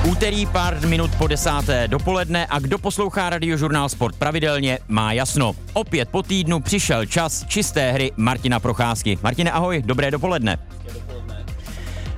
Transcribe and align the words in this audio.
Úterý 0.00 0.48
pár 0.48 0.80
minut 0.88 1.12
po 1.20 1.28
desáté 1.28 1.88
dopoledne 1.88 2.46
a 2.48 2.58
kdo 2.58 2.78
poslouchá 2.78 3.30
radiožurnál 3.30 3.88
Sport 3.88 4.16
pravidelně, 4.16 4.78
má 4.88 5.12
jasno. 5.12 5.52
Opět 5.72 6.08
po 6.08 6.22
týdnu 6.22 6.60
přišel 6.60 7.06
čas 7.06 7.44
čisté 7.44 7.92
hry 7.92 8.12
Martina 8.16 8.60
Procházky. 8.60 9.18
Martine, 9.22 9.50
ahoj, 9.50 9.82
dobré 9.86 10.10
dopoledne. 10.10 10.58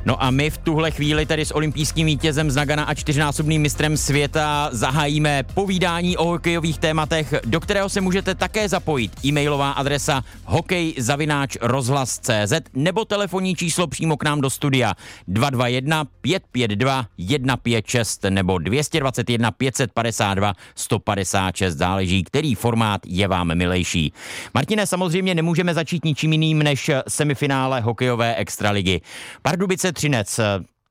No 0.05 0.23
a 0.23 0.31
my 0.31 0.51
v 0.51 0.59
tuhle 0.59 0.91
chvíli 0.91 1.27
tedy 1.27 1.45
s 1.45 1.55
olympijským 1.55 2.07
vítězem 2.07 2.51
z 2.51 2.57
Nagana 2.57 2.85
a 2.85 2.95
čtyřnásobným 2.95 3.63
mistrem 3.63 3.97
světa 3.97 4.69
zahájíme 4.73 5.43
povídání 5.55 6.17
o 6.17 6.25
hokejových 6.25 6.79
tématech, 6.79 7.35
do 7.45 7.61
kterého 7.61 7.89
se 7.89 8.01
můžete 8.01 8.35
také 8.35 8.69
zapojit. 8.69 9.13
E-mailová 9.25 9.71
adresa 9.71 10.25
hokejzavináč.rozhlas.cz 10.45 12.53
nebo 12.75 13.05
telefonní 13.05 13.55
číslo 13.55 13.87
přímo 13.87 14.17
k 14.17 14.25
nám 14.25 14.41
do 14.41 14.51
studia 14.51 14.95
221 15.29 16.05
552 16.21 17.07
156 17.17 18.25
nebo 18.31 18.59
221 18.59 19.51
552 19.51 20.55
156, 20.75 21.75
záleží, 21.75 22.25
který 22.25 22.55
formát 22.55 23.01
je 23.07 23.29
vám 23.29 23.55
milejší. 23.55 24.13
Martine, 24.55 24.87
samozřejmě 24.87 25.35
nemůžeme 25.35 25.75
začít 25.75 26.05
ničím 26.05 26.33
jiným 26.33 26.63
než 26.63 26.91
semifinále 27.09 27.81
hokejové 27.81 28.35
extraligy. 28.35 29.01
Pardubice 29.43 29.92
Třinec. 29.93 30.41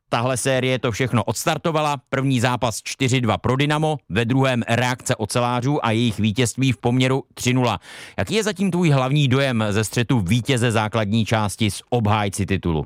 Tahle 0.10 0.38
série 0.38 0.80
to 0.80 0.92
všechno 0.92 1.24
odstartovala. 1.24 1.98
První 2.10 2.40
zápas 2.40 2.78
4-2 2.78 3.38
pro 3.38 3.56
Dynamo, 3.56 3.98
ve 4.10 4.26
druhém 4.26 4.64
reakce 4.68 5.16
ocelářů 5.16 5.86
a 5.86 5.92
jejich 5.92 6.20
vítězství 6.20 6.72
v 6.72 6.78
poměru 6.78 7.24
3-0. 7.36 7.78
Jaký 8.18 8.36
je 8.36 8.44
zatím 8.44 8.72
tvůj 8.72 8.90
hlavní 8.90 9.28
dojem 9.28 9.64
ze 9.70 9.84
střetu 9.84 10.20
vítěze 10.20 10.72
základní 10.72 11.26
části 11.26 11.72
s 11.72 11.84
obhájci 11.90 12.46
titulu? 12.46 12.86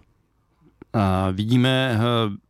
A 0.93 1.31
vidíme 1.31 1.91
eh, 1.93 1.99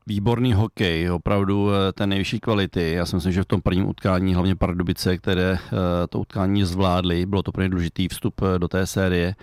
výborný 0.08 0.54
hokej, 0.54 1.12
opravdu 1.12 1.70
eh, 1.72 1.94
té 1.94 2.08
nejvyšší 2.08 2.40
kvality. 2.40 2.91
Já 2.91 3.05
si 3.05 3.16
myslím, 3.16 3.34
že 3.34 3.44
v 3.44 3.46
tom 3.46 3.62
prvním 3.62 3.90
utkání, 3.90 4.34
hlavně 4.34 4.55
Pardubice, 4.55 5.18
které 5.18 5.52
eh, 5.54 6.07
to 6.10 6.20
utkání 6.20 6.63
zvládly, 6.63 7.26
bylo 7.26 7.44
to 7.44 7.52
pro 7.52 7.63
ně 7.63 7.70
důležitý 7.70 8.07
vstup 8.07 8.41
do 8.57 8.68
té 8.68 8.85
série. 8.85 9.35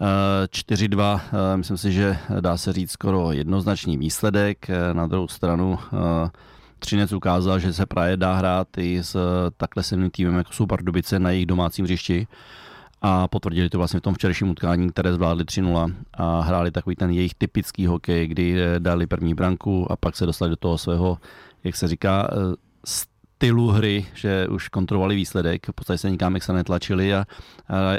4-2, 0.00 1.20
eh, 1.32 1.56
myslím 1.56 1.76
si, 1.76 1.92
že 1.92 2.18
dá 2.40 2.56
se 2.56 2.72
říct 2.72 2.90
skoro 2.90 3.32
jednoznačný 3.32 3.98
výsledek. 3.98 4.70
Eh, 4.70 4.94
na 4.94 5.06
druhou 5.06 5.28
stranu 5.28 5.78
eh, 5.78 6.30
Třinec 6.78 7.12
ukázal, 7.12 7.58
že 7.58 7.72
se 7.72 7.86
právě 7.86 8.16
dá 8.16 8.34
hrát 8.34 8.78
i 8.78 9.02
s 9.02 9.16
takhle 9.56 9.82
silným 9.82 10.10
týmem, 10.10 10.34
jako 10.36 10.52
jsou 10.52 10.66
Pardubice 10.66 11.18
na 11.18 11.30
jejich 11.30 11.46
domácím 11.46 11.84
hřišti 11.84 12.26
a 13.02 13.28
potvrdili 13.28 13.68
to 13.68 13.78
vlastně 13.78 14.00
v 14.00 14.02
tom 14.02 14.14
včerejším 14.14 14.50
utkání, 14.50 14.90
které 14.90 15.12
zvládli 15.12 15.44
3-0 15.44 15.94
a 16.14 16.40
hráli 16.40 16.70
takový 16.70 16.96
ten 16.96 17.10
jejich 17.10 17.34
typický 17.34 17.86
hokej, 17.86 18.28
kdy 18.28 18.56
dali 18.78 19.06
první 19.06 19.34
branku 19.34 19.92
a 19.92 19.96
pak 19.96 20.16
se 20.16 20.26
dostali 20.26 20.50
do 20.50 20.56
toho 20.56 20.78
svého, 20.78 21.18
jak 21.64 21.76
se 21.76 21.88
říká, 21.88 22.30
stylu 23.38 23.70
hry, 23.70 24.06
že 24.14 24.48
už 24.48 24.68
kontrolovali 24.68 25.14
výsledek, 25.14 25.66
v 25.70 25.72
podstatě 25.72 25.98
se 25.98 26.10
nikam 26.10 26.36
se 26.40 26.52
netlačili 26.52 27.14
a, 27.14 27.18
a 27.18 27.26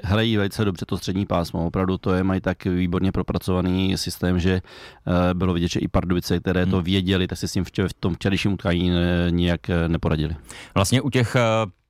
hrají 0.04 0.38
velice 0.38 0.66
dobře 0.66 0.86
to 0.86 0.98
střední 0.98 1.26
pásmo. 1.26 1.68
Opravdu 1.68 1.98
to 1.98 2.14
je, 2.14 2.24
mají 2.24 2.42
tak 2.42 2.66
výborně 2.66 3.12
propracovaný 3.12 3.98
systém, 3.98 4.40
že 4.40 4.62
uh, 5.08 5.14
bylo 5.34 5.54
vidět, 5.54 5.68
že 5.68 5.80
i 5.80 5.88
Pardubice, 5.88 6.40
které 6.40 6.66
to 6.66 6.76
hmm. 6.76 6.86
věděli, 6.86 7.28
tak 7.28 7.38
se 7.38 7.48
s 7.48 7.52
tím 7.52 7.64
v, 7.64 7.72
v 7.88 7.94
tom 8.00 8.16
včerejším 8.16 8.54
utkání 8.54 8.92
eh, 8.92 9.32
nijak 9.32 9.70
eh, 9.70 9.90
neporadili. 9.90 10.36
Vlastně 10.76 11.02
u 11.02 11.10
těch 11.10 11.36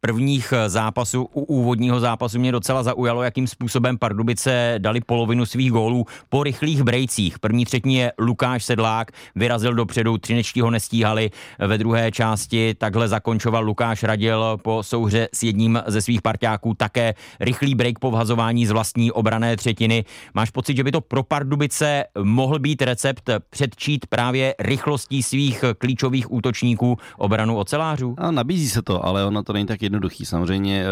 prvních 0.02 0.54
eh, 0.58 0.70
zápasů, 0.70 1.24
u 1.34 1.42
úvodního 1.42 2.00
zápasu 2.00 2.40
mě 2.40 2.52
docela 2.52 2.84
zaujalo, 2.84 3.24
jakým 3.24 3.48
způsobem 3.48 3.98
Pardubice 3.98 4.76
dali 4.78 5.02
polovinu 5.02 5.46
svých 5.46 5.72
gólů 5.72 6.06
po 6.30 6.44
rychlých 6.44 6.84
brejcích. 6.84 7.40
První 7.40 7.66
třetí 7.66 7.94
je 7.94 8.14
Lukáš 8.20 8.64
Sedlák, 8.64 9.12
vyrazil 9.36 9.74
dopředu, 9.74 10.18
třinečtí 10.18 10.62
ho 10.62 10.72
nestíhali. 10.72 11.32
Ve 11.60 11.78
druhé 11.78 12.12
části 12.12 12.74
takhle 12.74 13.08
zakončoval 13.08 13.64
Lukáš 13.64 14.04
Radil 14.04 14.58
po 14.64 14.84
souhře 14.84 15.28
s 15.34 15.44
jedním 15.44 15.82
ze 15.88 16.02
svých 16.02 16.22
parťáků 16.22 16.74
také 16.74 17.14
rychlý 17.40 17.76
break 17.76 18.00
po 18.00 18.12
vhazování 18.12 18.66
z 18.66 18.72
vlastní 18.72 19.12
obrané 19.12 19.58
třetiny. 19.58 20.06
Máš 20.34 20.50
pocit, 20.50 20.78
že 20.78 20.84
by 20.84 20.92
to 20.92 21.02
pro 21.02 21.24
Pardubice 21.24 22.04
mohl 22.24 22.60
být 22.60 22.82
recept 22.82 23.30
předčít 23.50 24.06
právě 24.08 24.56
rychlostí 24.60 25.24
svých 25.24 25.64
klíčových 25.78 26.32
útočníků 26.32 26.98
obranu 27.18 27.58
ocelářů? 27.58 28.16
A 28.18 28.32
nabízí 28.32 28.70
se 28.70 28.82
to, 28.82 29.06
ale 29.06 29.26
ono 29.26 29.44
to 29.44 29.54
není 29.54 29.66
tak 29.66 29.82
jednoduchý. 29.90 30.26
Samozřejmě 30.26 30.84
eh, 30.84 30.88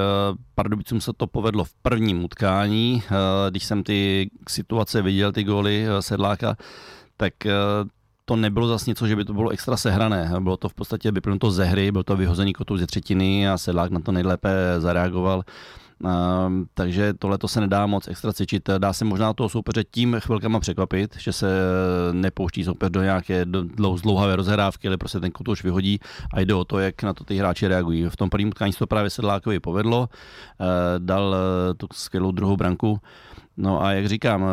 Pardubicům 0.55 1.01
se 1.01 1.11
to 1.17 1.27
povedlo 1.27 1.63
v 1.63 1.73
prvním 1.73 2.23
utkání, 2.23 3.03
eh, 3.05 3.11
když 3.49 3.63
jsem 3.63 3.83
ty 3.83 4.29
situace 4.49 5.01
viděl, 5.01 5.31
ty 5.31 5.43
góly 5.43 5.85
eh, 5.87 6.01
Sedláka, 6.01 6.55
tak 7.17 7.33
to 8.25 8.35
nebylo 8.35 8.67
zase 8.67 8.89
něco, 8.91 9.07
že 9.07 9.15
by 9.15 9.25
to 9.25 9.33
bylo 9.33 9.49
extra 9.49 9.77
sehrané. 9.77 10.31
Bylo 10.39 10.57
to 10.57 10.69
v 10.69 10.73
podstatě 10.73 11.11
vypnuto 11.11 11.51
ze 11.51 11.65
hry, 11.65 11.91
byl 11.91 12.03
to 12.03 12.17
vyhozený 12.17 12.53
kotou 12.53 12.77
ze 12.77 12.87
třetiny 12.87 13.49
a 13.49 13.57
Sedlák 13.57 13.91
na 13.91 13.99
to 13.99 14.11
nejlépe 14.11 14.49
zareagoval. 14.77 15.43
Takže 16.73 17.13
tohle 17.13 17.37
to 17.37 17.47
se 17.47 17.61
nedá 17.61 17.85
moc 17.85 18.07
extra 18.07 18.33
cvičit. 18.33 18.69
Dá 18.77 18.93
se 18.93 19.05
možná 19.05 19.33
toho 19.33 19.49
soupeře 19.49 19.83
tím 19.83 20.15
chvilkama 20.19 20.59
překvapit, 20.59 21.15
že 21.19 21.33
se 21.33 21.47
nepouští 22.11 22.63
soupeř 22.63 22.91
do 22.91 23.03
nějaké 23.03 23.45
dlouhavé 23.75 24.35
rozhrávky, 24.35 24.87
ale 24.87 24.97
prostě 24.97 25.19
ten 25.19 25.31
kotouč 25.31 25.63
vyhodí 25.63 25.99
a 26.33 26.39
jde 26.39 26.53
o 26.53 26.65
to, 26.65 26.79
jak 26.79 27.03
na 27.03 27.13
to 27.13 27.23
ty 27.23 27.37
hráči 27.37 27.67
reagují. 27.67 28.05
V 28.09 28.15
tom 28.15 28.29
prvním 28.29 28.47
utkání 28.47 28.73
se 28.73 28.79
to 28.79 28.87
právě 28.87 29.09
Sedlákovi 29.09 29.59
povedlo, 29.59 29.99
uh, 29.99 30.67
dal 30.97 31.23
uh, 31.23 31.73
tu 31.77 31.87
skvělou 31.93 32.31
druhou 32.31 32.57
branku. 32.57 32.99
No 33.57 33.83
a 33.83 33.91
jak 33.91 34.07
říkám, 34.07 34.41
uh, 34.41 34.49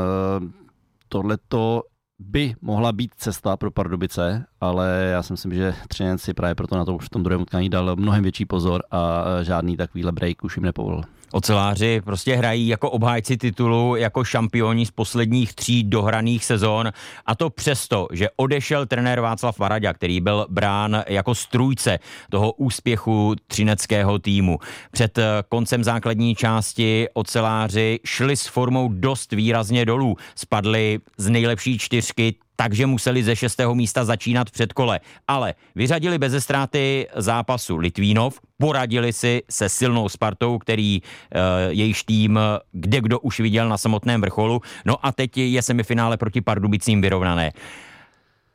tohle 1.09 1.39
to 1.49 1.83
by 2.19 2.55
mohla 2.61 2.93
být 2.93 3.15
cesta 3.17 3.57
pro 3.57 3.71
Pardubice, 3.71 4.47
ale 4.61 5.09
já 5.13 5.23
si 5.23 5.33
myslím, 5.33 5.55
že 5.55 5.75
Třinec 5.89 6.23
si 6.23 6.35
právě 6.35 6.55
proto 6.55 6.77
na 6.77 6.85
to 6.85 6.95
už 6.95 7.05
v 7.05 7.09
tom 7.09 7.23
druhém 7.23 7.41
utkání 7.41 7.69
dal 7.69 7.97
mnohem 7.97 8.23
větší 8.23 8.45
pozor 8.45 8.83
a 8.91 9.25
žádný 9.43 9.77
takovýhle 9.77 10.13
break 10.13 10.45
už 10.45 10.57
jim 10.57 10.65
nepovolil. 10.65 11.03
Oceláři 11.35 12.01
prostě 12.05 12.37
hrají 12.37 12.69
jako 12.69 12.91
obhájci 12.91 13.37
titulu, 13.37 13.97
jako 13.97 14.25
šampioni 14.25 14.87
z 14.87 14.91
posledních 14.91 15.55
tří 15.55 15.85
dohraných 15.85 16.45
sezon 16.45 16.93
a 17.27 17.35
to 17.35 17.51
přesto, 17.51 18.09
že 18.13 18.29
odešel 18.37 18.87
trenér 18.87 19.21
Václav 19.21 19.59
Varadě, 19.59 19.93
který 19.95 20.21
byl 20.21 20.47
brán 20.49 21.03
jako 21.07 21.35
strůjce 21.35 21.99
toho 22.31 22.53
úspěchu 22.53 23.35
třineckého 23.47 24.19
týmu. 24.19 24.59
Před 24.91 25.19
eh, 25.19 25.25
koncem 25.49 25.85
základní 25.85 26.35
části 26.35 27.09
oceláři 27.13 28.01
šli 28.05 28.37
s 28.37 28.47
formou 28.47 28.89
dost 28.89 29.33
výrazně 29.33 29.85
dolů. 29.85 30.17
Spadli 30.35 30.99
z 31.19 31.29
nejlepší 31.29 31.79
čtyřky 31.79 32.35
takže 32.57 32.87
museli 32.87 33.25
ze 33.25 33.37
šestého 33.37 33.75
místa 33.75 34.05
začínat 34.05 34.51
před 34.51 34.73
kole. 34.73 35.01
Ale 35.29 35.55
vyřadili 35.75 36.19
bez 36.19 36.45
ztráty 36.45 37.09
zápasu 37.17 37.77
Litvínov, 37.77 38.41
poradili 38.59 39.13
si 39.13 39.43
se 39.51 39.69
silnou 39.69 40.09
Spartou, 40.09 40.59
který 40.59 41.03
uh, 41.03 41.41
jejíž 41.69 42.05
tým 42.05 42.39
kde 42.73 43.01
kdo 43.01 43.21
už 43.21 43.41
viděl 43.41 43.69
na 43.69 43.79
samotném 43.79 44.21
vrcholu. 44.21 44.61
No 44.85 45.07
a 45.07 45.13
teď 45.13 45.37
je 45.39 45.63
semifinále 45.63 46.17
proti 46.17 46.41
Pardubicím 46.41 47.01
vyrovnané. 47.01 47.53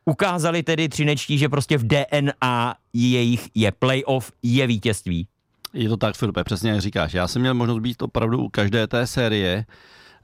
Ukázali 0.06 0.64
tedy 0.64 0.90
třinečtí, 0.90 1.38
že 1.38 1.50
prostě 1.50 1.78
v 1.78 1.88
DNA 1.88 2.76
jejich 2.94 3.50
je 3.56 3.72
playoff, 3.72 4.32
je 4.44 4.68
vítězství. 4.68 5.28
Je 5.74 5.90
to 5.90 5.98
tak, 5.98 6.16
Filipe, 6.16 6.44
přesně 6.44 6.72
jak 6.72 6.82
říkáš. 6.82 7.14
Já 7.14 7.28
jsem 7.28 7.42
měl 7.42 7.54
možnost 7.54 7.80
být 7.80 8.02
opravdu 8.02 8.44
u 8.44 8.50
každé 8.50 8.88
té 8.88 9.08
série 9.08 9.66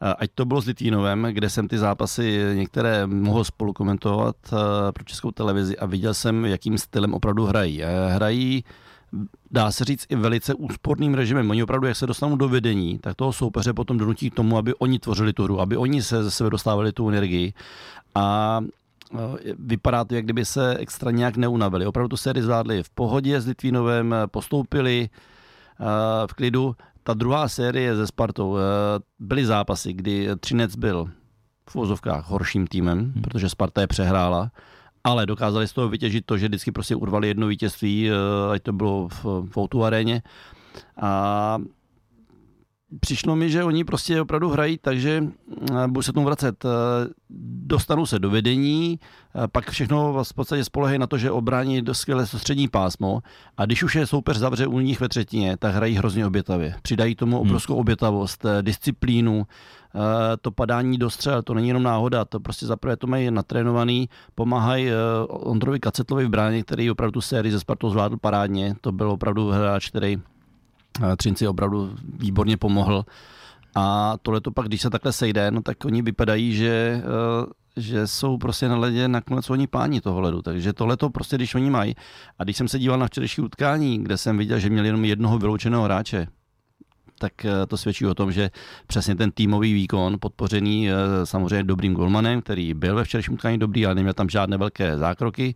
Ať 0.01 0.29
to 0.35 0.45
bylo 0.45 0.61
s 0.61 0.65
Litvínovem, 0.65 1.27
kde 1.31 1.49
jsem 1.49 1.67
ty 1.67 1.77
zápasy 1.77 2.39
některé 2.53 3.07
mohl 3.07 3.43
spolu 3.43 3.73
komentovat 3.73 4.35
eh, 4.47 4.91
pro 4.91 5.03
českou 5.03 5.31
televizi 5.31 5.77
a 5.77 5.85
viděl 5.85 6.13
jsem, 6.13 6.45
jakým 6.45 6.77
stylem 6.77 7.13
opravdu 7.13 7.45
hrají. 7.45 7.83
Eh, 7.83 8.09
hrají 8.09 8.63
dá 9.51 9.71
se 9.71 9.85
říct, 9.85 10.05
i 10.09 10.15
velice 10.15 10.53
úsporným 10.53 11.13
režimem. 11.13 11.49
Oni 11.49 11.63
opravdu, 11.63 11.87
jak 11.87 11.97
se 11.97 12.07
dostanou 12.07 12.35
do 12.35 12.49
vedení, 12.49 12.99
tak 12.99 13.15
toho 13.15 13.33
soupeře 13.33 13.73
potom 13.73 13.97
donutí 13.97 14.29
k 14.29 14.35
tomu, 14.35 14.57
aby 14.57 14.73
oni 14.73 14.99
tvořili 14.99 15.33
tu 15.33 15.43
hru, 15.43 15.61
aby 15.61 15.77
oni 15.77 16.03
se 16.03 16.23
ze 16.23 16.31
sebe 16.31 16.49
dostávali 16.49 16.91
tu 16.91 17.09
energii. 17.09 17.53
A 18.15 18.59
eh, 19.13 19.17
vypadá 19.59 20.05
to, 20.05 20.15
jak 20.15 20.23
kdyby 20.23 20.45
se 20.45 20.77
extra 20.77 21.11
nějak 21.11 21.37
neunavili. 21.37 21.85
Opravdu 21.85 22.09
tu 22.09 22.17
sérii 22.17 22.43
zvládli 22.43 22.83
v 22.83 22.89
pohodě 22.89 23.41
s 23.41 23.47
Litvínovem, 23.47 24.15
postoupili 24.31 25.09
v 26.27 26.33
klidu 26.33 26.75
ta 27.07 27.13
druhá 27.13 27.47
série 27.47 27.95
ze 27.95 28.07
Spartou, 28.07 28.57
eh, 28.57 28.61
byly 29.19 29.45
zápasy, 29.45 29.93
kdy 29.93 30.29
Třinec 30.39 30.75
byl 30.75 31.09
v 31.69 31.75
vozovkách 31.75 32.29
horším 32.29 32.67
týmem, 32.67 32.99
hmm. 32.99 33.21
protože 33.21 33.49
Sparta 33.49 33.81
je 33.81 33.87
přehrála, 33.87 34.51
ale 35.03 35.25
dokázali 35.25 35.67
z 35.67 35.73
toho 35.73 35.89
vytěžit 35.89 36.25
to, 36.25 36.37
že 36.37 36.47
vždycky 36.47 36.71
prostě 36.71 36.95
urvali 36.95 37.27
jedno 37.27 37.47
vítězství, 37.47 38.09
eh, 38.09 38.13
ať 38.53 38.63
to 38.63 38.73
bylo 38.73 39.07
v, 39.07 39.25
v 39.53 39.83
aréně. 39.83 40.21
A 41.01 41.57
přišlo 42.99 43.35
mi, 43.35 43.49
že 43.49 43.63
oni 43.63 43.83
prostě 43.83 44.21
opravdu 44.21 44.49
hrají, 44.49 44.77
takže 44.77 45.23
eh, 45.71 45.87
budu 45.87 46.01
se 46.01 46.13
tomu 46.13 46.25
vracet. 46.25 46.65
Eh, 46.65 46.69
dostanou 47.65 48.05
se 48.05 48.19
do 48.19 48.29
vedení, 48.29 48.99
eh, 49.35 49.47
pak 49.47 49.71
všechno 49.71 50.23
v 50.23 50.33
podstatě 50.33 50.63
spolehají 50.63 50.99
na 50.99 51.07
to, 51.07 51.17
že 51.17 51.31
obrání 51.31 51.81
do 51.81 51.93
skvělé 51.93 52.27
střední 52.27 52.67
pásmo 52.67 53.21
a 53.57 53.65
když 53.65 53.83
už 53.83 53.95
je 53.95 54.07
soupeř 54.07 54.37
zavře 54.37 54.67
u 54.67 54.79
nich 54.79 54.99
ve 54.99 55.09
třetině, 55.09 55.57
tak 55.57 55.75
hrají 55.75 55.95
hrozně 55.95 56.27
obětavě. 56.27 56.75
Přidají 56.81 57.15
tomu 57.15 57.37
hmm. 57.37 57.47
obrovskou 57.47 57.75
obětavost, 57.75 58.45
disciplínu, 58.61 59.47
to 60.41 60.51
padání 60.51 60.97
do 60.97 61.09
střel, 61.09 61.43
to 61.43 61.53
není 61.53 61.67
jenom 61.67 61.83
náhoda, 61.83 62.25
to 62.25 62.39
prostě 62.39 62.65
zaprvé 62.65 62.97
to 62.97 63.07
mají 63.07 63.31
natrénovaný, 63.31 64.09
pomáhají 64.35 64.89
Ondrovi 65.27 65.79
Kacetlovi 65.79 66.25
v 66.25 66.29
bráně, 66.29 66.63
který 66.63 66.91
opravdu 66.91 67.11
tu 67.11 67.21
sérii 67.21 67.51
ze 67.51 67.59
Spartou 67.59 67.89
zvládl 67.89 68.17
parádně, 68.17 68.75
to 68.81 68.91
byl 68.91 69.11
opravdu 69.11 69.49
hráč, 69.49 69.89
který 69.89 70.17
Třinci 71.17 71.47
opravdu 71.47 71.95
výborně 72.19 72.57
pomohl. 72.57 73.05
A 73.75 74.15
tohle 74.21 74.41
to 74.41 74.51
pak, 74.51 74.67
když 74.67 74.81
se 74.81 74.89
takhle 74.89 75.13
sejde, 75.13 75.51
no 75.51 75.61
tak 75.61 75.85
oni 75.85 76.01
vypadají, 76.01 76.55
že, 76.55 77.01
eh, 77.03 77.81
že 77.81 78.07
jsou 78.07 78.37
prostě 78.37 78.69
na 78.69 78.77
ledě 78.77 79.07
nakonec 79.07 79.49
oni 79.49 79.67
páni 79.67 80.01
toho 80.01 80.21
ledu. 80.21 80.41
Takže 80.41 80.73
tohle 80.73 80.97
to 80.97 81.09
prostě, 81.09 81.35
když 81.35 81.55
oni 81.55 81.69
mají. 81.69 81.95
A 82.39 82.43
když 82.43 82.57
jsem 82.57 82.67
se 82.67 82.79
díval 82.79 82.99
na 82.99 83.07
včerejší 83.07 83.41
utkání, 83.41 84.03
kde 84.03 84.17
jsem 84.17 84.37
viděl, 84.37 84.59
že 84.59 84.69
měli 84.69 84.87
jenom 84.87 85.05
jednoho 85.05 85.37
vyloučeného 85.37 85.83
hráče, 85.83 86.27
tak 87.19 87.45
eh, 87.45 87.65
to 87.67 87.77
svědčí 87.77 88.05
o 88.05 88.13
tom, 88.13 88.31
že 88.31 88.49
přesně 88.87 89.15
ten 89.15 89.31
týmový 89.31 89.73
výkon, 89.73 90.17
podpořený 90.19 90.89
eh, 90.89 90.93
samozřejmě 91.23 91.63
dobrým 91.63 91.93
golmanem, 91.93 92.41
který 92.41 92.73
byl 92.73 92.95
ve 92.95 93.03
včerejším 93.03 93.33
utkání 93.33 93.59
dobrý, 93.59 93.85
ale 93.85 93.95
neměl 93.95 94.13
tam 94.13 94.29
žádné 94.29 94.57
velké 94.57 94.97
zákroky, 94.97 95.55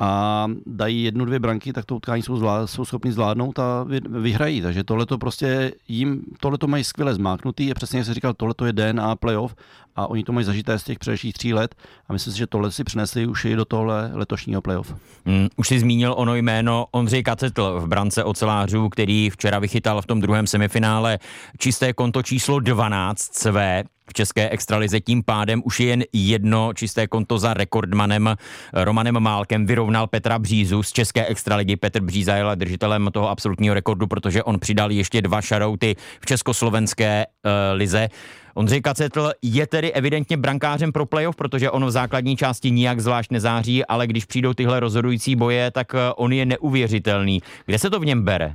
a 0.00 0.46
dají 0.66 1.02
jednu, 1.02 1.24
dvě 1.24 1.38
branky, 1.38 1.72
tak 1.72 1.84
to 1.84 1.96
utkání 1.96 2.22
jsou, 2.22 2.36
zvlád, 2.36 2.66
jsou 2.66 2.84
schopni 2.84 3.12
zvládnout 3.12 3.58
a 3.58 3.86
vyhrají. 4.08 4.60
Takže 4.60 4.84
tohle 4.84 5.06
to 5.06 5.18
prostě 5.18 5.72
jim, 5.88 6.22
tohle 6.40 6.58
to 6.58 6.66
mají 6.66 6.84
skvěle 6.84 7.14
zmáknutý, 7.14 7.66
je 7.66 7.74
přesně, 7.74 7.98
jak 7.98 8.06
jsi 8.06 8.14
říkal, 8.14 8.34
tohle 8.34 8.54
to 8.54 8.66
je 8.66 8.72
DNA 8.72 9.16
playoff 9.16 9.56
a 9.96 10.06
oni 10.06 10.24
to 10.24 10.32
mají 10.32 10.44
zažité 10.44 10.78
z 10.78 10.84
těch 10.84 10.98
předešlých 10.98 11.34
tří 11.34 11.54
let 11.54 11.74
a 12.08 12.12
myslím 12.12 12.32
si, 12.32 12.38
že 12.38 12.46
tohle 12.46 12.72
si 12.72 12.84
přinesli 12.84 13.26
už 13.26 13.44
i 13.44 13.56
do 13.56 13.64
tohle 13.64 14.10
letošního 14.14 14.62
playoff. 14.62 14.94
Mm, 15.24 15.48
už 15.56 15.68
si 15.68 15.80
zmínil 15.80 16.14
ono 16.16 16.34
jméno 16.34 16.86
Ondřej 16.90 17.22
Kacetl 17.22 17.80
v 17.80 17.88
brance 17.88 18.24
ocelářů, 18.24 18.88
který 18.88 19.30
včera 19.30 19.58
vychytal 19.58 20.02
v 20.02 20.06
tom 20.06 20.20
druhém 20.20 20.46
semifinále 20.46 21.18
čisté 21.58 21.92
konto 21.92 22.22
číslo 22.22 22.60
12 22.60 23.34
své 23.34 23.84
v 24.10 24.12
české 24.12 24.48
extralize. 24.48 25.00
Tím 25.00 25.22
pádem 25.22 25.62
už 25.64 25.80
je 25.80 25.86
jen 25.86 26.04
jedno 26.12 26.72
čisté 26.74 27.06
konto 27.06 27.38
za 27.38 27.54
rekordmanem 27.54 28.36
Romanem 28.72 29.20
Málkem. 29.20 29.66
Vyrovnal 29.66 30.06
Petra 30.06 30.38
Břízu 30.38 30.82
z 30.82 30.92
české 30.92 31.26
extraligy. 31.26 31.76
Petr 31.76 32.00
Bříza 32.00 32.36
je 32.36 32.44
držitelem 32.54 33.08
toho 33.12 33.28
absolutního 33.28 33.74
rekordu, 33.74 34.06
protože 34.06 34.42
on 34.42 34.58
přidal 34.58 34.90
ještě 34.90 35.22
dva 35.22 35.42
šarouty 35.42 35.96
v 36.20 36.26
československé 36.26 37.24
uh, 37.26 37.50
lize. 37.72 38.08
Ondřej 38.56 38.82
Kacetl 38.82 39.30
je 39.42 39.66
tedy 39.66 39.92
evidentně 39.92 40.36
brankářem 40.36 40.92
pro 40.92 41.06
playoff, 41.06 41.36
protože 41.36 41.70
on 41.70 41.84
v 41.86 41.90
základní 41.90 42.36
části 42.36 42.70
nijak 42.70 43.00
zvlášť 43.00 43.30
nezáří, 43.30 43.84
ale 43.84 44.06
když 44.06 44.24
přijdou 44.24 44.54
tyhle 44.54 44.80
rozhodující 44.80 45.36
boje, 45.36 45.70
tak 45.70 45.94
eh, 45.94 45.98
on 46.16 46.32
je 46.32 46.46
neuvěřitelný. 46.46 47.42
Kde 47.66 47.78
se 47.78 47.90
to 47.90 48.00
v 48.00 48.04
něm 48.04 48.22
bere? 48.22 48.54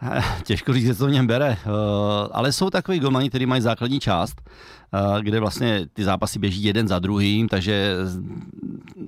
Těžko 0.44 0.72
říct, 0.72 0.98
co 0.98 1.06
v 1.06 1.10
něm 1.10 1.26
bere, 1.26 1.56
eh, 1.66 1.68
ale 2.32 2.52
jsou 2.52 2.70
takový 2.70 3.00
golmani, 3.00 3.28
který 3.28 3.46
mají 3.46 3.62
základní 3.62 4.00
část, 4.00 4.40
eh, 4.40 5.22
kde 5.22 5.40
vlastně 5.40 5.86
ty 5.92 6.04
zápasy 6.04 6.38
běží 6.38 6.64
jeden 6.64 6.88
za 6.88 6.98
druhým, 6.98 7.48
takže 7.48 7.96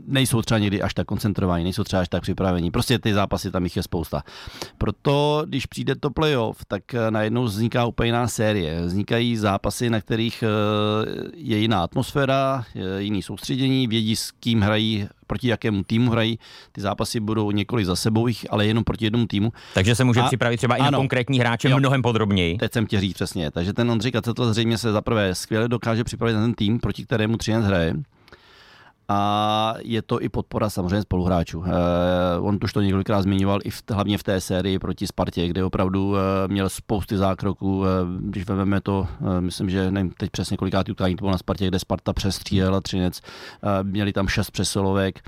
nejsou 0.06 0.42
třeba 0.42 0.58
někdy 0.58 0.82
až 0.82 0.94
tak 0.94 1.06
koncentrovaní, 1.06 1.64
nejsou 1.64 1.84
třeba 1.84 2.02
až 2.02 2.08
tak 2.08 2.22
připravení. 2.22 2.70
Prostě 2.70 2.98
ty 2.98 3.14
zápasy 3.14 3.50
tam 3.50 3.64
jich 3.64 3.76
je 3.76 3.82
spousta. 3.82 4.22
Proto, 4.78 5.42
když 5.46 5.66
přijde 5.66 5.94
to 5.94 6.10
playoff, 6.10 6.64
tak 6.68 6.94
eh, 6.94 7.10
najednou 7.10 7.44
vzniká 7.44 7.84
úplně 7.86 8.08
jiná 8.08 8.28
série. 8.28 8.82
Vznikají 8.82 9.36
zápasy, 9.36 9.90
na 9.90 10.00
kterých 10.00 10.44
je 11.34 11.58
jiná 11.58 11.82
atmosféra, 11.82 12.64
jiný 12.98 13.22
soustředění, 13.22 13.86
vědí, 13.86 14.16
s 14.16 14.30
kým 14.30 14.60
hrají 14.60 15.08
proti 15.32 15.48
jakému 15.48 15.82
týmu 15.84 16.10
hrají. 16.10 16.38
Ty 16.72 16.80
zápasy 16.80 17.20
budou 17.20 17.50
několik 17.50 17.86
za 17.86 17.96
sebou, 17.96 18.28
ale 18.50 18.66
jenom 18.66 18.84
proti 18.84 19.04
jednomu 19.04 19.26
týmu. 19.26 19.52
Takže 19.74 19.94
se 19.94 20.04
může 20.04 20.20
a, 20.20 20.26
připravit 20.26 20.56
třeba 20.56 20.76
i 20.76 20.80
ano, 20.80 20.90
na 20.90 20.98
konkrétní 20.98 21.38
hráče 21.38 21.70
jo, 21.70 21.78
mnohem 21.78 22.02
podrobněji. 22.02 22.58
Teď 22.58 22.72
jsem 22.72 22.86
tě 22.86 23.00
říct 23.00 23.14
přesně. 23.14 23.50
Takže 23.50 23.72
ten 23.72 23.90
Ondřej 23.90 24.12
Kacetl 24.12 24.52
zřejmě 24.52 24.78
se 24.78 24.92
zaprvé 24.92 25.34
skvěle 25.34 25.68
dokáže 25.68 26.04
připravit 26.04 26.32
na 26.32 26.40
ten 26.40 26.54
tým, 26.54 26.78
proti 26.78 27.04
kterému 27.04 27.36
Třinec 27.36 27.64
hraje 27.64 27.94
a 29.12 29.74
je 29.80 30.02
to 30.02 30.22
i 30.22 30.28
podpora 30.28 30.70
samozřejmě 30.70 31.02
spoluhráčů. 31.02 31.64
Eh, 31.66 31.70
on 32.40 32.58
už 32.64 32.72
to 32.72 32.80
několikrát 32.80 33.22
zmiňoval 33.22 33.60
i 33.64 33.70
v, 33.70 33.82
hlavně 33.90 34.18
v 34.18 34.22
té 34.22 34.40
sérii 34.40 34.78
proti 34.78 35.06
Spartě, 35.06 35.48
kde 35.48 35.64
opravdu 35.64 36.16
eh, 36.16 36.20
měl 36.48 36.68
spousty 36.68 37.16
zákroků. 37.16 37.84
Eh, 37.84 37.88
když 38.20 38.46
vezmeme 38.46 38.80
to, 38.80 39.06
myslím, 39.40 39.70
že 39.70 39.90
nevím 39.90 40.10
teď 40.10 40.30
přesně 40.30 40.56
kolikátý 40.56 40.92
utkání 40.92 41.16
to 41.16 41.20
bylo 41.22 41.32
na 41.32 41.38
Spartě, 41.38 41.66
kde 41.66 41.78
Sparta 41.78 42.12
přestřílela 42.12 42.80
Třinec, 42.80 43.20
měli 43.82 44.12
tam 44.12 44.28
šest 44.28 44.50
přesilovek, 44.50 45.20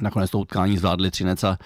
nakonec 0.00 0.30
to 0.30 0.38
utkání 0.38 0.78
zvládli 0.78 1.10
Třinec 1.10 1.44
a 1.44 1.58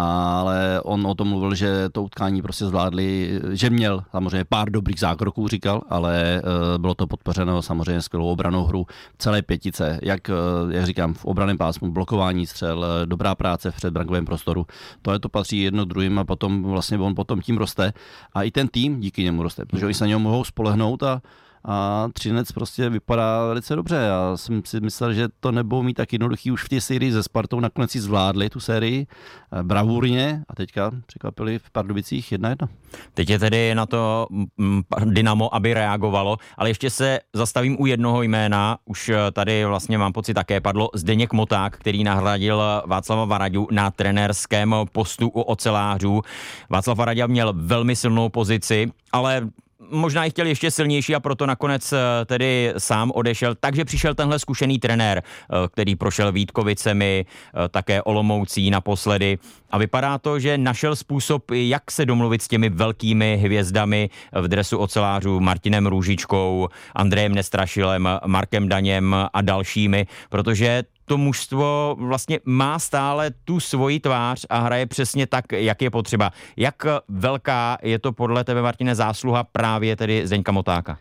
ale 0.00 0.80
on 0.84 1.06
o 1.06 1.14
tom 1.14 1.28
mluvil, 1.28 1.54
že 1.54 1.88
to 1.88 2.02
utkání 2.02 2.42
prostě 2.42 2.66
zvládli, 2.66 3.40
že 3.50 3.70
měl 3.70 4.04
samozřejmě 4.10 4.44
pár 4.44 4.70
dobrých 4.70 5.00
zákroků, 5.00 5.48
říkal, 5.48 5.82
ale 5.88 6.42
eh, 6.44 6.78
bylo 6.78 6.94
to 6.94 7.06
podpořeno 7.06 7.62
samozřejmě 7.62 8.02
skvělou 8.02 8.26
obranou 8.26 8.64
hru 8.64 8.86
celé 9.18 9.42
pětice, 9.42 10.00
jak, 10.02 10.30
eh, 10.30 10.34
jak 10.70 10.86
říkám, 10.86 11.14
v 11.14 11.24
obraném 11.24 11.58
pásmu, 11.58 11.92
blokování 11.92 12.46
střel, 12.46 12.84
eh, 12.84 13.06
dobrá 13.06 13.34
práce 13.34 13.70
v 13.70 13.76
předbrankovém 13.76 14.24
prostoru. 14.24 14.66
To 15.02 15.12
je 15.12 15.18
to 15.18 15.28
patří 15.28 15.62
jedno 15.62 15.84
druhým 15.84 16.18
a 16.18 16.24
potom 16.24 16.62
vlastně 16.62 16.98
on 16.98 17.14
potom 17.14 17.40
tím 17.40 17.58
roste 17.58 17.92
a 18.32 18.42
i 18.42 18.50
ten 18.50 18.68
tým 18.68 19.00
díky 19.00 19.24
němu 19.24 19.42
roste, 19.42 19.64
protože 19.66 19.86
oni 19.86 19.94
se 19.94 20.04
na 20.04 20.08
něho 20.08 20.20
mohou 20.20 20.44
spolehnout 20.44 21.02
a 21.02 21.22
a 21.64 22.08
Třinec 22.12 22.52
prostě 22.52 22.88
vypadá 22.88 23.46
velice 23.46 23.76
dobře. 23.76 23.96
Já 23.96 24.36
jsem 24.36 24.62
si 24.64 24.80
myslel, 24.80 25.12
že 25.12 25.28
to 25.40 25.52
nebudou 25.52 25.82
mít 25.82 25.94
tak 25.94 26.12
jednoduchý 26.12 26.50
už 26.50 26.64
v 26.64 26.68
té 26.68 26.80
sérii 26.80 27.12
ze 27.12 27.22
Spartou. 27.22 27.60
Nakonec 27.60 27.90
si 27.90 28.00
zvládli 28.00 28.50
tu 28.50 28.60
sérii 28.60 29.06
eh, 29.06 29.62
bravurně 29.62 30.44
a 30.48 30.54
teďka 30.54 30.90
překvapili 31.06 31.58
v 31.58 31.70
Pardubicích 31.70 32.32
1-1. 32.32 32.68
Teď 33.14 33.30
je 33.30 33.38
tedy 33.38 33.74
na 33.74 33.86
to 33.86 34.26
Dynamo, 35.04 35.54
aby 35.54 35.74
reagovalo, 35.74 36.36
ale 36.56 36.70
ještě 36.70 36.90
se 36.90 37.20
zastavím 37.32 37.76
u 37.80 37.86
jednoho 37.86 38.22
jména. 38.22 38.78
Už 38.84 39.08
eh, 39.08 39.30
tady 39.32 39.64
vlastně 39.64 39.98
mám 39.98 40.12
pocit 40.12 40.34
také 40.34 40.60
padlo 40.60 40.90
Zdeněk 40.94 41.32
Moták, 41.32 41.78
který 41.78 42.04
nahradil 42.04 42.62
Václava 42.86 43.24
Varaďu 43.24 43.68
na 43.70 43.90
trenérském 43.90 44.74
postu 44.92 45.28
u 45.28 45.40
ocelářů. 45.40 46.22
Václav 46.70 46.98
Varaďa 46.98 47.26
měl 47.26 47.52
velmi 47.56 47.96
silnou 47.96 48.28
pozici, 48.28 48.92
ale 49.12 49.50
možná 49.88 50.24
i 50.24 50.30
chtěl 50.30 50.46
ještě 50.46 50.70
silnější 50.70 51.14
a 51.14 51.20
proto 51.20 51.46
nakonec 51.46 51.92
eh, 51.92 51.98
tedy 52.24 52.72
sám 52.78 53.12
odešel. 53.14 53.54
Takže 53.60 53.84
přišel 53.84 54.14
tenhle 54.14 54.38
zkušený 54.38 54.78
trenér, 54.78 55.22
eh, 55.22 55.68
který 55.68 55.96
prošel 55.96 56.32
Vítkovicemi, 56.32 57.26
eh, 57.26 57.68
také 57.68 58.02
Olomoucí 58.02 58.70
naposledy. 58.70 59.38
A 59.70 59.78
vypadá 59.78 60.18
to, 60.18 60.38
že 60.38 60.58
našel 60.58 60.96
způsob, 60.96 61.50
jak 61.50 61.90
se 61.90 62.06
domluvit 62.06 62.42
s 62.42 62.48
těmi 62.48 62.68
velkými 62.68 63.36
hvězdami 63.42 64.10
v 64.32 64.48
dresu 64.48 64.78
ocelářů 64.78 65.40
Martinem 65.40 65.86
Růžičkou, 65.86 66.68
Andrejem 66.94 67.34
Nestrašilem, 67.34 68.08
Markem 68.26 68.68
Daněm 68.68 69.16
a 69.32 69.40
dalšími, 69.40 70.06
protože 70.28 70.82
to 71.10 71.18
mužstvo 71.18 71.96
vlastně 71.98 72.40
má 72.44 72.78
stále 72.78 73.30
tu 73.44 73.60
svoji 73.60 74.00
tvář 74.00 74.46
a 74.50 74.58
hraje 74.58 74.86
přesně 74.86 75.26
tak, 75.26 75.52
jak 75.52 75.82
je 75.82 75.90
potřeba. 75.90 76.30
Jak 76.56 76.86
velká 77.08 77.78
je 77.82 77.98
to 77.98 78.12
podle 78.12 78.44
tebe, 78.44 78.62
Martine, 78.62 78.94
zásluha 78.94 79.44
právě 79.44 79.96
tedy 79.96 80.26
Zdeňka 80.26 80.52
Motáka? 80.52 80.98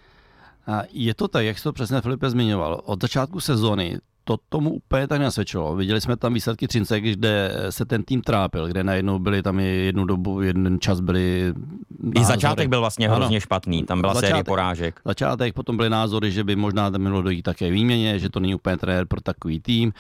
Je 0.91 1.13
to 1.13 1.27
tak, 1.27 1.45
jak 1.45 1.57
jsi 1.57 1.63
to 1.63 1.73
přesně 1.73 2.01
Filipe 2.01 2.29
zmiňoval. 2.29 2.81
Od 2.85 3.01
začátku 3.01 3.39
sezóny 3.39 3.97
to 4.29 4.37
tomu 4.49 4.69
úplně 4.69 5.07
tak 5.07 5.21
nasvědčilo. 5.21 5.75
Viděli 5.75 6.01
jsme 6.01 6.17
tam 6.17 6.33
výsledky 6.33 6.67
Třince, 6.67 7.01
kde 7.01 7.55
se 7.69 7.85
ten 7.85 8.03
tým 8.03 8.21
trápil, 8.21 8.67
kde 8.67 8.83
najednou 8.83 9.19
byli 9.19 9.43
tam 9.43 9.59
jednu 9.59 10.05
dobu, 10.05 10.41
jeden 10.41 10.79
čas 10.79 10.99
byli 10.99 11.53
názory. 11.99 12.21
I 12.21 12.25
začátek 12.25 12.69
byl 12.69 12.79
vlastně 12.79 13.09
hrozně 13.09 13.37
ano. 13.37 13.39
špatný, 13.39 13.83
tam 13.83 14.01
byla 14.01 14.13
začátek, 14.13 14.29
série 14.29 14.43
porážek. 14.43 15.01
Začátek, 15.05 15.53
potom 15.53 15.77
byly 15.77 15.89
názory, 15.89 16.31
že 16.31 16.43
by 16.43 16.55
možná 16.55 16.91
tam 16.91 17.01
mělo 17.01 17.21
dojít 17.21 17.41
také 17.41 17.71
výměně, 17.71 18.19
že 18.19 18.29
to 18.29 18.39
není 18.39 18.55
úplně 18.55 18.77
trenér 18.77 19.05
pro 19.05 19.21
takový 19.21 19.59
tým 19.59 19.93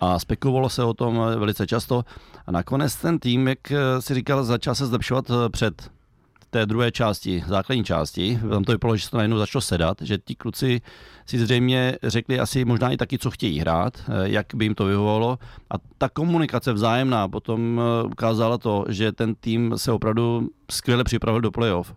a 0.00 0.18
spekulovalo 0.18 0.68
se 0.68 0.84
o 0.84 0.94
tom 0.94 1.20
velice 1.36 1.66
často 1.66 2.04
a 2.46 2.52
nakonec 2.52 2.96
ten 2.96 3.18
tým, 3.18 3.48
jak 3.48 3.58
si 4.00 4.14
říkal, 4.14 4.44
začal 4.44 4.74
se 4.74 4.86
zlepšovat 4.86 5.30
před 5.48 5.90
té 6.52 6.66
druhé 6.66 6.92
části, 6.92 7.44
základní 7.46 7.84
části, 7.84 8.38
tam 8.50 8.64
to 8.64 8.72
vypadalo, 8.72 8.96
že 8.96 9.04
se 9.04 9.10
to 9.10 9.16
najednou 9.16 9.38
začalo 9.38 9.62
sedat, 9.62 9.96
že 10.02 10.18
ti 10.18 10.34
kluci 10.34 10.80
si 11.26 11.38
zřejmě 11.38 11.98
řekli 12.02 12.40
asi 12.40 12.64
možná 12.64 12.90
i 12.90 12.96
taky, 12.96 13.18
co 13.18 13.30
chtějí 13.30 13.58
hrát, 13.58 13.98
eh, 13.98 14.12
jak 14.24 14.46
by 14.54 14.64
jim 14.64 14.74
to 14.74 14.84
vyhovovalo. 14.84 15.38
A 15.70 15.74
ta 15.98 16.08
komunikace 16.08 16.72
vzájemná 16.72 17.28
potom 17.28 17.80
eh, 17.80 18.06
ukázala 18.06 18.58
to, 18.58 18.84
že 18.88 19.12
ten 19.12 19.34
tým 19.34 19.72
se 19.76 19.92
opravdu 19.92 20.48
skvěle 20.70 21.04
připravil 21.04 21.40
do 21.40 21.50
playoff. 21.50 21.94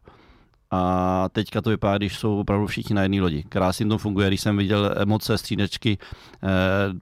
A 0.72 1.30
teďka 1.32 1.62
to 1.62 1.70
vypadá, 1.70 1.98
když 1.98 2.18
jsou 2.18 2.40
opravdu 2.40 2.68
všichni 2.68 2.96
na 2.96 3.02
jedné 3.02 3.22
lodi. 3.22 3.44
Krásně 3.44 3.86
to 3.86 3.98
funguje, 3.98 4.28
když 4.28 4.42
jsem 4.42 4.58
viděl 4.58 4.96
emoce, 4.98 5.38
střídečky 5.38 5.98
eh, 6.44 6.48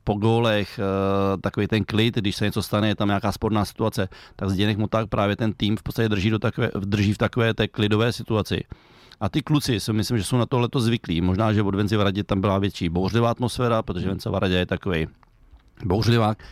po 0.04 0.14
gólech, 0.14 0.80
eh, 0.80 1.38
takový 1.38 1.68
ten 1.68 1.84
klid, 1.84 2.16
když 2.16 2.36
se 2.36 2.46
něco 2.46 2.64
stane, 2.64 2.88
je 2.88 2.96
tam 2.96 3.08
nějaká 3.08 3.32
sporná 3.32 3.66
situace, 3.66 4.10
tak 4.36 4.50
Zděnek 4.50 4.78
Moták 4.78 5.10
právě 5.10 5.36
ten 5.36 5.54
tým 5.54 5.78
v 5.78 5.84
podstatě 5.84 6.10
drží, 6.10 6.30
do 6.30 6.40
takové, 6.40 6.72
drží 6.80 7.14
v 7.14 7.18
takové 7.18 7.54
té 7.54 7.68
klidové 7.68 8.14
situaci. 8.14 8.64
A 9.20 9.30
ty 9.30 9.42
kluci 9.42 9.80
si 9.80 9.94
myslím, 9.94 10.18
že 10.18 10.24
jsou 10.24 10.38
na 10.38 10.46
tohle 10.46 10.70
zvyklí. 10.78 11.22
Možná, 11.22 11.54
že 11.54 11.64
od 11.64 11.76
Venci 11.76 11.96
Varadě 11.96 12.24
tam 12.24 12.42
byla 12.42 12.60
větší 12.60 12.90
bouřlivá 12.90 13.32
atmosféra, 13.32 13.82
protože 13.82 14.08
Vence 14.08 14.30
Varadě 14.30 14.56
je 14.56 14.66
takový 14.66 15.08
bouřlivák, 15.86 16.44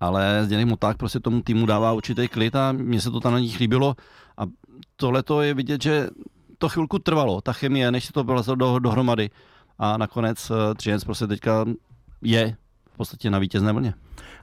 ale 0.00 0.44
Zdeněk 0.44 0.66
Moták 0.66 0.96
prostě 0.96 1.20
tomu 1.20 1.42
týmu 1.42 1.66
dává 1.66 1.92
určitý 1.92 2.28
klid 2.28 2.56
a 2.56 2.72
mně 2.72 3.00
se 3.00 3.10
to 3.10 3.20
tam 3.20 3.32
na 3.32 3.38
nich 3.38 3.60
líbilo. 3.60 3.96
A 4.38 4.42
tohle 4.96 5.22
je 5.40 5.54
vidět, 5.54 5.82
že 5.82 6.08
to 6.58 6.68
chvilku 6.68 6.98
trvalo, 6.98 7.40
ta 7.40 7.52
chemie, 7.52 7.90
než 7.90 8.04
se 8.04 8.12
to 8.12 8.24
bylo 8.24 8.42
do, 8.54 8.78
dohromady. 8.78 9.30
A 9.78 9.96
nakonec 9.96 10.50
eh, 10.50 10.74
Třinec 10.74 11.04
prostě 11.04 11.26
teďka 11.26 11.64
je 12.22 12.56
v 12.92 12.96
podstatě 12.96 13.30
na 13.30 13.38
vítězné 13.38 13.72
vlně. 13.72 13.94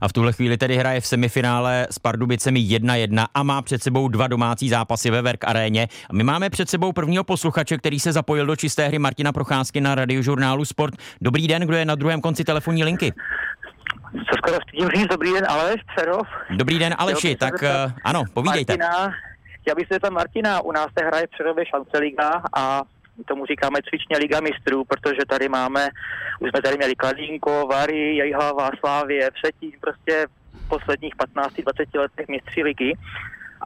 A 0.02 0.08
v 0.08 0.14
tuhle 0.14 0.34
chvíli 0.34 0.58
tedy 0.58 0.78
hraje 0.78 1.02
v 1.02 1.08
semifinále 1.08 1.88
s 1.92 2.00
Pardubicemi 2.00 2.60
1-1 2.60 3.28
a 3.34 3.44
má 3.44 3.62
před 3.62 3.84
sebou 3.84 4.08
dva 4.08 4.28
domácí 4.28 4.70
zápasy 4.70 5.10
ve 5.10 5.22
Verk 5.22 5.44
aréně. 5.44 5.88
A 6.10 6.14
my 6.14 6.24
máme 6.24 6.50
před 6.50 6.70
sebou 6.70 6.92
prvního 6.92 7.24
posluchače, 7.24 7.78
který 7.78 8.00
se 8.00 8.12
zapojil 8.12 8.46
do 8.46 8.56
čisté 8.56 8.88
hry 8.88 9.00
Martina 9.00 9.32
Procházky 9.32 9.82
na 9.82 9.96
radiožurnálu 9.96 10.66
Sport. 10.66 10.94
Dobrý 11.22 11.48
den, 11.48 11.62
kdo 11.62 11.78
je 11.78 11.86
na 11.86 11.96
druhém 11.96 12.22
konci 12.22 12.44
telefonní 12.44 12.84
linky? 12.84 13.14
Co 14.14 14.36
skoro 14.38 14.58
stydím 14.68 14.90
říct, 14.90 15.08
dobrý 15.08 15.34
den 15.34 15.46
Aleš 15.50 15.82
Přerov. 15.96 16.28
Dobrý 16.50 16.80
den 16.80 16.96
Aleši, 16.98 17.36
tak 17.36 17.54
uh, 17.54 17.92
ano, 18.04 18.24
povídejte. 18.34 18.78
Martina, 18.78 19.14
chtěl 19.64 19.76
bych 19.76 19.88
se 19.88 20.00
tam 20.00 20.14
Martina, 20.14 20.62
u 20.62 20.72
nás 20.72 20.88
se 20.98 21.06
hraje 21.06 21.28
Přerově 21.28 21.66
šance 21.66 21.98
liga 21.98 22.42
a 22.54 22.84
tomu 23.26 23.46
říkáme 23.46 23.80
cvičně 23.90 24.18
Liga 24.18 24.40
mistrů, 24.40 24.84
protože 24.86 25.22
tady 25.28 25.50
máme, 25.50 25.90
už 26.40 26.50
jsme 26.50 26.62
tady 26.62 26.78
měli 26.78 26.96
Kladínko, 26.96 27.68
Vary, 27.72 28.16
Jejhlava, 28.16 28.70
Slávě, 28.80 29.32
Vsetín, 29.32 29.72
prostě 29.82 30.26
v 30.66 30.70
posledních 30.70 31.16
15-20 31.16 32.00
letech 32.00 32.28
mistři 32.28 32.64
ligy. 32.64 32.94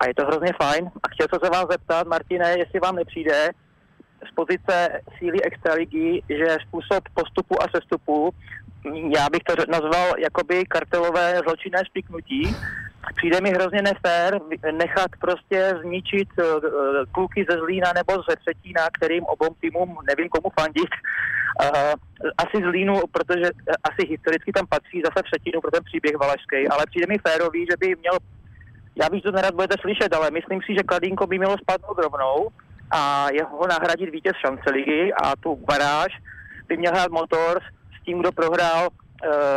A 0.02 0.08
je 0.08 0.14
to 0.14 0.26
hrozně 0.26 0.54
fajn. 0.62 0.92
A 1.04 1.08
chtěl 1.08 1.28
jsem 1.30 1.40
se 1.44 1.50
vás 1.50 1.66
zeptat, 1.72 2.08
Martine, 2.08 2.56
jestli 2.58 2.80
vám 2.80 2.96
nepřijde 2.96 3.50
z 4.30 4.32
pozice 4.36 5.02
síly 5.18 5.42
extraligy, 5.42 6.24
že 6.30 6.58
způsob 6.68 7.04
postupu 7.14 7.64
a 7.64 7.66
sestupu, 7.76 8.34
já 9.18 9.30
bych 9.30 9.44
to 9.44 9.54
nazval 9.70 10.14
jakoby 10.18 10.66
kartelové 10.66 11.40
zločinné 11.44 11.80
spiknutí, 11.90 12.56
přijde 13.16 13.42
mi 13.42 13.50
hrozně 13.50 13.82
nefér 13.82 14.40
nechat 14.72 15.12
prostě 15.20 15.74
zničit 15.82 16.30
uh, 16.38 16.46
kluky 17.12 17.46
ze 17.50 17.58
Zlína 17.58 17.94
nebo 17.94 18.14
ze 18.30 18.36
Třetína, 18.36 18.82
kterým 18.94 19.24
obou 19.24 19.56
týmům 19.62 19.98
nevím 20.08 20.30
komu 20.30 20.50
fandit. 20.60 20.90
Asi 22.38 22.58
Zlínu, 22.64 23.02
protože 23.12 23.50
asi 23.84 24.08
historicky 24.10 24.52
tam 24.52 24.68
patří 24.70 25.02
zase 25.06 25.24
Třetinu 25.24 25.62
pro 25.62 25.72
ten 25.72 25.84
příběh 25.84 26.16
Valašský, 26.16 26.68
ale 26.68 26.84
přijde 26.90 27.08
mi 27.10 27.18
férový, 27.18 27.66
že 27.72 27.78
by 27.80 27.96
měl 28.00 28.18
já 29.02 29.10
bych 29.10 29.24
to 29.24 29.32
nerad 29.32 29.56
budete 29.56 29.76
slyšet, 29.82 30.14
ale 30.14 30.32
myslím 30.32 30.62
si, 30.62 30.74
že 30.78 30.84
Kladínko 30.84 31.28
by 31.28 31.38
mělo 31.38 31.58
spadnout 31.58 31.98
rovnou 31.98 32.50
a 32.92 33.28
jeho 33.34 33.68
nahradit 33.68 34.10
vítěz 34.10 34.34
šance 34.46 34.70
ligy 34.72 35.14
a 35.24 35.36
tu 35.36 35.56
baráž 35.56 36.12
by 36.68 36.78
měl 36.78 36.92
hrát 36.92 37.12
Motors 37.12 37.64
s 38.02 38.06
tím, 38.06 38.20
kdo 38.20 38.32
prohrál 38.32 38.90
Eh, 38.90 39.07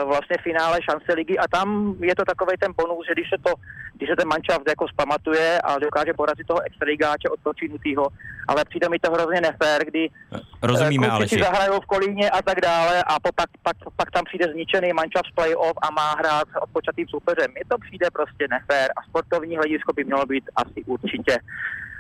vlastně 0.05 0.37
finále 0.43 0.79
šance 0.83 1.12
ligy. 1.14 1.38
A 1.38 1.49
tam 1.49 1.95
je 2.00 2.14
to 2.14 2.25
takový 2.25 2.57
ten 2.61 2.73
bonus, 2.76 3.07
že 3.09 3.14
když 3.14 3.29
se 3.31 3.38
to, 3.43 3.52
když 3.97 4.11
se 4.11 4.17
ten 4.17 4.29
manšaft 4.29 4.69
jako 4.69 4.88
spamatuje 4.88 5.61
a 5.61 5.79
dokáže 5.79 6.12
porazit 6.12 6.47
toho 6.47 6.61
extraligáče 6.61 7.29
odpočinutýho, 7.29 8.09
ale 8.49 8.64
přijde 8.64 8.88
mi 8.88 8.99
to 8.99 9.12
hrozně 9.12 9.40
nefér, 9.40 9.85
kdy 9.85 10.09
Rozumíme, 10.62 11.11
ale 11.11 11.29
si 11.29 11.38
zahrajou 11.38 11.81
v 11.81 11.87
Kolíně 11.87 12.31
a 12.31 12.43
tak 12.43 12.61
dále 12.61 13.02
a 13.02 13.21
po, 13.21 13.31
pak, 13.35 13.50
pak, 13.62 13.76
pak, 13.97 14.11
tam 14.11 14.25
přijde 14.25 14.52
zničený 14.52 14.93
manšaft 14.93 15.26
z 15.26 15.35
playoff 15.35 15.76
a 15.83 15.90
má 15.90 16.14
hrát 16.19 16.49
s 16.49 16.62
odpočatým 16.62 17.09
soupeřem. 17.09 17.50
Mně 17.50 17.62
to 17.69 17.79
přijde 17.79 18.07
prostě 18.12 18.49
nefér 18.50 18.90
a 18.97 19.02
sportovní 19.09 19.57
hledisko 19.57 19.93
by 19.93 20.05
mělo 20.05 20.26
být 20.26 20.45
asi 20.57 20.85
určitě 20.87 21.38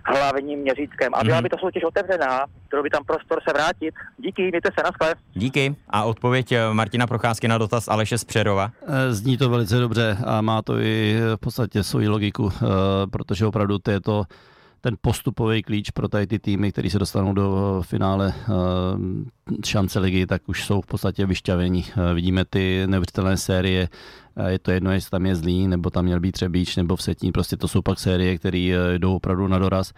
hlavním 0.04 0.58
měřítkem. 0.58 1.14
A 1.14 1.24
byla 1.24 1.36
mhm. 1.36 1.42
by 1.42 1.48
to 1.48 1.58
soutěž 1.58 1.84
otevřená, 1.84 2.44
kterou 2.68 2.82
by 2.82 2.90
tam 2.90 3.04
prostor 3.04 3.38
se 3.48 3.52
vrátit. 3.52 3.94
Díky, 4.18 4.42
mějte 4.50 4.68
se 4.78 4.84
na 4.84 4.92
skle. 4.92 5.14
Díky. 5.34 5.76
A 5.90 6.04
odpověď 6.04 6.52
eh, 6.52 6.72
Martina 6.72 7.06
Procházky 7.06 7.48
na 7.48 7.58
dotaz 7.58 7.88
Aleše 7.88 8.18
Zpřerova? 8.18 8.70
Eh, 8.86 9.14
zní 9.14 9.36
to 9.36 9.48
velice 9.48 9.78
dobře 9.78 10.16
a 10.26 10.40
má 10.40 10.62
to 10.62 10.80
i 10.80 11.18
v 11.36 11.40
podstatě 11.40 11.82
svoji 11.82 12.08
logiku, 12.08 12.52
eh, 12.52 12.66
protože 13.10 13.46
opravdu 13.46 13.78
to 13.78 13.90
je 13.90 14.00
to 14.00 14.24
ten 14.80 14.96
postupový 15.00 15.62
klíč 15.62 15.90
pro 15.90 16.08
tady 16.08 16.26
ty 16.26 16.38
týmy, 16.38 16.72
které 16.72 16.90
se 16.90 16.98
dostanou 16.98 17.32
do 17.32 17.82
finále 17.86 18.34
šance 19.64 19.98
ligy, 19.98 20.26
tak 20.26 20.48
už 20.48 20.64
jsou 20.64 20.80
v 20.80 20.86
podstatě 20.86 21.26
vyšťavení. 21.26 21.84
Vidíme 22.14 22.44
ty 22.44 22.82
neuvěřitelné 22.86 23.36
série, 23.36 23.88
je 24.46 24.58
to 24.58 24.70
jedno, 24.70 24.92
jestli 24.92 25.10
tam 25.10 25.26
je 25.26 25.36
zlý, 25.36 25.68
nebo 25.68 25.90
tam 25.90 26.04
měl 26.04 26.20
být 26.20 26.32
Třebíč, 26.32 26.76
nebo 26.76 26.96
v 26.96 27.02
Setí, 27.02 27.32
prostě 27.32 27.56
to 27.56 27.68
jsou 27.68 27.82
pak 27.82 27.98
série, 27.98 28.38
které 28.38 28.58
jdou 28.98 29.16
opravdu 29.16 29.48
na 29.48 29.58
doraz. 29.58 29.92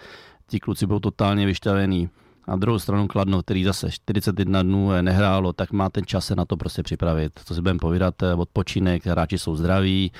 Ti 0.46 0.60
kluci 0.60 0.86
budou 0.86 1.00
totálně 1.00 1.46
vyšťavený. 1.46 2.08
A 2.48 2.56
druhou 2.56 2.78
stranu 2.78 3.06
Kladno, 3.06 3.42
který 3.42 3.64
zase 3.64 3.90
41 3.90 4.62
dnů 4.62 4.90
nehrálo, 5.02 5.52
tak 5.52 5.72
má 5.72 5.90
ten 5.90 6.06
čas 6.06 6.26
se 6.26 6.36
na 6.36 6.44
to 6.44 6.56
prostě 6.56 6.82
připravit. 6.82 7.32
To 7.48 7.54
si 7.54 7.60
budeme 7.60 7.78
povídat, 7.78 8.14
odpočinek, 8.36 9.06
hráči 9.06 9.38
jsou 9.38 9.56
zdraví, 9.56 10.12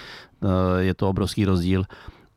je 0.79 0.95
to 0.95 1.09
obrovský 1.09 1.45
rozdíl. 1.45 1.85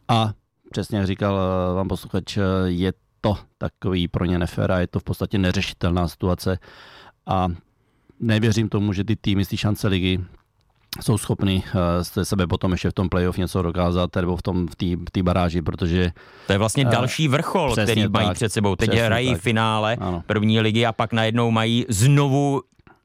A 0.07 0.33
přesně 0.71 0.97
jak 0.97 1.07
říkal 1.07 1.39
eh, 1.39 1.75
vám 1.75 1.87
posluchač, 1.87 2.37
eh, 2.37 2.41
je 2.65 2.93
to 3.21 3.37
takový 3.57 4.07
pro 4.07 4.25
ně 4.25 4.39
nefér 4.39 4.71
a 4.71 4.79
je 4.79 4.87
to 4.87 4.99
v 4.99 5.03
podstatě 5.03 5.37
neřešitelná 5.37 6.07
situace. 6.07 6.59
A 7.25 7.47
nevěřím 8.19 8.69
tomu, 8.69 8.93
že 8.93 9.03
ty 9.03 9.15
týmy 9.15 9.45
z 9.45 9.47
té 9.47 9.57
šance 9.57 9.87
ligy 9.87 10.19
jsou 11.01 11.17
schopni 11.17 11.63
uh, 11.65 12.23
sebe 12.23 12.47
potom 12.47 12.71
ještě 12.71 12.89
v 12.89 12.93
tom 12.93 13.09
playoff 13.09 13.37
něco 13.37 13.61
dokázat, 13.61 14.15
nebo 14.15 14.37
v 14.37 14.41
tom 14.41 14.67
v 14.67 15.11
té 15.11 15.23
baráži, 15.23 15.61
protože... 15.61 16.11
To 16.47 16.53
je 16.53 16.59
vlastně 16.59 16.85
další 16.85 17.27
vrchol, 17.27 17.73
který 17.73 18.01
tak, 18.01 18.11
mají 18.11 18.33
před 18.33 18.53
sebou. 18.53 18.75
Teď 18.75 18.93
hrají 18.93 19.31
tak. 19.31 19.41
finále 19.41 19.95
ano. 19.95 20.23
první 20.27 20.59
ligy 20.59 20.85
a 20.85 20.91
pak 20.91 21.13
najednou 21.13 21.51
mají 21.51 21.85
znovu 21.89 22.61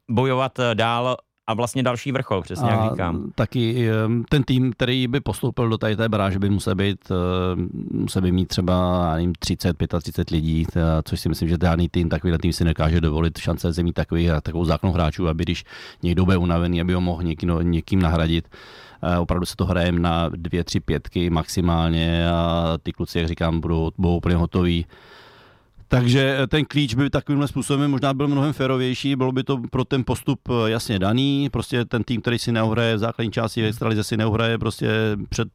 bojovat 0.09 0.59
dál 0.73 1.17
a 1.47 1.53
vlastně 1.53 1.83
další 1.83 2.11
vrchol, 2.11 2.41
přesně 2.41 2.69
a 2.69 2.83
jak 2.83 2.91
říkám. 2.91 3.31
Taky 3.35 3.87
ten 4.29 4.43
tým, 4.43 4.71
který 4.71 5.07
by 5.07 5.19
postoupil 5.19 5.69
do 5.69 5.77
tady 5.77 5.95
té 5.95 6.09
baráže, 6.09 6.39
by 6.39 6.49
musel 6.49 6.75
být, 6.75 7.11
musel 7.91 8.21
by 8.21 8.31
mít 8.31 8.47
třeba 8.47 9.09
nevím, 9.15 9.33
30, 9.39 9.77
35 10.01 10.29
lidí, 10.29 10.65
což 11.03 11.19
si 11.19 11.29
myslím, 11.29 11.49
že 11.49 11.57
žádný 11.61 11.89
tým, 11.89 12.09
takovýhle 12.09 12.37
tým 12.37 12.53
si 12.53 12.63
nekáže 12.63 13.01
dovolit 13.01 13.37
šance 13.37 13.71
zemí 13.71 13.93
takových, 13.93 14.29
takovou 14.41 14.65
zákon 14.65 14.91
hráčů, 14.91 15.27
aby 15.27 15.43
když 15.43 15.63
někdo 16.03 16.25
bude 16.25 16.37
unavený, 16.37 16.81
aby 16.81 16.93
ho 16.93 17.01
mohl 17.01 17.23
někým, 17.23 17.51
někým 17.61 18.01
nahradit. 18.01 18.49
Opravdu 19.19 19.45
se 19.45 19.55
to 19.55 19.65
hraje 19.65 19.91
na 19.91 20.29
dvě, 20.29 20.63
tři 20.63 20.79
pětky 20.79 21.29
maximálně 21.29 22.29
a 22.29 22.77
ty 22.83 22.91
kluci, 22.91 23.19
jak 23.19 23.27
říkám, 23.27 23.61
budou, 23.61 23.91
budou 23.97 24.15
úplně 24.17 24.35
hotoví 24.35 24.85
takže 25.91 26.37
eh, 26.39 26.47
ten 26.47 26.65
klíč 26.65 26.95
by 26.95 27.09
takovýmhle 27.09 27.47
způsobem 27.47 27.91
možná 27.91 28.13
byl 28.13 28.27
mnohem 28.27 28.53
férovější, 28.53 29.15
bylo 29.15 29.31
by 29.31 29.43
to 29.43 29.57
pro 29.57 29.85
ten 29.85 30.03
postup 30.03 30.39
eh, 30.49 30.69
jasně 30.69 30.99
daný, 30.99 31.49
prostě 31.49 31.85
ten 31.85 32.03
tým, 32.03 32.21
který 32.21 32.39
si 32.39 32.51
neuhraje 32.51 32.95
v 32.95 32.99
základní 32.99 33.31
části 33.31 33.65
extralize 33.65 34.03
si 34.03 34.17
neuhraje 34.17 34.57
prostě 34.57 34.89
před 35.29 35.47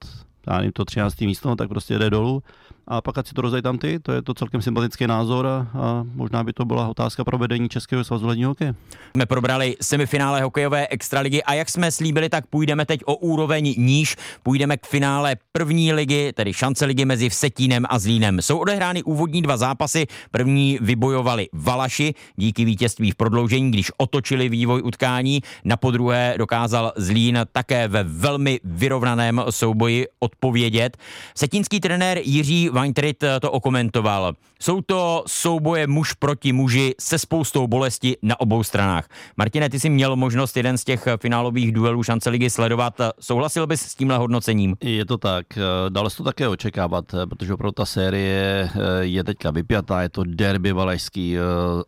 já 0.47 0.57
nevím, 0.57 0.73
to 0.73 0.85
13. 0.85 1.21
místo, 1.21 1.57
tak 1.57 1.69
prostě 1.69 1.99
jde 1.99 2.11
dolů 2.11 2.43
a 2.89 3.01
pak 3.01 3.19
ať 3.19 3.29
si 3.29 3.35
to 3.35 3.43
rozdají 3.43 3.63
tam 3.63 3.79
ty, 3.79 3.99
to 3.99 4.13
je 4.13 4.23
to 4.23 4.35
celkem 4.35 4.63
sympatický 4.63 5.07
názor 5.07 5.47
a, 5.47 5.67
a 5.75 6.05
možná 6.15 6.45
by 6.45 6.53
to 6.53 6.65
byla 6.65 6.89
otázka 6.89 7.25
pro 7.25 7.39
vedení 7.39 7.69
Českého 7.69 8.05
svazu 8.05 8.27
ledního 8.27 8.51
hokeje. 8.51 8.75
Jsme 9.17 9.27
probrali 9.27 9.77
semifinále 9.81 10.43
hokejové 10.43 10.87
extraligy 10.87 11.43
a 11.43 11.55
jak 11.55 11.71
jsme 11.71 11.93
slíbili, 11.93 12.29
tak 12.29 12.47
půjdeme 12.47 12.87
teď 12.87 13.01
o 13.05 13.17
úroveň 13.17 13.75
níž, 13.79 14.17
půjdeme 14.43 14.77
k 14.77 14.87
finále 14.87 15.37
první 15.53 15.93
ligy, 15.93 16.33
tedy 16.33 16.53
šance 16.53 16.85
ligy 16.85 17.05
mezi 17.05 17.29
Vsetínem 17.29 17.85
a 17.89 17.99
Zlínem. 17.99 18.43
Jsou 18.43 18.59
odehrány 18.59 19.03
úvodní 19.03 19.43
dva 19.43 19.57
zápasy, 19.57 20.07
první 20.31 20.79
vybojovali 20.81 21.49
Valaši 21.53 22.15
díky 22.37 22.65
vítězství 22.65 23.11
v 23.11 23.15
prodloužení, 23.15 23.71
když 23.71 23.91
otočili 23.97 24.49
vývoj 24.49 24.83
utkání, 24.85 25.41
na 25.65 25.77
podruhé 25.77 26.35
dokázal 26.39 26.93
Zlín 26.97 27.39
také 27.53 27.89
ve 27.89 28.03
velmi 28.05 28.61
vyrovnaném 28.65 29.43
souboji 29.51 30.07
odpovědět. 30.19 30.97
Setínský 31.35 31.81
trenér 31.81 32.19
Jiří 32.25 32.71
Weintritt 32.77 33.23
eh, 33.23 33.41
to 33.41 33.51
okomentoval. 33.51 34.33
Jsou 34.61 34.81
to 34.81 35.25
souboje 35.27 35.87
muž 35.87 36.13
proti 36.13 36.53
muži 36.53 36.95
se 37.01 37.19
spoustou 37.19 37.67
bolesti 37.67 38.17
na 38.23 38.41
obou 38.41 38.63
stranách. 38.63 39.09
Martine, 39.37 39.71
ty 39.71 39.81
jsi 39.81 39.91
měl 39.91 40.17
možnost 40.17 40.57
jeden 40.57 40.79
z 40.79 40.85
těch 40.85 41.09
finálových 41.17 41.73
duelů 41.73 42.03
šance 42.03 42.31
ligy 42.31 42.51
sledovat. 42.51 43.01
Souhlasil 43.21 43.67
bys 43.67 43.81
s 43.81 43.95
tímhle 43.95 44.19
hodnocením? 44.19 44.77
Je 44.81 45.05
to 45.05 45.19
tak. 45.19 45.47
Eh, 45.57 45.61
dalo 45.89 46.11
se 46.11 46.17
to 46.17 46.25
také 46.25 46.49
očekávat, 46.49 47.15
eh, 47.15 47.27
protože 47.27 47.55
opravdu 47.55 47.73
ta 47.73 47.85
série 47.85 48.71
je 49.01 49.25
teďka 49.25 49.51
vypjatá, 49.51 50.03
je 50.03 50.09
to 50.09 50.25
derby 50.25 50.73
valašský, 50.73 51.37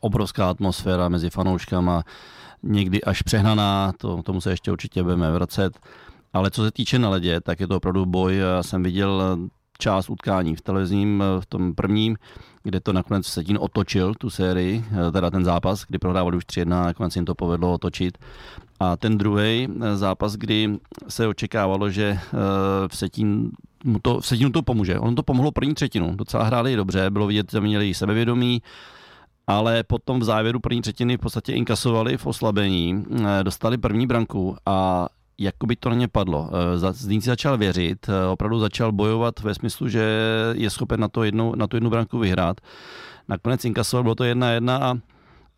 obrovská 0.00 0.50
atmosféra 0.50 1.09
mezi 1.09 1.30
fanouškama, 1.30 2.02
někdy 2.62 3.02
až 3.02 3.23
přehnaná, 3.23 3.92
to, 3.99 4.23
tomu 4.23 4.40
se 4.40 4.50
ještě 4.50 4.73
určitě 4.73 5.02
budeme 5.02 5.33
vracet. 5.33 5.78
Ale 6.33 6.50
co 6.50 6.64
se 6.64 6.71
týče 6.71 6.99
na 6.99 7.09
ledě, 7.09 7.40
tak 7.40 7.61
je 7.61 7.66
to 7.66 7.76
opravdu 7.76 8.07
boj. 8.07 8.37
Já 8.37 8.62
jsem 8.62 8.83
viděl 8.83 9.38
část 9.78 10.11
utkání 10.11 10.56
v 10.56 10.61
televizním, 10.61 11.25
v 11.40 11.47
tom 11.47 11.75
prvním, 11.75 12.16
kde 12.62 12.80
to 12.80 12.92
nakonec 12.92 13.26
Setín 13.26 13.58
otočil, 13.61 14.14
tu 14.14 14.30
sérii, 14.30 14.85
teda 15.12 15.30
ten 15.30 15.44
zápas, 15.44 15.85
kdy 15.88 15.99
prohrávali 15.99 16.37
už 16.37 16.44
3-1 16.44 16.75
a 16.75 16.85
nakonec 16.85 17.16
jim 17.16 17.25
to 17.25 17.35
povedlo 17.35 17.73
otočit. 17.73 18.18
A 18.80 18.97
ten 18.97 19.18
druhý 19.18 19.68
zápas, 19.94 20.37
kdy 20.37 20.78
se 21.08 21.26
očekávalo, 21.26 21.90
že 21.90 22.04
eh, 22.04 22.18
v 22.88 22.97
Setín 22.97 23.50
mu 23.85 23.99
to, 23.99 24.20
v 24.20 24.26
Setinu 24.26 24.50
to 24.50 24.62
pomůže. 24.62 24.99
On 24.99 25.14
to 25.14 25.23
pomohlo 25.23 25.52
první 25.52 25.75
třetinu. 25.75 26.16
Docela 26.16 26.44
hráli 26.44 26.76
dobře, 26.76 27.11
bylo 27.11 27.26
vidět, 27.26 27.50
že 27.52 27.61
měli 27.61 27.94
sebevědomí, 27.94 28.62
ale 29.47 29.82
potom 29.82 30.20
v 30.20 30.25
závěru 30.25 30.61
první 30.61 30.82
třetiny 30.82 31.16
v 31.16 31.20
podstatě 31.20 31.52
inkasovali 31.52 32.16
v 32.16 32.26
oslabení, 32.26 33.04
dostali 33.42 33.78
první 33.78 34.06
branku 34.06 34.56
a 34.66 35.06
jako 35.38 35.66
by 35.66 35.76
to 35.76 35.88
na 35.88 35.95
ně 35.95 36.09
padlo. 36.09 36.50
Zlín 36.90 37.21
si 37.21 37.26
začal 37.26 37.59
věřit, 37.59 38.07
opravdu 38.33 38.61
začal 38.61 38.92
bojovat 38.92 39.40
ve 39.40 39.54
smyslu, 39.54 39.88
že 39.88 40.11
je 40.52 40.71
schopen 40.71 41.00
na, 41.00 41.09
to 41.09 41.25
jednou, 41.25 41.54
na 41.54 41.66
tu 41.66 41.76
jednu 41.76 41.90
branku 41.90 42.18
vyhrát. 42.18 42.61
Nakonec 43.28 43.64
inkasoval, 43.64 44.02
bylo 44.02 44.14
to 44.14 44.25
jedna 44.25 44.50
jedna 44.50 44.76
a 44.76 44.99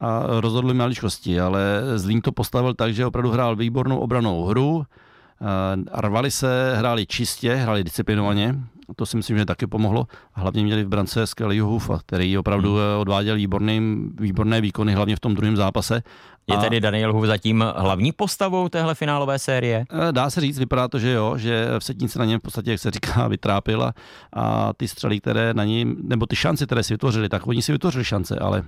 a 0.01 0.41
rozhodli 0.41 0.75
maličkosti, 0.75 1.41
ale 1.41 1.83
Zlín 1.97 2.21
to 2.21 2.33
postavil 2.33 2.75
tak, 2.75 2.95
že 2.95 3.07
opravdu 3.07 3.31
hrál 3.31 3.57
výbornou 3.57 3.99
obranou 3.99 4.45
hru, 4.45 4.87
rvali 5.95 6.31
se, 6.31 6.77
hráli 6.77 7.07
čistě, 7.07 7.55
hráli 7.55 7.85
disciplinovaně, 7.85 8.55
to 8.97 9.07
si 9.07 9.17
myslím, 9.17 9.39
že 9.39 9.45
taky 9.45 9.67
pomohlo. 9.67 10.07
A 10.35 10.41
hlavně 10.41 10.63
měli 10.63 10.85
v 10.85 10.89
brance 10.89 11.27
skvělého 11.27 11.69
Hufa, 11.69 11.99
který 11.99 12.39
opravdu 12.39 12.75
hmm. 12.75 12.83
odváděl 12.99 13.37
výborný, 13.37 13.81
výborné 14.21 14.61
výkony, 14.61 14.95
hlavně 14.95 15.17
v 15.17 15.21
tom 15.21 15.35
druhém 15.35 15.57
zápase. 15.57 16.03
Je 16.47 16.57
a... 16.57 16.61
tedy 16.61 16.81
Daniel 16.81 17.13
Huf 17.13 17.27
zatím 17.27 17.65
hlavní 17.77 18.13
postavou 18.13 18.69
téhle 18.69 18.95
finálové 18.95 19.39
série? 19.39 19.85
Eh, 20.09 20.13
dá 20.13 20.31
se 20.31 20.41
říct, 20.41 20.59
vypadá 20.59 20.89
to, 20.89 20.99
že 20.99 21.11
jo, 21.11 21.39
že 21.39 21.67
v 21.79 21.85
setnici 21.85 22.19
na 22.19 22.25
něm 22.25 22.41
v 22.41 22.43
podstatě, 22.43 22.71
jak 22.71 22.81
se 22.81 22.91
říká, 22.91 23.29
vytrápila 23.29 23.93
a 24.33 24.73
ty 24.73 24.89
střely, 24.89 25.21
které 25.21 25.55
na 25.55 25.65
ní, 25.65 25.97
nebo 26.03 26.27
ty 26.27 26.37
šance, 26.37 26.67
které 26.67 26.83
si 26.83 26.95
vytvořili, 26.95 27.29
tak 27.29 27.47
oni 27.47 27.63
si 27.63 27.73
vytvořili 27.73 28.05
šance, 28.05 28.39
ale 28.39 28.63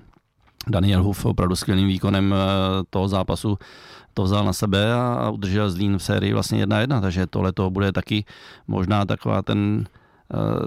Daniel 0.68 1.02
Huf 1.02 1.24
opravdu 1.26 1.56
skvělým 1.56 1.88
výkonem 1.88 2.34
eh, 2.34 2.38
toho 2.90 3.08
zápasu 3.08 3.58
to 4.14 4.22
vzal 4.22 4.44
na 4.44 4.52
sebe 4.52 4.92
a 4.94 5.30
udržel 5.30 5.70
Zlín 5.70 5.98
v 5.98 6.02
sérii 6.02 6.32
vlastně 6.32 6.58
jedna 6.58 6.80
jedna, 6.80 7.00
takže 7.00 7.26
tohle 7.26 7.52
to 7.52 7.70
bude 7.70 7.92
taky 7.92 8.24
možná 8.68 9.04
taková 9.04 9.42
ten 9.42 9.86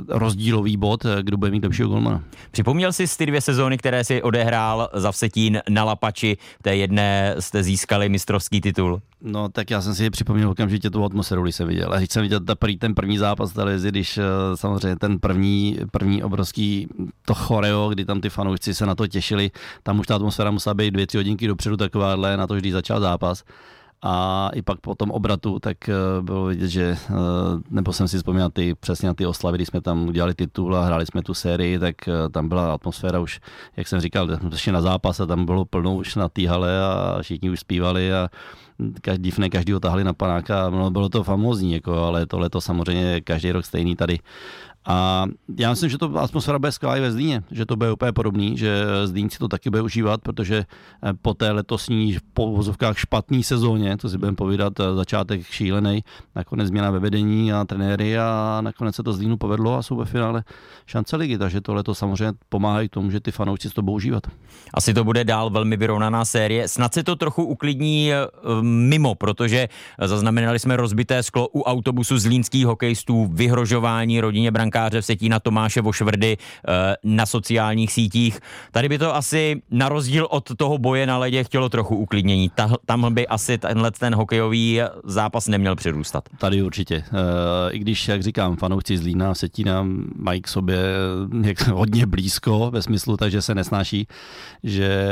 rozdílový 0.07 0.77
bod, 0.77 1.05
eh, 1.05 1.23
kdo 1.23 1.37
bude 1.37 1.51
mít 1.51 1.63
lepšího 1.63 1.89
golmana. 1.89 2.23
Připomněl 2.51 2.93
jsi 2.93 3.17
ty 3.17 3.25
dvě 3.25 3.41
sezóny, 3.41 3.77
které 3.77 4.03
si 4.03 4.21
odehrál 4.21 4.89
za 4.93 5.11
Vsetín 5.11 5.61
na 5.69 5.83
Lapači, 5.83 6.37
v 6.59 6.63
té 6.63 6.75
jedné 6.75 7.35
jste 7.39 7.63
získali 7.63 8.09
mistrovský 8.09 8.61
titul? 8.61 9.01
No 9.21 9.49
tak 9.49 9.71
já 9.71 9.81
jsem 9.81 9.95
si 9.95 10.09
připomněl 10.09 10.49
okamžitě 10.49 10.89
tu 10.89 11.05
atmosféru, 11.05 11.43
když 11.43 11.55
jsem 11.55 11.67
viděl. 11.67 11.93
A 11.93 11.97
když 11.97 12.09
jsem 12.11 12.21
viděl 12.21 12.39
ten 12.79 12.95
první 12.95 13.17
zápas 13.17 13.53
televizi, 13.53 13.89
když 13.89 14.17
eh, 14.17 14.23
samozřejmě 14.55 14.95
ten 14.95 15.19
první, 15.19 15.79
první 15.91 16.23
obrovský 16.23 16.87
to 17.25 17.33
choreo, 17.33 17.89
kdy 17.89 18.05
tam 18.05 18.21
ty 18.21 18.29
fanoušci 18.29 18.73
se 18.73 18.85
na 18.85 18.95
to 18.95 19.07
těšili, 19.07 19.51
tam 19.83 19.99
už 19.99 20.07
ta 20.07 20.15
atmosféra 20.15 20.51
musela 20.51 20.73
být 20.73 20.91
dvě, 20.91 21.07
tři 21.07 21.17
hodinky 21.17 21.47
dopředu 21.47 21.77
takováhle 21.77 22.37
na 22.37 22.47
to, 22.47 22.55
když 22.55 22.73
začal 22.73 22.99
zápas 22.99 23.43
a 24.05 24.49
i 24.53 24.61
pak 24.61 24.79
po 24.79 24.95
tom 24.95 25.11
obratu, 25.11 25.59
tak 25.59 25.89
eh, 25.89 25.93
bylo 26.21 26.45
vidět, 26.45 26.67
že, 26.67 26.97
eh, 27.09 27.13
nebo 27.69 27.93
jsem 27.93 28.07
si 28.07 28.17
vzpomněl 28.17 28.49
ty, 28.49 28.75
přesně 28.75 29.07
na 29.07 29.13
ty 29.13 29.25
oslavy, 29.25 29.57
kdy 29.57 29.65
jsme 29.65 29.81
tam 29.81 30.07
udělali 30.07 30.33
titul 30.33 30.75
a 30.75 30.85
hráli 30.85 31.05
jsme 31.05 31.21
tu 31.21 31.33
sérii, 31.33 31.79
tak 31.79 32.07
eh, 32.07 32.29
tam 32.29 32.49
byla 32.49 32.73
atmosféra 32.73 33.19
už, 33.19 33.39
jak 33.77 33.87
jsem 33.87 33.99
říkal, 33.99 34.27
jsme 34.53 34.73
na 34.73 34.81
zápas 34.81 35.19
a 35.19 35.25
tam 35.25 35.45
bylo 35.45 35.65
plnou 35.65 35.97
už 35.97 36.15
na 36.15 36.29
té 36.29 36.47
hale 36.47 36.83
a 36.83 37.17
všichni 37.21 37.49
už 37.49 37.59
zpívali 37.59 38.13
a 38.13 38.29
každý 39.01 39.31
ne 39.37 39.49
každý 39.49 39.73
otáhli 39.73 40.03
na 40.03 40.13
panáka 40.13 40.65
a 40.65 40.89
bylo 40.89 41.09
to 41.09 41.23
famózní, 41.23 41.73
jako, 41.73 42.03
ale 42.03 42.25
tohle 42.25 42.49
to 42.49 42.61
samozřejmě 42.61 43.21
každý 43.21 43.51
rok 43.51 43.65
stejný 43.65 43.95
tady. 43.95 44.19
A 44.87 45.25
já 45.57 45.69
myslím, 45.69 45.89
že 45.89 45.97
to 45.97 46.17
atmosféra 46.17 46.59
bude 46.59 46.71
skvělá 46.71 46.97
i 46.97 47.01
ve 47.01 47.11
Zlíně, 47.11 47.43
že 47.51 47.65
to 47.65 47.75
bude 47.75 47.91
úplně 47.91 48.11
podobný, 48.11 48.57
že 48.57 48.85
Zlín 49.05 49.29
si 49.29 49.37
to 49.37 49.47
taky 49.47 49.69
bude 49.69 49.81
užívat, 49.81 50.21
protože 50.21 50.55
eh, 51.03 51.13
po 51.21 51.33
té 51.33 51.51
letosní 51.51 52.17
po 52.33 52.51
vozovkách 52.51 52.97
špatný 52.97 53.43
sezóně, 53.43 53.97
to 53.97 54.09
si 54.09 54.17
budeme 54.17 54.35
povídat, 54.35 54.79
eh, 54.79 54.95
začátek 54.95 55.45
šílený, 55.45 56.03
nakonec 56.35 56.67
změna 56.67 56.91
ve 56.91 56.99
vedení 56.99 57.53
a 57.53 57.65
trenéry 57.65 58.17
a 58.17 58.59
nakonec 58.61 58.95
se 58.95 59.03
to 59.03 59.13
Zlínu 59.13 59.37
povedlo 59.37 59.77
a 59.77 59.83
jsou 59.83 59.95
ve 59.95 60.05
finále 60.05 60.43
šance 60.85 61.15
ligy, 61.15 61.37
takže 61.37 61.61
tohle 61.61 61.83
to 61.83 61.95
samozřejmě 61.95 62.33
pomáhá 62.49 62.87
k 62.87 62.91
tomu, 62.91 63.11
že 63.11 63.19
ty 63.19 63.31
fanoušci 63.31 63.69
to 63.69 63.81
budou 63.81 63.95
užívat. 63.95 64.23
Asi 64.73 64.93
to 64.93 65.03
bude 65.03 65.23
dál 65.23 65.49
velmi 65.49 65.77
vyrovnaná 65.77 66.25
série. 66.25 66.67
Snad 66.67 66.93
se 66.93 67.03
to 67.03 67.15
trochu 67.15 67.43
uklidní 67.43 68.13
eh, 68.13 68.27
mimo, 68.61 69.15
protože 69.15 69.67
zaznamenali 70.01 70.59
jsme 70.59 70.77
rozbité 70.77 71.23
sklo 71.23 71.47
u 71.47 71.61
autobusu 71.61 72.17
zlínských 72.17 72.65
hokejistů, 72.65 73.29
vyhrožování 73.33 74.21
rodině 74.21 74.51
Branka 74.51 74.74
brankáře 74.75 75.01
Vsetína 75.01 75.39
Tomáše 75.39 75.81
Vošvrdy 75.81 76.37
eh, 76.37 76.95
na 77.03 77.25
sociálních 77.25 77.91
sítích. 77.91 78.39
Tady 78.71 78.89
by 78.89 78.97
to 78.97 79.15
asi 79.15 79.61
na 79.71 79.89
rozdíl 79.89 80.27
od 80.29 80.51
toho 80.57 80.77
boje 80.77 81.07
na 81.07 81.17
ledě 81.17 81.43
chtělo 81.43 81.69
trochu 81.69 81.95
uklidnění. 81.95 82.51
Tam 82.85 83.13
by 83.13 83.27
asi 83.27 83.57
tenhle 83.57 83.91
ten 83.91 84.15
hokejový 84.15 84.81
zápas 85.03 85.47
neměl 85.47 85.75
přirůstat. 85.75 86.29
Tady 86.37 86.61
určitě. 86.63 86.95
Eh, 86.95 87.71
I 87.71 87.79
když, 87.79 88.07
jak 88.07 88.23
říkám, 88.23 88.55
fanoušci 88.55 88.97
Zlína 88.97 89.31
a 89.31 89.33
Vsetína 89.33 89.87
mají 90.15 90.41
k 90.41 90.47
sobě 90.47 90.77
hodně 91.73 92.05
blízko 92.05 92.71
ve 92.71 92.81
smyslu, 92.81 93.17
takže 93.17 93.41
se 93.41 93.55
nesnáší, 93.55 94.07
že, 94.63 95.07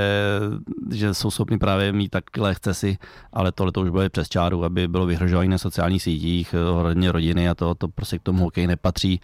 že 0.92 1.14
jsou 1.14 1.32
schopni 1.32 1.58
právě 1.58 1.92
mít 1.92 2.10
takhle 2.10 2.56
si, 2.72 2.98
ale 3.34 3.52
tohle 3.52 3.72
to 3.72 3.82
už 3.82 3.90
bude 3.90 4.10
přes 4.10 4.30
čáru, 4.30 4.64
aby 4.64 4.88
bylo 4.88 5.06
vyhrožování 5.06 5.50
na 5.50 5.58
sociálních 5.58 6.04
sítích, 6.04 6.56
hodně 6.74 7.12
rodiny 7.12 7.50
a 7.50 7.56
to, 7.56 7.76
to 7.76 7.88
prostě 7.88 8.20
k 8.20 8.24
tomu 8.24 8.44
hokej 8.44 8.68
nepatří 8.68 9.22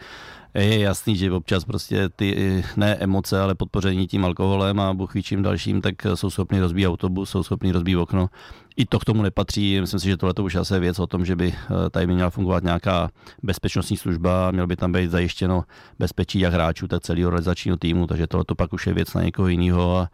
je 0.53 0.79
jasný, 0.79 1.15
že 1.15 1.31
občas 1.31 1.65
prostě 1.65 2.09
ty 2.09 2.63
ne 2.77 2.95
emoce, 2.95 3.41
ale 3.41 3.55
podpoření 3.55 4.07
tím 4.07 4.25
alkoholem 4.25 4.79
a 4.79 4.93
buchvíčím 4.93 5.43
dalším, 5.43 5.81
tak 5.81 5.95
jsou 6.13 6.29
schopni 6.29 6.59
rozbít 6.59 6.87
autobus, 6.87 7.29
jsou 7.29 7.43
schopni 7.43 7.71
rozbít 7.71 7.97
okno. 7.97 8.29
I 8.77 8.85
to 8.85 8.99
k 8.99 9.05
tomu 9.05 9.21
nepatří. 9.21 9.81
Myslím 9.81 9.99
si, 9.99 10.07
že 10.07 10.17
tohle 10.17 10.33
to 10.33 10.43
už 10.43 10.55
asi 10.55 10.73
je 10.73 10.79
věc 10.79 10.99
o 10.99 11.07
tom, 11.07 11.25
že 11.25 11.35
by 11.35 11.53
eh, 11.53 11.89
tady 11.89 12.07
měla 12.07 12.29
fungovat 12.29 12.63
nějaká 12.63 13.09
bezpečnostní 13.43 13.97
služba, 13.97 14.51
měl 14.51 14.67
by 14.67 14.75
tam 14.75 14.91
být 14.91 15.11
zajištěno 15.11 15.63
bezpečí 15.99 16.39
jak 16.39 16.53
hráčů, 16.53 16.87
tak 16.87 17.01
celého 17.03 17.29
realizačního 17.29 17.77
týmu, 17.77 18.07
takže 18.07 18.27
tohle 18.27 18.45
to 18.45 18.55
pak 18.55 18.73
už 18.73 18.87
je 18.87 18.93
věc 18.93 19.13
na 19.13 19.21
někoho 19.21 19.47
jiného 19.47 19.97
a 19.97 20.09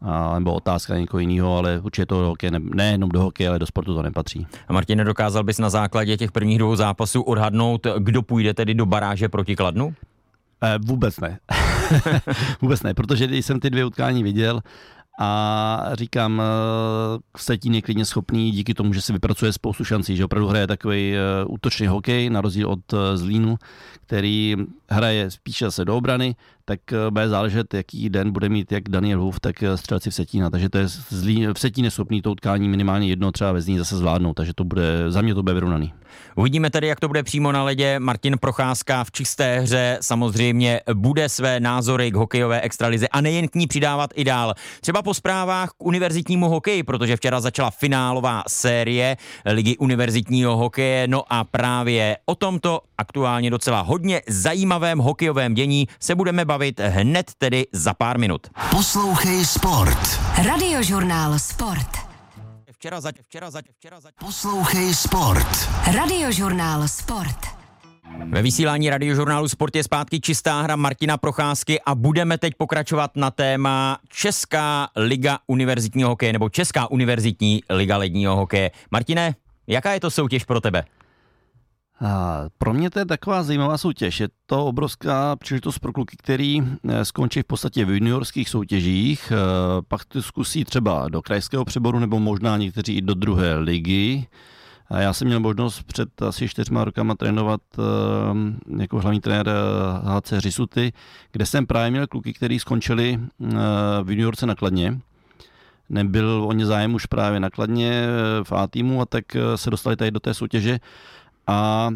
a, 0.00 0.38
nebo 0.38 0.54
otázka 0.54 0.98
někoho 0.98 1.20
jiného, 1.20 1.56
ale 1.56 1.80
určitě 1.80 2.06
to 2.06 2.20
do 2.20 2.26
hokeje, 2.26 2.50
ne, 2.50 2.58
nejenom 2.60 3.08
do 3.08 3.20
hokeje, 3.20 3.48
ale 3.48 3.58
do 3.58 3.66
sportu 3.66 3.94
to 3.94 4.02
nepatří. 4.02 4.46
A 4.68 4.72
Martin, 4.72 4.98
dokázal 4.98 5.44
bys 5.44 5.58
na 5.58 5.70
základě 5.70 6.16
těch 6.16 6.32
prvních 6.32 6.58
dvou 6.58 6.76
zápasů 6.76 7.22
odhadnout, 7.22 7.86
kdo 7.98 8.22
půjde 8.22 8.54
tedy 8.54 8.74
do 8.74 8.86
baráže 8.86 9.28
proti 9.28 9.56
Kladnu? 9.56 9.94
Eh, 10.62 10.78
vůbec 10.84 11.20
ne. 11.20 11.38
vůbec 12.60 12.82
ne, 12.82 12.94
protože 12.94 13.26
když 13.26 13.46
jsem 13.46 13.60
ty 13.60 13.70
dvě 13.70 13.84
utkání 13.84 14.22
viděl, 14.22 14.60
a 15.20 15.90
říkám, 15.92 16.42
eh, 16.42 17.18
Vsetín 17.36 17.74
je 17.74 17.82
klidně 17.82 18.04
schopný 18.04 18.50
díky 18.50 18.74
tomu, 18.74 18.92
že 18.92 19.00
si 19.00 19.12
vypracuje 19.12 19.52
spoustu 19.52 19.84
šancí, 19.84 20.16
že 20.16 20.24
opravdu 20.24 20.48
hraje 20.48 20.66
takový 20.66 21.14
eh, 21.14 21.44
útočný 21.46 21.86
hokej, 21.86 22.30
na 22.30 22.40
rozdíl 22.40 22.70
od 22.70 22.94
Zlínu, 23.14 23.56
který 24.06 24.56
hraje 24.90 25.30
spíše 25.30 25.70
se 25.70 25.84
do 25.84 25.96
obrany, 25.96 26.36
tak 26.68 26.80
bude 27.10 27.28
záležet, 27.28 27.74
jaký 27.74 28.08
den 28.08 28.32
bude 28.32 28.48
mít 28.48 28.72
jak 28.72 28.88
Daniel 28.88 29.20
Huf, 29.20 29.40
tak 29.40 29.56
střelci 29.74 30.10
Vsetína. 30.10 30.50
Takže 30.50 30.68
to 30.68 30.78
je 30.78 30.88
zlý, 30.88 31.46
Vsetín 31.54 31.84
je 31.84 31.90
schopný 31.90 32.22
to 32.22 32.30
utkání 32.30 32.68
minimálně 32.68 33.08
jedno 33.08 33.32
třeba 33.32 33.52
ve 33.52 33.62
Zlíně 33.62 33.78
zase 33.78 33.96
zvládnout, 33.96 34.34
takže 34.34 34.52
to 34.54 34.64
bude, 34.64 35.04
za 35.08 35.20
mě 35.20 35.34
to 35.34 35.42
bude 35.42 35.54
vyrovnaný. 35.54 35.92
Uvidíme 36.36 36.70
tedy, 36.70 36.86
jak 36.86 37.00
to 37.00 37.08
bude 37.08 37.22
přímo 37.22 37.52
na 37.52 37.64
ledě. 37.64 37.98
Martin 37.98 38.36
Procházka 38.40 39.04
v 39.04 39.10
čisté 39.10 39.60
hře 39.60 39.98
samozřejmě 40.00 40.80
bude 40.94 41.28
své 41.28 41.60
názory 41.60 42.10
k 42.10 42.14
hokejové 42.14 42.60
extralize 42.60 43.08
a 43.08 43.20
nejen 43.20 43.48
k 43.48 43.54
ní 43.54 43.66
přidávat 43.66 44.10
i 44.14 44.24
dál. 44.24 44.54
Třeba 44.80 45.02
po 45.02 45.14
zprávách 45.14 45.70
k 45.70 45.84
univerzitnímu 45.84 46.48
hokeji, 46.48 46.82
protože 46.82 47.16
včera 47.16 47.40
začala 47.40 47.70
finálová 47.70 48.42
série 48.48 49.16
Ligy 49.46 49.76
univerzitního 49.76 50.56
hokeje. 50.56 51.08
No 51.08 51.22
a 51.32 51.44
právě 51.44 52.16
o 52.26 52.34
tomto 52.34 52.80
aktuálně 52.98 53.50
docela 53.50 53.80
hodně 53.80 54.22
zajímavém 54.28 54.98
hokejovém 54.98 55.54
dění 55.54 55.88
se 56.00 56.14
budeme 56.14 56.44
bavit 56.44 56.57
hned 56.80 57.30
tedy 57.38 57.66
za 57.72 57.94
pár 57.94 58.18
minut. 58.18 58.46
Poslouchej 58.70 59.44
Sport. 59.44 60.20
Radiožurnál 60.46 61.38
Sport 61.38 62.08
včera 62.78 63.00
za, 63.00 63.10
včera 63.22 63.50
za, 63.50 63.60
včera 63.78 64.00
za. 64.00 64.08
Poslouchej 64.20 64.94
Sport. 64.94 65.68
Radiožurnál 65.94 66.88
Sport. 66.88 67.46
Ve 68.24 68.42
vysílání 68.42 68.90
radiožurnálu 68.90 69.48
Sport 69.48 69.76
je 69.76 69.84
zpátky 69.84 70.20
čistá 70.20 70.62
hra 70.62 70.76
Martina 70.76 71.16
Procházky 71.16 71.80
a 71.80 71.94
budeme 71.94 72.38
teď 72.38 72.54
pokračovat 72.54 73.10
na 73.16 73.30
téma 73.30 73.98
Česká 74.08 74.88
liga 74.96 75.38
univerzitního 75.46 76.08
hokeje 76.08 76.32
nebo 76.32 76.48
Česká 76.48 76.90
univerzitní 76.90 77.62
liga 77.70 77.96
ledního 77.96 78.36
hokeje. 78.36 78.70
Martine, 78.90 79.34
jaká 79.66 79.92
je 79.92 80.00
to 80.00 80.10
soutěž 80.10 80.44
pro 80.44 80.60
tebe? 80.60 80.84
A 82.00 82.44
pro 82.58 82.74
mě 82.74 82.90
to 82.90 82.98
je 82.98 83.04
taková 83.04 83.42
zajímavá 83.42 83.78
soutěž. 83.78 84.20
Je 84.20 84.28
to 84.46 84.66
obrovská 84.66 85.36
příležitost 85.36 85.78
pro 85.78 85.92
kluky, 85.92 86.16
který 86.16 86.62
eh, 86.88 87.04
skončí 87.04 87.42
v 87.42 87.44
podstatě 87.44 87.84
v 87.84 87.90
juniorských 87.90 88.48
soutěžích, 88.48 89.32
eh, 89.32 89.36
pak 89.88 90.04
to 90.04 90.22
zkusí 90.22 90.64
třeba 90.64 91.08
do 91.08 91.22
krajského 91.22 91.64
přeboru 91.64 91.98
nebo 91.98 92.18
možná 92.18 92.56
někteří 92.56 92.96
i 92.96 93.00
do 93.00 93.14
druhé 93.14 93.56
ligy. 93.56 94.26
A 94.90 95.00
já 95.00 95.12
jsem 95.12 95.28
měl 95.28 95.40
možnost 95.40 95.82
před 95.82 96.22
asi 96.22 96.48
čtyřma 96.48 96.84
rokama 96.84 97.14
trénovat 97.14 97.60
uh, 97.78 98.80
jako 98.80 99.00
hlavní 99.00 99.20
trenér 99.20 99.50
HC 100.02 100.32
Řisuty, 100.38 100.92
kde 101.32 101.46
jsem 101.46 101.66
právě 101.66 101.90
měl 101.90 102.06
kluky, 102.06 102.32
kteří 102.32 102.58
skončili 102.58 103.20
v 104.02 104.10
juniorce 104.10 104.46
nakladně. 104.46 105.00
Nebyl 105.88 106.44
o 106.48 106.52
ně 106.52 106.66
zájem 106.66 106.94
už 106.94 107.06
právě 107.06 107.40
nakladně 107.40 108.06
v 108.42 108.52
A 108.52 108.66
týmu 108.66 109.00
a 109.00 109.06
tak 109.06 109.24
se 109.56 109.70
dostali 109.70 109.96
tady 109.96 110.10
do 110.10 110.20
té 110.20 110.34
soutěže 110.34 110.78
a 111.48 111.90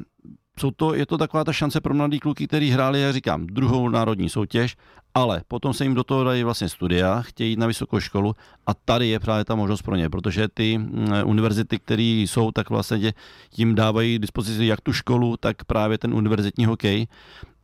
jsou 0.58 0.70
to, 0.70 0.94
je 0.94 1.06
to 1.06 1.18
taková 1.18 1.44
ta 1.44 1.52
šance 1.52 1.80
pro 1.80 1.94
mladý 1.94 2.20
kluky, 2.20 2.46
který 2.46 2.70
hráli, 2.70 3.00
jak 3.00 3.12
říkám, 3.12 3.46
druhou 3.46 3.88
národní 3.88 4.28
soutěž, 4.28 4.76
ale 5.14 5.42
potom 5.48 5.74
se 5.74 5.84
jim 5.84 5.94
do 5.94 6.04
toho 6.04 6.24
dají 6.24 6.44
vlastně 6.44 6.68
studia, 6.68 7.22
chtějí 7.22 7.50
jít 7.50 7.58
na 7.58 7.66
vysokou 7.66 8.00
školu 8.00 8.36
a 8.66 8.74
tady 8.74 9.08
je 9.08 9.20
právě 9.20 9.44
ta 9.44 9.54
možnost 9.54 9.82
pro 9.82 9.96
ně, 9.96 10.10
protože 10.10 10.48
ty 10.48 10.78
mm, 10.78 11.08
univerzity, 11.24 11.78
které 11.78 12.02
jsou, 12.02 12.50
tak 12.50 12.70
vlastně 12.70 13.12
jim 13.56 13.74
dávají 13.74 14.18
dispozici 14.18 14.64
jak 14.64 14.80
tu 14.80 14.92
školu, 14.92 15.36
tak 15.36 15.64
právě 15.64 15.98
ten 15.98 16.14
univerzitní 16.14 16.66
hokej 16.66 17.06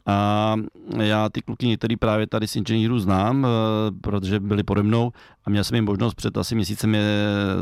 a 0.09 0.57
já 0.97 1.29
ty 1.29 1.43
kluky 1.43 1.67
některý 1.67 1.97
právě 1.97 2.27
tady 2.27 2.49
z 2.49 2.57
inženýrů 2.57 2.99
znám, 2.99 3.47
eh, 3.47 3.49
protože 4.01 4.41
byli 4.41 4.63
pode 4.63 4.83
mnou 4.83 5.13
a 5.45 5.51
měl 5.51 5.65
jsem 5.65 5.75
jim 5.75 5.85
možnost 5.85 6.15
před 6.15 6.37
asi 6.37 6.55
měsícem 6.55 6.95
je 6.95 7.05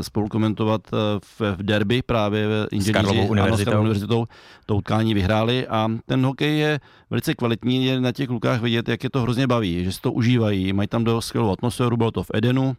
spolu 0.01 0.27
komentovat 0.27 0.81
eh, 0.93 0.97
v, 1.19 1.55
v 1.55 1.63
derby 1.63 2.01
právě 2.01 2.47
v 2.47 2.67
inženýři 2.71 3.27
s 3.27 3.29
univerzitou. 3.29 3.71
Ano, 3.71 3.81
univerzitou. 3.81 4.25
To 4.65 4.75
utkání 4.75 5.13
vyhráli 5.13 5.67
a 5.67 5.89
ten 6.05 6.25
hokej 6.25 6.57
je 6.59 6.79
velice 7.09 7.35
kvalitní, 7.35 7.85
je 7.85 8.01
na 8.01 8.11
těch 8.11 8.27
klukách 8.27 8.61
vidět, 8.61 8.89
jak 8.89 9.03
je 9.03 9.09
to 9.09 9.21
hrozně 9.21 9.47
baví, 9.47 9.83
že 9.83 9.91
si 9.91 10.01
to 10.01 10.11
užívají, 10.11 10.73
mají 10.73 10.87
tam 10.87 11.03
dost 11.03 11.25
skvělou 11.25 11.51
atmosféru, 11.51 11.97
bylo 11.97 12.11
to 12.11 12.23
v 12.23 12.31
Edenu, 12.33 12.75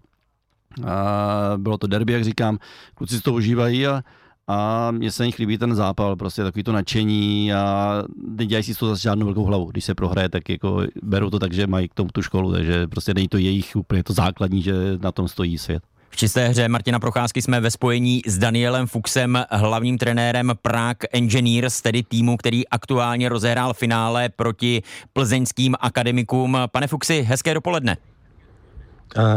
a 0.86 1.52
bylo 1.56 1.78
to 1.78 1.86
derby, 1.86 2.12
jak 2.12 2.24
říkám, 2.24 2.58
kluci 2.94 3.16
si 3.16 3.22
to 3.22 3.32
užívají 3.32 3.86
a 3.86 4.02
a 4.48 4.90
mně 4.90 5.10
se 5.10 5.26
nich 5.26 5.38
líbí 5.38 5.58
ten 5.58 5.74
zápal, 5.74 6.16
prostě 6.16 6.42
takový 6.42 6.62
to 6.62 6.72
nadšení 6.72 7.52
a 7.52 7.92
nedělají 8.28 8.64
si 8.64 8.74
toho 8.74 8.90
zase 8.90 9.02
žádnou 9.02 9.26
velkou 9.26 9.44
hlavu. 9.44 9.64
Když 9.64 9.84
se 9.84 9.94
prohraje, 9.94 10.28
tak 10.28 10.48
jako 10.48 10.82
berou 11.02 11.30
to 11.30 11.38
tak, 11.38 11.52
že 11.52 11.66
mají 11.66 11.88
k 11.88 11.94
tomu 11.94 12.10
tu 12.12 12.22
školu, 12.22 12.52
takže 12.52 12.86
prostě 12.86 13.14
není 13.14 13.28
to 13.28 13.38
jejich 13.38 13.76
úplně 13.76 14.04
to 14.04 14.12
základní, 14.12 14.62
že 14.62 14.74
na 15.00 15.12
tom 15.12 15.28
stojí 15.28 15.58
svět. 15.58 15.82
V 16.10 16.16
čisté 16.16 16.48
hře 16.48 16.68
Martina 16.68 17.00
Procházky 17.00 17.42
jsme 17.42 17.60
ve 17.60 17.70
spojení 17.70 18.22
s 18.26 18.38
Danielem 18.38 18.86
Fuxem, 18.86 19.44
hlavním 19.50 19.98
trenérem 19.98 20.52
Prague 20.62 21.08
Engineers, 21.12 21.80
tedy 21.80 22.02
týmu, 22.02 22.36
který 22.36 22.68
aktuálně 22.68 23.28
rozehrál 23.28 23.74
finále 23.74 24.28
proti 24.28 24.82
plzeňským 25.12 25.74
akademikům. 25.80 26.58
Pane 26.72 26.86
Fuxi, 26.86 27.22
hezké 27.22 27.54
dopoledne. 27.54 27.96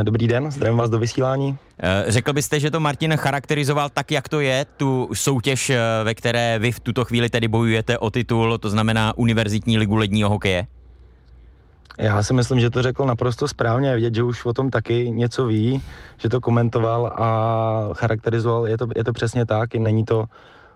Dobrý 0.04 0.28
den, 0.28 0.52
zdravím 0.52 0.78
vás 0.78 0.90
do 0.90 1.00
vysílání. 1.00 1.58
Eh, 1.80 2.06
řekl 2.08 2.34
byste, 2.34 2.60
že 2.60 2.72
to 2.72 2.80
Martin 2.80 3.18
charakterizoval 3.18 3.90
tak, 3.90 4.12
jak 4.12 4.30
to 4.30 4.40
je, 4.40 4.66
tu 4.78 5.10
soutěž, 5.14 5.70
eh, 5.70 5.80
ve 6.04 6.14
které 6.14 6.60
vy 6.60 6.72
v 6.72 6.80
tuto 6.80 7.06
chvíli 7.06 7.30
tedy 7.30 7.48
bojujete 7.48 7.98
o 7.98 8.10
titul, 8.10 8.58
to 8.58 8.70
znamená 8.70 9.18
Univerzitní 9.18 9.78
ligu 9.78 9.96
ledního 9.96 10.30
hokeje? 10.30 10.68
Já 11.98 12.24
si 12.24 12.34
myslím, 12.34 12.60
že 12.60 12.70
to 12.70 12.82
řekl 12.82 13.06
naprosto 13.06 13.48
správně. 13.48 13.96
Vidět, 13.96 14.16
že 14.16 14.24
už 14.24 14.46
o 14.46 14.54
tom 14.54 14.70
taky 14.70 15.12
něco 15.12 15.46
ví, 15.46 15.82
že 16.18 16.30
to 16.30 16.42
komentoval 16.42 17.08
a 17.08 17.90
charakterizoval. 17.94 18.68
Je 18.68 18.78
to, 18.78 18.88
je 18.96 19.04
to 19.04 19.14
přesně 19.14 19.46
tak. 19.46 19.76
Není 19.76 20.06
to 20.06 20.26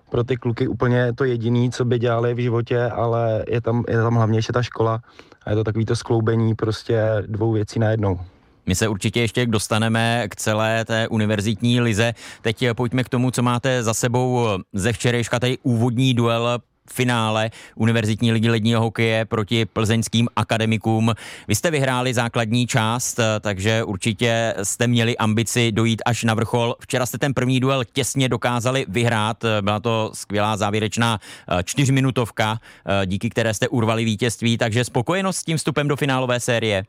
pro 0.09 0.23
ty 0.23 0.37
kluky 0.37 0.67
úplně 0.67 1.13
to 1.13 1.23
jediné, 1.23 1.69
co 1.69 1.85
by 1.85 1.99
dělali 1.99 2.33
v 2.33 2.39
životě, 2.39 2.83
ale 2.83 3.43
je 3.47 3.61
tam, 3.61 3.83
je 3.87 3.97
tam 3.97 4.15
hlavně 4.15 4.37
ještě 4.37 4.53
ta 4.53 4.63
škola 4.63 4.99
a 5.45 5.49
je 5.49 5.55
to 5.55 5.63
takový 5.63 5.85
to 5.85 5.95
skloubení 5.95 6.55
prostě 6.55 7.03
dvou 7.27 7.51
věcí 7.51 7.79
najednou. 7.79 8.19
My 8.65 8.75
se 8.75 8.87
určitě 8.87 9.21
ještě 9.21 9.45
dostaneme 9.45 10.27
k 10.29 10.35
celé 10.35 10.85
té 10.85 11.07
univerzitní 11.07 11.81
lize. 11.81 12.13
Teď 12.41 12.65
pojďme 12.73 13.03
k 13.03 13.09
tomu, 13.09 13.31
co 13.31 13.43
máte 13.43 13.83
za 13.83 13.93
sebou 13.93 14.47
ze 14.73 14.93
včerejška, 14.93 15.39
tady 15.39 15.57
úvodní 15.63 16.13
duel 16.13 16.59
finále 16.91 17.51
Univerzitní 17.75 18.31
ligy 18.31 18.49
ledního 18.49 18.81
hokeje 18.81 19.25
proti 19.25 19.65
plzeňským 19.65 20.27
akademikům. 20.35 21.13
Vy 21.47 21.55
jste 21.55 21.71
vyhráli 21.71 22.13
základní 22.13 22.67
část, 22.67 23.19
takže 23.39 23.83
určitě 23.83 24.53
jste 24.63 24.87
měli 24.87 25.17
ambici 25.17 25.71
dojít 25.71 26.01
až 26.05 26.23
na 26.23 26.33
vrchol. 26.33 26.75
Včera 26.79 27.05
jste 27.05 27.17
ten 27.17 27.33
první 27.33 27.59
duel 27.59 27.83
těsně 27.93 28.29
dokázali 28.29 28.85
vyhrát. 28.89 29.45
Byla 29.61 29.79
to 29.79 30.11
skvělá 30.13 30.57
závěrečná 30.57 31.19
eh, 31.19 31.63
čtyřminutovka, 31.63 32.59
eh, 32.85 33.05
díky 33.05 33.29
které 33.29 33.53
jste 33.53 33.67
urvali 33.67 34.05
vítězství, 34.05 34.57
takže 34.57 34.83
spokojenost 34.83 35.37
s 35.37 35.43
tím 35.43 35.57
vstupem 35.57 35.87
do 35.87 35.95
finálové 35.95 36.39
série? 36.39 36.85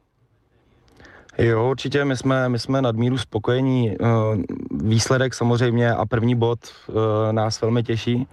Jo, 1.38 1.70
určitě 1.70 2.04
my 2.04 2.16
jsme, 2.16 2.48
my 2.48 2.58
jsme 2.58 2.82
nadmíru 2.82 3.18
spokojení. 3.18 3.92
Eh, 3.92 4.06
výsledek 4.70 5.34
samozřejmě 5.34 5.92
a 5.92 6.06
první 6.06 6.34
bod 6.34 6.58
eh, 6.64 7.32
nás 7.32 7.60
velmi 7.60 7.82
těší, 7.82 8.26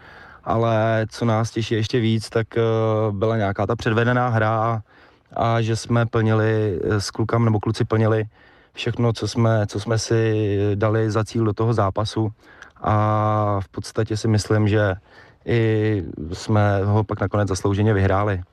ale 0.44 1.06
co 1.10 1.26
nás 1.26 1.52
těší 1.52 1.76
ještě 1.76 2.00
víc, 2.00 2.30
tak 2.30 2.58
eh, 2.58 2.62
byla 3.12 3.38
nějaká 3.38 3.68
ta 3.68 3.76
předvedená 3.76 4.28
hra 4.28 4.82
a 5.34 5.62
že 5.62 5.76
jsme 5.76 6.06
plnili 6.06 6.80
s 6.84 7.12
klukami, 7.12 7.46
nebo 7.46 7.60
kluci 7.60 7.86
plnili 7.86 8.26
všechno, 8.74 9.14
co 9.14 9.28
jsme, 9.28 9.68
co 9.68 9.80
jsme 9.80 10.00
si 10.00 10.58
dali 10.76 11.12
za 11.12 11.24
cíl 11.24 11.46
do 11.46 11.54
toho 11.54 11.74
zápasu 11.74 12.32
a 12.82 13.60
v 13.60 13.68
podstatě 13.68 14.18
si 14.18 14.28
myslím, 14.28 14.68
že 14.68 14.96
i 15.46 16.04
jsme 16.34 16.86
ho 16.86 17.04
pak 17.04 17.22
nakonec 17.22 17.50
zaslouženě 17.50 17.94
vyhráli. 17.94 18.44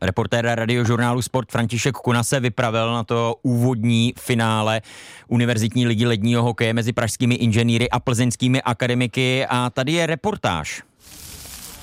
Reportér 0.00 0.44
radiožurnálu 0.54 1.22
Sport 1.22 1.52
František 1.52 1.94
Kuna 1.94 2.22
se 2.22 2.40
vypravil 2.40 2.92
na 2.92 3.04
to 3.04 3.36
úvodní 3.42 4.14
finále 4.18 4.82
Univerzitní 5.28 5.86
ligy 5.86 6.06
ledního 6.06 6.42
hokeje 6.42 6.72
mezi 6.74 6.92
pražskými 6.92 7.34
inženýry 7.34 7.90
a 7.90 8.00
plzeňskými 8.00 8.62
akademiky 8.62 9.46
a 9.48 9.70
tady 9.70 9.92
je 9.92 10.06
reportáž. 10.06 10.82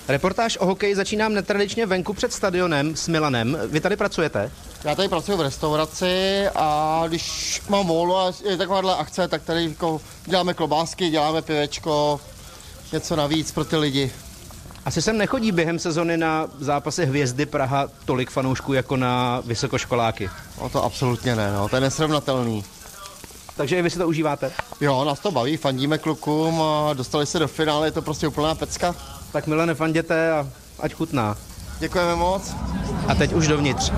Reportáž 0.08 0.58
o 0.58 0.65
hokeji 0.65 0.95
začínám 0.95 1.34
netradičně 1.34 1.86
venku 1.86 2.13
před 2.13 2.34
stadionem 2.34 2.95
s 2.95 3.08
Milanem. 3.08 3.58
Vy 3.67 3.80
tady 3.80 3.95
pracujete? 3.95 4.52
Já 4.84 4.95
tady 4.95 5.10
pracuji 5.10 5.38
v 5.38 5.41
restauraci 5.41 6.43
a 6.56 7.04
když 7.08 7.62
mám 7.69 7.88
volno 7.88 8.17
a 8.17 8.34
je 8.49 8.58
takováhle 8.58 8.95
akce, 8.95 9.28
tak 9.28 9.43
tady 9.43 9.63
jako 9.65 10.02
děláme 10.26 10.54
klobásky, 10.54 11.10
děláme 11.10 11.41
pivečko, 11.41 12.19
něco 12.91 13.15
navíc 13.15 13.52
pro 13.52 13.65
ty 13.65 13.78
lidi. 13.78 14.12
Asi 14.86 15.02
sem 15.02 15.17
nechodí 15.17 15.52
během 15.52 15.80
sezony 15.80 16.17
na 16.17 16.48
zápasy 16.60 17.06
Hvězdy 17.06 17.46
Praha 17.46 17.88
tolik 18.06 18.30
fanoušků 18.30 18.74
jako 18.74 18.98
na 18.98 19.41
vysokoškoláky. 19.46 20.30
No 20.62 20.69
to 20.69 20.84
absolutně 20.84 21.36
ne, 21.36 21.52
no, 21.54 21.69
to 21.69 21.76
je 21.76 21.82
nesrovnatelný. 21.82 22.63
Takže 23.58 23.80
i 23.80 23.82
vy 23.82 23.89
si 23.89 23.98
to 23.98 24.08
užíváte? 24.08 24.52
Jo, 24.82 25.04
nás 25.06 25.19
to 25.19 25.32
baví, 25.32 25.58
fandíme 25.58 25.98
klukům 25.98 26.62
a 26.62 26.93
dostali 26.93 27.26
se 27.26 27.39
do 27.39 27.48
finále, 27.48 27.88
je 27.88 27.91
to 27.91 28.02
prostě 28.02 28.28
úplná 28.28 28.56
pecka. 28.56 28.96
Tak 29.32 29.48
milé 29.48 29.65
nefanděte 29.65 30.32
a 30.32 30.48
ať 30.80 30.93
chutná. 30.93 31.38
Děkujeme 31.80 32.15
moc. 32.15 32.56
A 33.08 33.15
teď 33.15 33.34
už 33.34 33.48
dovnitř. 33.48 33.91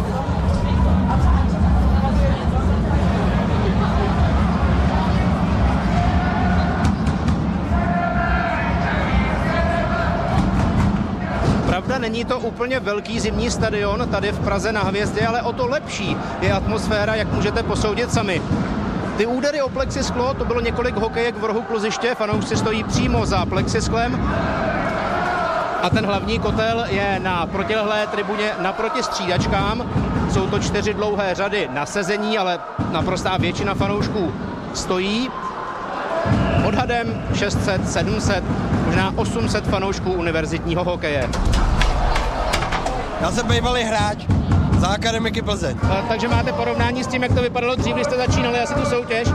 Není 12.06 12.26
to 12.26 12.40
úplně 12.40 12.80
velký 12.80 13.20
zimní 13.20 13.52
stadion 13.52 14.10
tady 14.12 14.32
v 14.32 14.40
Praze 14.40 14.72
na 14.72 14.84
Hvězdě, 14.84 15.28
ale 15.28 15.42
o 15.42 15.54
to 15.54 15.68
lepší 15.68 16.18
je 16.42 16.54
atmosféra, 16.54 17.16
jak 17.16 17.34
můžete 17.34 17.64
posoudit 17.64 18.14
sami. 18.14 18.42
Ty 19.18 19.26
údery 19.26 19.62
o 19.62 19.70
plexisklo, 19.70 20.34
to 20.34 20.46
bylo 20.46 20.60
několik 20.60 20.96
hokejek 20.96 21.38
v 21.38 21.44
rohu 21.44 21.62
kluziště, 21.62 22.16
fanoušci 22.16 22.58
stojí 22.58 22.84
přímo 22.84 23.26
za 23.26 23.46
plexisklem. 23.46 24.34
A 25.82 25.90
ten 25.90 26.06
hlavní 26.06 26.40
kotel 26.40 26.86
je 26.90 27.20
na 27.20 27.46
protilehlé 27.46 28.08
tribuně 28.08 28.52
naproti 28.60 29.04
střídačkám. 29.04 29.90
Jsou 30.34 30.48
to 30.48 30.60
čtyři 30.60 30.94
dlouhé 30.94 31.36
řady 31.36 31.70
na 31.74 31.86
sezení, 31.86 32.38
ale 32.38 32.60
naprostá 32.92 33.38
většina 33.38 33.74
fanoušků 33.74 34.34
stojí. 34.74 35.30
Odhadem 36.68 37.24
600, 37.34 37.90
700, 37.90 38.44
možná 38.86 39.14
800 39.16 39.68
fanoušků 39.68 40.12
univerzitního 40.14 40.84
hokeje. 40.84 41.30
Já 43.22 43.32
jsem 43.32 43.48
bývalý 43.48 43.84
hráč 43.84 44.18
za 44.78 44.88
Akademiky 44.88 45.42
Plzeň. 45.42 45.78
Takže 46.08 46.28
máte 46.28 46.54
porovnání 46.54 47.04
s 47.04 47.08
tím, 47.08 47.24
jak 47.24 47.34
to 47.34 47.42
vypadalo 47.42 47.76
dřív, 47.76 47.94
když 47.94 48.06
jste 48.08 48.18
začínali 48.18 48.60
asi 48.60 48.74
tu 48.74 48.86
soutěž. 48.86 49.28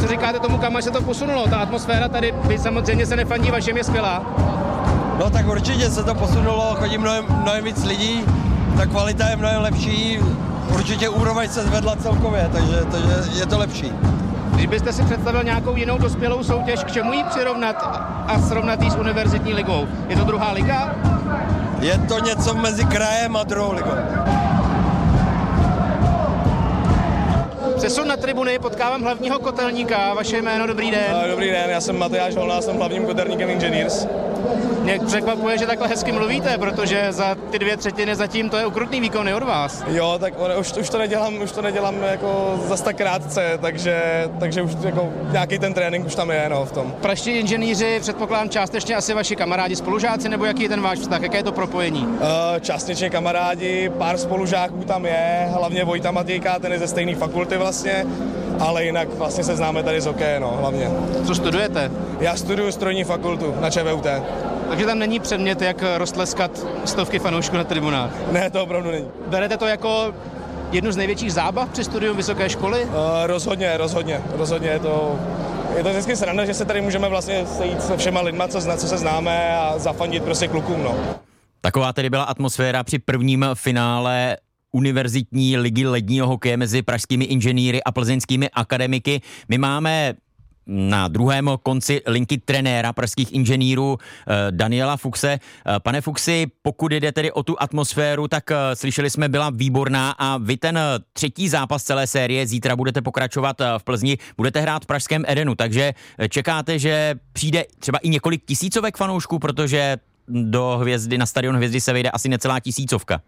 Co 0.00 0.06
říkáte 0.06 0.38
tomu, 0.38 0.58
kam 0.58 0.82
se 0.82 0.90
to 0.90 1.02
posunulo? 1.02 1.46
Ta 1.46 1.56
atmosféra 1.56 2.08
tady, 2.08 2.34
vy 2.44 2.58
samozřejmě 2.58 3.06
se 3.06 3.16
nefandí, 3.16 3.50
vašem 3.50 3.76
je 3.76 3.84
skvělá. 3.84 4.22
No 5.18 5.30
tak 5.30 5.46
určitě 5.46 5.90
se 5.90 6.04
to 6.04 6.14
posunulo, 6.14 6.74
chodí 6.78 6.98
mnohem, 6.98 7.24
mnohem 7.42 7.64
víc 7.64 7.84
lidí, 7.84 8.24
ta 8.76 8.86
kvalita 8.86 9.28
je 9.28 9.36
mnohem 9.36 9.62
lepší, 9.62 10.18
určitě 10.74 11.08
úroveň 11.08 11.48
se 11.48 11.62
zvedla 11.62 11.96
celkově, 11.96 12.48
takže, 12.52 12.84
takže 12.90 13.38
je 13.40 13.46
to 13.46 13.58
lepší. 13.58 13.92
Když 14.54 14.66
byste 14.66 14.92
si 14.92 15.02
představil 15.02 15.42
nějakou 15.42 15.76
jinou 15.76 15.98
dospělou 15.98 16.42
soutěž, 16.42 16.84
k 16.84 16.92
čemu 16.92 17.12
ji 17.12 17.24
přirovnat 17.24 17.76
a 18.26 18.40
srovnat 18.40 18.82
ji 18.82 18.90
s 18.90 18.96
univerzitní 18.96 19.54
ligou? 19.54 19.86
Je 20.08 20.16
to 20.16 20.24
druhá 20.24 20.52
liga? 20.52 20.94
Je 21.80 21.98
to 22.08 22.18
něco 22.18 22.54
mezi 22.54 22.84
krajem 22.84 23.36
a 23.36 23.44
druhou 23.44 23.72
ligou. 23.72 23.90
Přesun 27.76 28.08
na 28.08 28.16
tribuny, 28.16 28.58
potkávám 28.58 29.02
hlavního 29.02 29.38
kotelníka, 29.38 30.14
vaše 30.14 30.42
jméno, 30.42 30.66
dobrý 30.66 30.90
den. 30.90 31.16
Dobrý 31.30 31.50
den, 31.50 31.70
já 31.70 31.80
jsem 31.80 31.98
Matyáš 31.98 32.36
Holná, 32.36 32.60
jsem 32.60 32.76
hlavním 32.76 33.06
kotelníkem 33.06 33.50
Engineers. 33.50 34.06
Mě 34.82 34.98
překvapuje, 35.06 35.58
že 35.58 35.66
takhle 35.66 35.88
hezky 35.88 36.12
mluvíte, 36.12 36.58
protože 36.58 37.06
za 37.10 37.36
ty 37.50 37.58
dvě 37.58 37.76
třetiny 37.76 38.16
zatím 38.16 38.50
to 38.50 38.56
je 38.56 38.66
ukrutný 38.66 39.00
výkon 39.00 39.28
od 39.34 39.42
vás. 39.42 39.84
Jo, 39.88 40.16
tak 40.20 40.34
už, 40.60 40.72
už, 40.72 40.90
to 40.90 40.98
nedělám, 40.98 41.42
už 41.42 41.52
to 41.52 41.62
nedělám 41.62 42.02
jako 42.02 42.60
zas 42.66 42.80
tak 42.80 42.96
krátce, 42.96 43.58
takže, 43.60 44.24
takže 44.40 44.62
už 44.62 44.72
jako 44.82 45.08
nějaký 45.32 45.58
ten 45.58 45.74
trénink 45.74 46.06
už 46.06 46.14
tam 46.14 46.30
je 46.30 46.46
no, 46.48 46.64
v 46.64 46.72
tom. 46.72 46.94
Praští 47.00 47.30
inženýři, 47.30 47.98
předpokládám 48.00 48.48
částečně 48.48 48.96
asi 48.96 49.14
vaši 49.14 49.36
kamarádi, 49.36 49.76
spolužáci, 49.76 50.28
nebo 50.28 50.44
jaký 50.44 50.62
je 50.62 50.68
ten 50.68 50.80
váš 50.80 50.98
vztah, 50.98 51.22
jaké 51.22 51.36
je 51.36 51.42
to 51.42 51.52
propojení? 51.52 52.06
Uh, 52.06 52.18
částečně 52.60 53.10
kamarádi, 53.10 53.90
pár 53.98 54.18
spolužáků 54.18 54.84
tam 54.84 55.06
je, 55.06 55.48
hlavně 55.50 55.84
Vojta 55.84 56.10
Matějka, 56.10 56.58
ten 56.58 56.72
je 56.72 56.78
ze 56.78 56.88
stejné 56.88 57.14
fakulty 57.14 57.56
vlastně, 57.56 58.06
ale 58.58 58.84
jinak 58.84 59.08
vlastně 59.14 59.44
se 59.44 59.56
známe 59.56 59.82
tady 59.82 60.00
z 60.00 60.06
hokeje, 60.06 60.40
no, 60.40 60.56
hlavně. 60.60 60.90
Co 61.26 61.34
studujete? 61.34 61.90
Já 62.20 62.36
studuju 62.36 62.72
strojní 62.72 63.04
fakultu 63.04 63.54
na 63.60 63.70
ČVUT. 63.70 64.06
Takže 64.68 64.86
tam 64.86 64.98
není 64.98 65.20
předmět, 65.20 65.62
jak 65.62 65.84
roztleskat 65.96 66.66
stovky 66.84 67.18
fanoušků 67.18 67.56
na 67.56 67.64
tribunách? 67.64 68.10
Ne, 68.32 68.50
to 68.50 68.62
opravdu 68.62 68.90
není. 68.90 69.06
Berete 69.26 69.56
to 69.56 69.66
jako 69.66 70.14
jednu 70.72 70.92
z 70.92 70.96
největších 70.96 71.32
zábav 71.32 71.68
při 71.68 71.84
studiu 71.84 72.14
vysoké 72.14 72.48
školy? 72.48 72.84
Uh, 72.84 72.90
rozhodně, 73.26 73.76
rozhodně, 73.76 74.22
rozhodně 74.36 74.68
je 74.68 74.78
to 74.78 75.18
je 75.76 75.82
to 75.82 75.90
vždycky 75.90 76.16
sranda, 76.16 76.44
že 76.44 76.54
se 76.54 76.64
tady 76.64 76.80
můžeme 76.80 77.08
vlastně 77.08 77.46
sejít 77.46 77.82
se 77.82 77.96
všema 77.96 78.20
lidma, 78.20 78.48
co, 78.48 78.60
co 78.60 78.86
se 78.86 78.98
známe 78.98 79.58
a 79.58 79.78
zafandit 79.78 80.22
prostě 80.22 80.48
klukům. 80.48 80.82
No. 80.82 80.94
Taková 81.60 81.92
tedy 81.92 82.10
byla 82.10 82.22
atmosféra 82.22 82.84
při 82.84 82.98
prvním 82.98 83.46
finále 83.54 84.36
univerzitní 84.72 85.56
ligy 85.56 85.86
ledního 85.86 86.26
hokeje 86.26 86.56
mezi 86.56 86.82
pražskými 86.82 87.24
inženýry 87.24 87.82
a 87.84 87.92
plzeňskými 87.92 88.50
akademiky. 88.50 89.20
My 89.48 89.58
máme 89.58 90.14
na 90.68 91.08
druhém 91.08 91.50
konci 91.62 92.02
linky 92.06 92.38
trenéra 92.38 92.92
pražských 92.92 93.32
inženýrů 93.32 93.98
eh, 93.98 94.34
Daniela 94.50 94.96
Fuxe. 94.96 95.38
Eh, 95.38 95.80
pane 95.80 96.00
Fuxi, 96.00 96.46
pokud 96.62 96.92
jde 96.92 97.12
tedy 97.12 97.32
o 97.32 97.42
tu 97.42 97.56
atmosféru, 97.62 98.28
tak 98.28 98.50
eh, 98.50 98.56
slyšeli 98.76 99.10
jsme, 99.10 99.28
byla 99.28 99.50
výborná 99.50 100.10
a 100.10 100.36
vy 100.36 100.56
ten 100.56 100.78
třetí 101.12 101.48
zápas 101.48 101.82
celé 101.82 102.06
série 102.06 102.46
zítra 102.46 102.76
budete 102.76 103.02
pokračovat 103.02 103.56
v 103.78 103.84
Plzni, 103.84 104.18
budete 104.36 104.60
hrát 104.60 104.82
v 104.82 104.86
Pražském 104.86 105.24
Edenu, 105.26 105.54
takže 105.54 105.92
čekáte, 106.28 106.78
že 106.78 107.14
přijde 107.32 107.64
třeba 107.78 107.98
i 107.98 108.08
několik 108.08 108.44
tisícovek 108.44 108.96
fanoušků, 108.96 109.38
protože 109.38 109.96
do 110.28 110.78
hvězdy, 110.80 111.18
na 111.18 111.26
stadion 111.26 111.56
hvězdy 111.56 111.80
se 111.80 111.92
vejde 111.92 112.10
asi 112.10 112.28
necelá 112.28 112.60
tisícovka. 112.60 113.20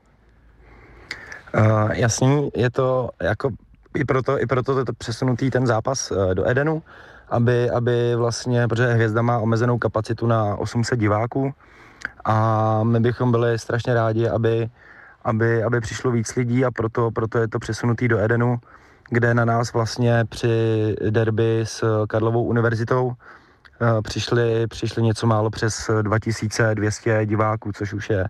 Uh, 1.59 1.91
jasný, 1.93 2.51
je 2.55 2.71
to 2.71 3.11
jako 3.23 3.51
i 3.95 4.05
proto, 4.05 4.41
i 4.41 4.47
proto 4.47 4.79
je 4.79 4.85
to 4.85 4.93
přesunutý 4.93 5.51
ten 5.51 5.67
zápas 5.67 6.11
uh, 6.11 6.35
do 6.35 6.49
Edenu, 6.49 6.83
aby, 7.29 7.71
aby 7.71 8.15
vlastně, 8.17 8.69
protože 8.69 8.87
Hvězda 8.87 9.23
má 9.23 9.39
omezenou 9.39 9.79
kapacitu 9.79 10.27
na 10.27 10.57
800 10.57 10.99
diváků 10.99 11.55
a 12.25 12.81
my 12.85 13.01
bychom 13.01 13.31
byli 13.31 13.59
strašně 13.59 13.95
rádi, 13.95 14.29
aby, 14.29 14.71
aby, 15.25 15.63
aby 15.63 15.81
přišlo 15.81 16.11
víc 16.11 16.37
lidí 16.37 16.65
a 16.65 16.71
proto, 16.71 17.11
proto 17.11 17.39
je 17.39 17.49
to 17.49 17.59
přesunutý 17.59 18.09
do 18.09 18.19
Edenu, 18.19 18.59
kde 19.09 19.35
na 19.35 19.45
nás 19.45 19.73
vlastně 19.73 20.25
při 20.29 20.97
derby 21.11 21.61
s 21.65 22.07
Karlovou 22.07 22.45
univerzitou 22.45 23.07
uh, 23.07 23.15
přišli, 24.03 24.67
přišli 24.67 25.03
něco 25.03 25.27
málo 25.27 25.51
přes 25.51 25.91
2200 26.03 27.27
diváků, 27.27 27.73
což 27.73 27.93
už 27.93 28.11
je 28.11 28.25
Eh, 28.25 28.29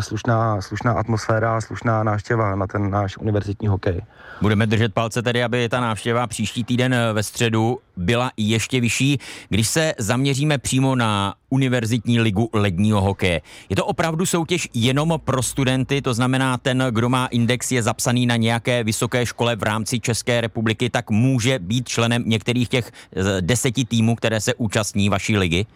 slušná, 0.00 0.60
slušná 0.60 0.92
atmosféra, 0.92 1.60
slušná 1.60 2.02
návštěva 2.02 2.54
na 2.54 2.66
ten 2.66 2.90
náš 2.90 3.16
univerzitní 3.18 3.68
hokej. 3.68 4.00
Budeme 4.40 4.66
držet 4.66 4.94
palce 4.94 5.22
tedy, 5.22 5.44
aby 5.44 5.68
ta 5.68 5.80
návštěva 5.80 6.26
příští 6.26 6.64
týden 6.64 6.94
eh, 6.94 7.12
ve 7.12 7.22
středu 7.22 7.78
byla 7.96 8.30
ještě 8.36 8.80
vyšší. 8.80 9.18
Když 9.48 9.68
se 9.68 9.94
zaměříme 9.98 10.58
přímo 10.58 10.94
na 10.94 11.34
univerzitní 11.50 12.20
ligu 12.20 12.50
ledního 12.52 13.00
hokeje. 13.00 13.40
Je 13.68 13.76
to 13.76 13.86
opravdu 13.86 14.26
soutěž 14.26 14.68
jenom 14.74 15.20
pro 15.24 15.42
studenty, 15.42 16.02
to 16.02 16.14
znamená 16.14 16.58
ten, 16.58 16.86
kdo 16.90 17.08
má 17.08 17.26
index, 17.26 17.72
je 17.72 17.82
zapsaný 17.82 18.26
na 18.26 18.36
nějaké 18.36 18.84
vysoké 18.84 19.26
škole 19.26 19.56
v 19.56 19.62
rámci 19.62 20.00
České 20.00 20.40
republiky, 20.40 20.90
tak 20.90 21.10
může 21.10 21.58
být 21.58 21.88
členem 21.88 22.22
některých 22.26 22.68
těch 22.68 22.90
eh, 23.16 23.22
deseti 23.40 23.84
týmů, 23.84 24.16
které 24.16 24.40
se 24.40 24.54
účastní 24.54 25.08
vaší 25.08 25.36
ligy? 25.36 25.66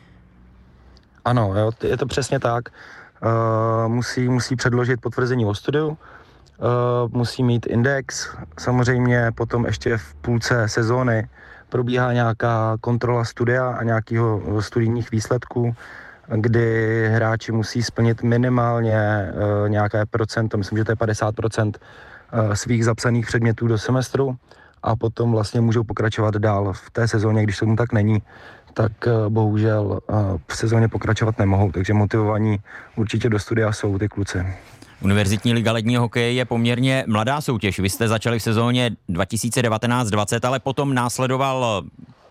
Ano, 1.25 1.55
jo, 1.57 1.71
je 1.83 1.97
to 1.97 2.07
přesně 2.07 2.41
tak. 2.41 2.69
Uh, 3.25 3.89
musí, 3.89 4.29
musí 4.29 4.57
předložit 4.57 5.01
potvrzení 5.01 5.47
o 5.47 5.55
studiu, 5.55 5.89
uh, 5.89 5.97
musí 7.09 7.43
mít 7.43 7.67
index, 7.67 8.29
samozřejmě 8.59 9.33
potom 9.35 9.67
ještě 9.67 9.97
v 9.97 10.15
půlce 10.15 10.69
sezóny 10.69 11.29
probíhá 11.69 12.13
nějaká 12.13 12.77
kontrola 12.81 13.25
studia 13.25 13.71
a 13.71 13.83
nějakého 13.83 14.63
studijních 14.63 15.11
výsledků, 15.11 15.75
kdy 16.37 17.09
hráči 17.09 17.53
musí 17.53 17.83
splnit 17.83 18.23
minimálně 18.23 19.33
uh, 19.33 19.69
nějaké 19.69 20.07
procento, 20.07 20.59
myslím, 20.59 20.79
že 20.79 20.85
to 20.85 20.93
je 20.93 20.97
50% 20.97 21.67
uh, 21.67 22.53
svých 22.55 22.85
zapsaných 22.85 23.27
předmětů 23.27 23.67
do 23.67 23.79
semestru 23.79 24.37
a 24.83 24.97
potom 24.97 25.33
vlastně 25.33 25.61
můžou 25.61 25.85
pokračovat 25.85 26.35
dál 26.35 26.73
v 26.73 26.91
té 26.91 27.09
sezóně, 27.09 27.43
když 27.43 27.59
tomu 27.59 27.77
tak 27.77 27.93
není, 27.93 28.23
tak 28.75 28.93
eh, 29.07 29.11
bohužel 29.29 30.01
eh, 30.11 30.15
v 30.49 30.57
sezóně 30.57 30.89
pokračovat 30.89 31.39
nemohou, 31.39 31.73
takže 31.73 31.95
motivovaní 31.95 32.61
určitě 32.97 33.29
do 33.29 33.39
studia 33.39 33.73
jsou 33.73 33.99
ty 33.99 34.09
kluci. 34.09 34.47
Univerzitní 35.01 35.53
liga 35.53 35.73
ledního 35.73 36.03
hokeje 36.03 36.33
je 36.33 36.45
poměrně 36.45 37.05
mladá 37.07 37.41
soutěž. 37.41 37.79
Vy 37.79 37.91
jste 37.91 38.09
začali 38.09 38.39
v 38.39 38.43
sezóně 38.43 38.91
2019-20, 39.09 40.49
ale 40.49 40.61
potom 40.61 40.95
následoval 40.95 41.85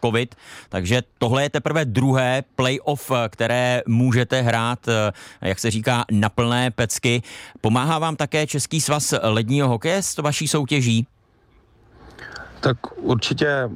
covid, 0.05 0.35
takže 0.69 1.01
tohle 1.17 1.43
je 1.43 1.49
teprve 1.49 1.85
druhé 1.85 2.43
playoff, 2.55 3.11
které 3.29 3.81
můžete 3.87 4.41
hrát, 4.41 4.87
eh, 4.87 5.11
jak 5.41 5.59
se 5.59 5.71
říká, 5.71 6.05
na 6.11 6.29
plné 6.29 6.71
pecky. 6.71 7.21
Pomáhá 7.61 7.99
vám 7.99 8.15
také 8.15 8.47
Český 8.47 8.81
svaz 8.81 9.13
ledního 9.21 9.67
hokeje 9.67 10.03
s 10.03 10.17
vaší 10.17 10.47
soutěží? 10.47 11.07
Tak 12.61 12.77
určitě 12.97 13.69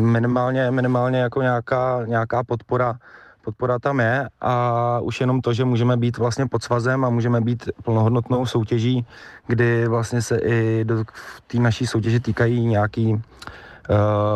minimálně, 0.00 0.70
minimálně 0.70 1.18
jako 1.18 1.42
nějaká, 1.42 2.02
nějaká 2.06 2.44
podpora, 2.44 2.98
podpora 3.44 3.78
tam 3.78 4.00
je 4.00 4.28
a 4.40 4.98
už 5.00 5.20
jenom 5.20 5.40
to, 5.40 5.52
že 5.52 5.64
můžeme 5.64 5.96
být 5.96 6.18
vlastně 6.18 6.46
pod 6.46 6.62
svazem 6.62 7.04
a 7.04 7.10
můžeme 7.10 7.40
být 7.40 7.68
plnohodnotnou 7.84 8.46
soutěží, 8.46 9.06
kdy 9.46 9.88
vlastně 9.88 10.22
se 10.22 10.38
i 10.38 10.84
do 10.84 11.04
té 11.46 11.58
naší 11.58 11.86
soutěže 11.86 12.20
týkají 12.20 12.66
nějaký 12.66 13.14
uh, 13.14 13.20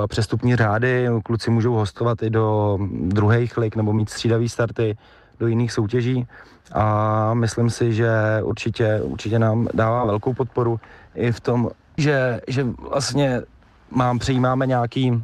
přestupní 0.06 0.56
řády, 0.56 1.08
kluci 1.24 1.50
můžou 1.50 1.74
hostovat 1.74 2.22
i 2.22 2.30
do 2.30 2.78
druhých 2.90 3.56
lig 3.56 3.76
nebo 3.76 3.92
mít 3.92 4.10
střídavý 4.10 4.48
starty 4.48 4.96
do 5.40 5.46
jiných 5.46 5.72
soutěží. 5.72 6.26
A 6.72 7.34
myslím 7.34 7.70
si, 7.70 7.92
že 7.92 8.10
určitě, 8.42 9.00
určitě 9.02 9.38
nám 9.38 9.68
dává 9.74 10.04
velkou 10.04 10.34
podporu 10.34 10.80
i 11.14 11.32
v 11.32 11.40
tom, 11.40 11.70
že, 11.96 12.40
že 12.48 12.66
vlastně 12.90 13.42
mám, 13.90 14.18
přijímáme 14.18 14.66
nějaký, 14.66 15.10
uh, 15.12 15.22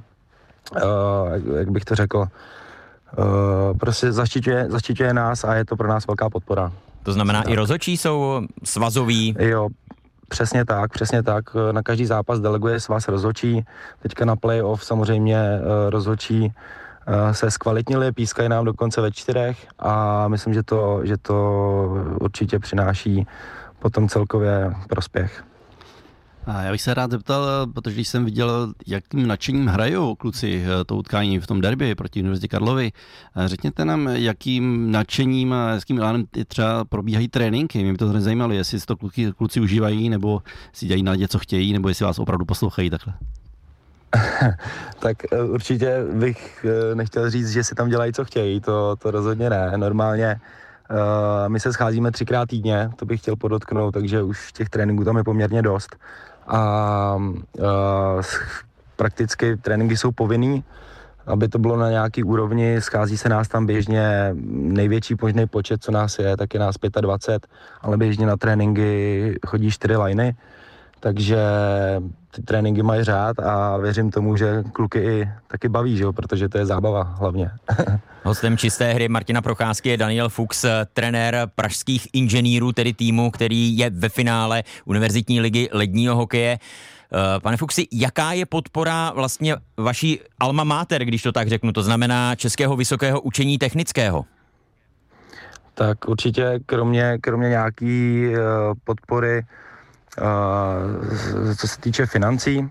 jak 1.57 1.71
bych 1.71 1.85
to 1.85 1.95
řekl, 1.95 2.19
uh, 2.19 3.79
prostě 3.79 4.13
zaštiťuje, 4.13 4.67
zaštiťuje 4.71 5.15
nás 5.15 5.45
a 5.45 5.55
je 5.55 5.65
to 5.65 5.77
pro 5.77 5.89
nás 5.89 6.07
velká 6.07 6.31
podpora. 6.31 6.73
To 7.03 7.13
znamená, 7.13 7.43
tak. 7.43 7.53
i 7.53 7.55
rozočí 7.55 7.97
jsou 7.97 8.41
svazoví? 8.65 9.37
Jo, 9.39 9.69
Přesně 10.29 10.65
tak, 10.65 10.93
přesně 10.93 11.23
tak. 11.23 11.45
Na 11.73 11.83
každý 11.83 12.07
zápas 12.07 12.41
deleguje 12.41 12.81
svaz 12.81 13.09
rozhočí. 13.09 13.65
Teďka 14.03 14.25
na 14.25 14.37
playoff 14.37 14.85
samozřejmě 14.85 15.39
uh, 15.61 15.91
rozhočí 15.91 16.41
uh, 16.45 17.33
se 17.33 17.51
zkvalitnili, 17.51 18.13
pískají 18.13 18.49
nám 18.49 18.65
dokonce 18.65 19.01
ve 19.01 19.13
čtyřech 19.13 19.67
a 19.79 20.29
myslím, 20.29 20.55
že 20.55 20.63
to, 20.63 21.01
že 21.05 21.17
to 21.17 21.37
určitě 22.21 22.59
přináší 22.59 23.27
potom 23.79 24.09
celkově 24.09 24.75
prospěch. 24.89 25.45
A 26.47 26.63
já 26.63 26.73
bych 26.73 26.83
se 26.83 26.95
rád 26.95 27.11
zeptal, 27.11 27.67
protože 27.75 27.95
když 27.95 28.09
jsem 28.09 28.25
viděl, 28.25 28.73
jakým 28.87 29.27
nadšením 29.27 29.67
hrajou 29.67 30.15
kluci 30.15 30.65
eh, 30.65 30.85
to 30.85 30.97
utkání 30.97 31.41
v 31.41 31.47
tom 31.47 31.61
derby 31.61 31.95
proti 31.95 32.21
Univerzitě 32.21 32.49
Karlovy, 32.49 32.93
eh, 33.37 33.49
řekněte 33.49 33.85
nám, 33.85 34.09
jakým 34.09 34.93
nadšením 34.93 35.53
a 35.53 35.71
jakým 35.71 35.99
elánem 35.99 36.25
třeba 36.47 36.85
probíhají 36.85 37.29
tréninky. 37.29 37.83
Mě 37.83 37.93
by 37.93 37.99
to 37.99 38.21
zajímalo, 38.21 38.53
jestli 38.53 38.81
si 38.81 38.87
to 38.87 38.97
kluci, 38.97 39.33
kluci 39.37 39.61
užívají, 39.61 40.09
nebo 40.09 40.43
si 40.73 40.87
dělají 40.87 41.03
na 41.03 41.15
co 41.29 41.39
chtějí, 41.39 41.73
nebo 41.73 41.89
jestli 41.89 42.05
vás 42.05 42.19
opravdu 42.19 42.45
poslouchají 42.45 42.91
takhle. 42.91 43.15
tak 44.99 45.17
eh, 45.33 45.43
určitě 45.43 46.05
bych 46.13 46.67
nechtěl 46.95 47.31
říct, 47.31 47.51
že 47.51 47.65
si 47.65 47.75
tam 47.75 47.89
dělají, 47.89 48.13
co 48.13 48.25
chtějí, 48.25 48.61
to, 48.61 48.97
to 48.97 49.11
rozhodně 49.11 49.51
ne. 49.51 49.73
Normálně 49.77 50.41
my 51.49 51.61
se 51.61 51.73
scházíme 51.73 52.11
třikrát 52.11 52.49
týdně, 52.49 52.91
to 52.97 53.07
bych 53.07 53.21
chtěl 53.21 53.37
podotknout, 53.37 53.91
takže 53.91 54.23
už 54.23 54.53
těch 54.53 54.69
tréninků 54.69 55.05
tam 55.05 55.17
je 55.17 55.25
poměrně 55.25 55.63
dost 55.63 55.97
a 56.47 57.17
uh, 57.17 58.23
prakticky 58.97 59.57
tréninky 59.57 59.97
jsou 59.97 60.13
povinný, 60.13 60.65
aby 61.27 61.49
to 61.49 61.59
bylo 61.59 61.77
na 61.77 61.91
nějaký 61.91 62.25
úrovni, 62.25 62.81
schází 62.81 63.19
se 63.19 63.29
nás 63.29 63.49
tam 63.49 63.67
běžně 63.67 64.31
největší 64.51 65.15
možný 65.23 65.47
počet, 65.47 65.83
co 65.83 65.93
nás 65.93 66.19
je, 66.19 66.37
tak 66.37 66.55
je 66.55 66.61
nás 66.61 66.77
25, 67.01 67.47
ale 67.83 67.97
běžně 67.97 68.27
na 68.27 68.37
tréninky 68.37 69.39
chodí 69.47 69.71
čtyři 69.71 69.97
liny, 69.97 70.35
takže 71.05 71.39
ty 72.35 72.43
tréninky 72.43 72.83
mají 72.83 73.05
řád 73.05 73.39
a 73.39 73.77
věřím 73.77 74.11
tomu, 74.11 74.37
že 74.37 74.63
kluky 74.73 74.99
i 74.99 75.29
taky 75.49 75.69
baví, 75.69 75.97
že 75.97 76.03
jo, 76.03 76.13
protože 76.13 76.49
to 76.49 76.59
je 76.59 76.67
zábava 76.67 77.03
hlavně. 77.03 77.51
Hostem 78.23 78.57
čisté 78.57 78.93
hry 78.93 79.09
Martina 79.09 79.43
Procházky 79.43 79.89
je 79.89 79.97
Daniel 79.97 80.29
Fuchs, 80.29 80.65
trenér 80.93 81.49
pražských 81.55 82.09
inženýrů, 82.13 82.73
tedy 82.73 82.93
týmu, 82.93 83.31
který 83.31 83.79
je 83.79 83.91
ve 83.91 84.09
finále 84.09 84.63
Univerzitní 84.85 85.41
ligy 85.41 85.69
ledního 85.73 86.17
hokeje. 86.17 86.59
Eh, 86.59 87.41
pane 87.41 87.57
Fuxi, 87.57 87.87
jaká 87.93 88.33
je 88.33 88.47
podpora 88.47 89.13
vlastně 89.15 89.57
vaší 89.77 90.21
alma 90.39 90.65
mater, 90.65 91.05
když 91.05 91.23
to 91.23 91.33
tak 91.33 91.49
řeknu, 91.49 91.73
to 91.73 91.83
znamená 91.83 92.35
Českého 92.35 92.77
vysokého 92.77 93.21
učení 93.21 93.59
technického? 93.59 94.25
Tak 95.75 96.09
určitě 96.09 96.61
kromě, 96.67 97.19
kromě 97.21 97.49
nějaký 97.49 98.29
uh, 98.29 98.37
podpory, 98.85 99.43
co 101.57 101.69
se 101.69 101.81
týče 101.81 102.07
financí, 102.07 102.71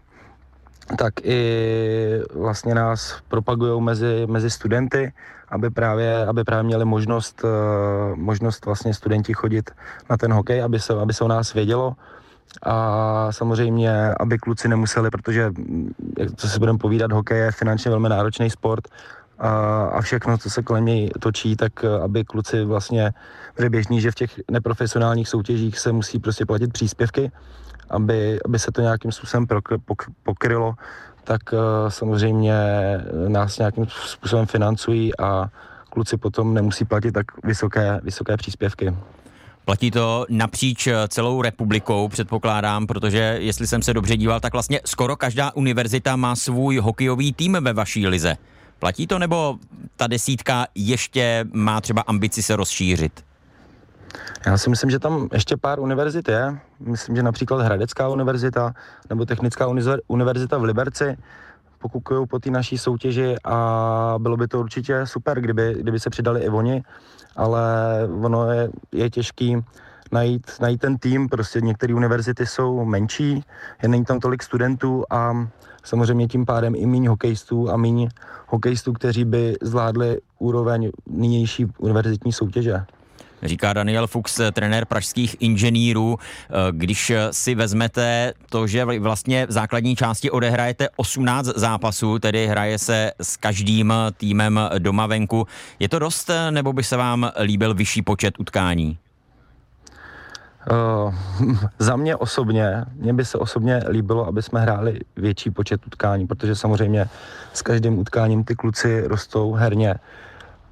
tak 0.98 1.14
i 1.24 2.22
vlastně 2.34 2.76
nás 2.76 3.22
propagují 3.28 3.82
mezi, 3.82 4.28
mezi 4.30 4.50
studenty, 4.50 5.14
aby 5.50 5.70
právě, 5.70 6.26
aby 6.26 6.44
právě 6.44 6.64
měli 6.64 6.86
možnost, 6.86 7.44
uh, 7.44 7.50
možnost 8.16 8.66
vlastně 8.66 8.94
studenti 8.94 9.34
chodit 9.34 9.72
na 10.10 10.18
ten 10.18 10.34
hokej, 10.34 10.64
aby 10.64 10.80
se, 10.80 10.94
aby 10.94 11.14
se 11.14 11.24
o 11.24 11.28
nás 11.28 11.54
vědělo, 11.54 11.96
a 12.62 13.28
samozřejmě, 13.32 14.14
aby 14.20 14.38
kluci 14.38 14.68
nemuseli, 14.68 15.10
protože, 15.10 15.52
co 16.36 16.50
si 16.50 16.60
budeme 16.60 16.78
povídat, 16.78 17.12
hokej 17.12 17.40
je 17.40 17.52
finančně 17.52 17.92
velmi 17.92 18.10
náročný 18.10 18.50
sport 18.50 18.88
a, 19.44 19.84
a 19.86 20.02
všechno, 20.02 20.38
co 20.38 20.50
se 20.50 20.64
kolem 20.64 20.86
něj 20.86 21.12
točí, 21.20 21.56
tak 21.56 21.84
aby 21.84 22.24
kluci 22.24 22.64
vlastně 22.64 23.14
byli 23.56 23.70
běžní, 23.70 24.02
že 24.02 24.12
v 24.12 24.16
těch 24.16 24.40
neprofesionálních 24.52 25.30
soutěžích 25.30 25.80
se 25.80 25.92
musí 25.92 26.20
prostě 26.20 26.46
platit 26.46 26.74
příspěvky, 26.74 27.32
aby, 27.90 28.40
aby 28.46 28.60
se 28.60 28.72
to 28.72 28.82
nějakým 28.82 29.12
způsobem 29.12 29.48
pokrylo, 30.24 30.74
tak 31.24 31.42
samozřejmě 31.88 32.56
nás 33.28 33.58
nějakým 33.58 33.88
způsobem 33.90 34.46
financují 34.46 35.20
a 35.20 35.50
kluci 35.90 36.18
potom 36.18 36.54
nemusí 36.54 36.86
platit 36.86 37.12
tak 37.12 37.26
vysoké, 37.44 38.00
vysoké 38.04 38.38
příspěvky. 38.38 38.96
Platí 39.66 39.92
to 39.92 40.26
napříč 40.30 40.88
eh, 40.88 41.08
celou 41.08 41.42
republikou, 41.42 42.08
předpokládám, 42.08 42.88
protože 42.88 43.38
jestli 43.40 43.68
jsem 43.68 43.82
se 43.82 43.94
dobře 43.94 44.18
díval, 44.18 44.40
tak 44.40 44.54
vlastně 44.54 44.80
skoro 44.86 45.16
každá 45.16 45.52
univerzita 45.56 46.16
má 46.16 46.36
svůj 46.36 46.78
hokejový 46.78 47.34
tým 47.34 47.58
ve 47.62 47.74
vaší 47.74 48.08
lize. 48.08 48.38
Platí 48.84 49.08
to, 49.08 49.20
nebo 49.20 49.58
ta 49.96 50.08
desítka 50.08 50.66
ještě 50.76 51.46
má 51.54 51.82
třeba 51.82 52.02
ambici 52.02 52.44
se 52.44 52.56
rozšířit? 52.56 53.26
Já 54.46 54.58
si 54.58 54.70
myslím, 54.70 54.90
že 54.90 55.00
tam 55.00 55.30
ještě 55.34 55.58
pár 55.58 55.80
univerzit 55.80 56.28
je. 56.28 56.60
Myslím, 56.80 57.16
že 57.16 57.24
například 57.24 57.62
Hradecká 57.62 58.10
univerzita 58.10 58.74
nebo 59.10 59.26
Technická 59.26 59.68
univerzita 60.08 60.58
v 60.58 60.64
Liberci 60.64 61.18
pokukují 61.80 62.28
po 62.28 62.40
té 62.40 62.52
naší 62.52 62.78
soutěži 62.78 63.36
a 63.44 64.16
bylo 64.18 64.38
by 64.38 64.48
to 64.48 64.60
určitě 64.60 65.06
super, 65.06 65.42
kdyby, 65.42 65.76
kdyby 65.80 66.00
se 66.00 66.10
přidali 66.10 66.42
i 66.42 66.50
oni 66.50 66.84
ale 67.36 67.64
ono 68.22 68.52
je, 68.52 68.70
je 68.92 69.10
těžký 69.10 69.58
najít, 70.12 70.52
najít 70.62 70.82
ten 70.82 70.98
tým, 70.98 71.30
prostě 71.30 71.62
některé 71.62 71.94
univerzity 71.94 72.46
jsou 72.46 72.86
menší, 72.86 73.44
je 73.84 73.90
není 73.90 74.06
tam 74.06 74.20
tolik 74.20 74.44
studentů 74.44 75.04
a 75.10 75.48
samozřejmě 75.84 76.28
tím 76.28 76.46
pádem 76.46 76.76
i 76.76 76.86
méně 76.86 77.10
hokejistů 77.10 77.70
a 77.70 77.78
méně 77.78 78.10
hokejistů, 78.48 78.94
kteří 78.94 79.26
by 79.26 79.56
zvládli 79.62 80.18
úroveň 80.40 80.92
nynější 81.08 81.66
univerzitní 81.78 82.34
soutěže 82.34 82.86
říká 83.44 83.74
Daniel 83.74 84.08
Fuchs, 84.08 84.42
trenér 84.54 84.86
pražských 84.86 85.36
inženýrů. 85.40 86.18
Když 86.72 87.12
si 87.32 87.56
vezmete 87.56 88.34
to, 88.50 88.68
že 88.68 88.86
vlastně 88.86 89.46
v 89.46 89.52
základní 89.52 89.96
části 89.96 90.32
odehrajete 90.32 90.90
18 90.96 91.46
zápasů, 91.46 92.20
tedy 92.20 92.48
hraje 92.48 92.80
se 92.80 93.12
s 93.22 93.38
každým 93.38 93.94
týmem 94.18 94.60
doma 94.80 95.08
venku, 95.08 95.48
je 95.80 95.90
to 95.90 96.00
dost, 96.00 96.30
nebo 96.50 96.74
by 96.74 96.84
se 96.84 96.98
vám 96.98 97.32
líbil 97.42 97.74
vyšší 97.74 98.02
počet 98.02 98.40
utkání? 98.40 98.98
Uh, 100.72 101.14
za 101.80 101.96
mě 101.96 102.16
osobně, 102.16 102.86
mně 102.96 103.14
by 103.14 103.26
se 103.26 103.38
osobně 103.38 103.84
líbilo, 103.90 104.28
aby 104.28 104.42
jsme 104.42 104.62
hráli 104.62 105.00
větší 105.16 105.52
počet 105.52 105.88
utkání, 105.88 106.28
protože 106.28 106.56
samozřejmě 106.56 107.10
s 107.54 107.62
každým 107.62 108.00
utkáním 108.00 108.44
ty 108.44 108.56
kluci 108.56 109.08
rostou 109.08 109.54
herně. 109.54 109.96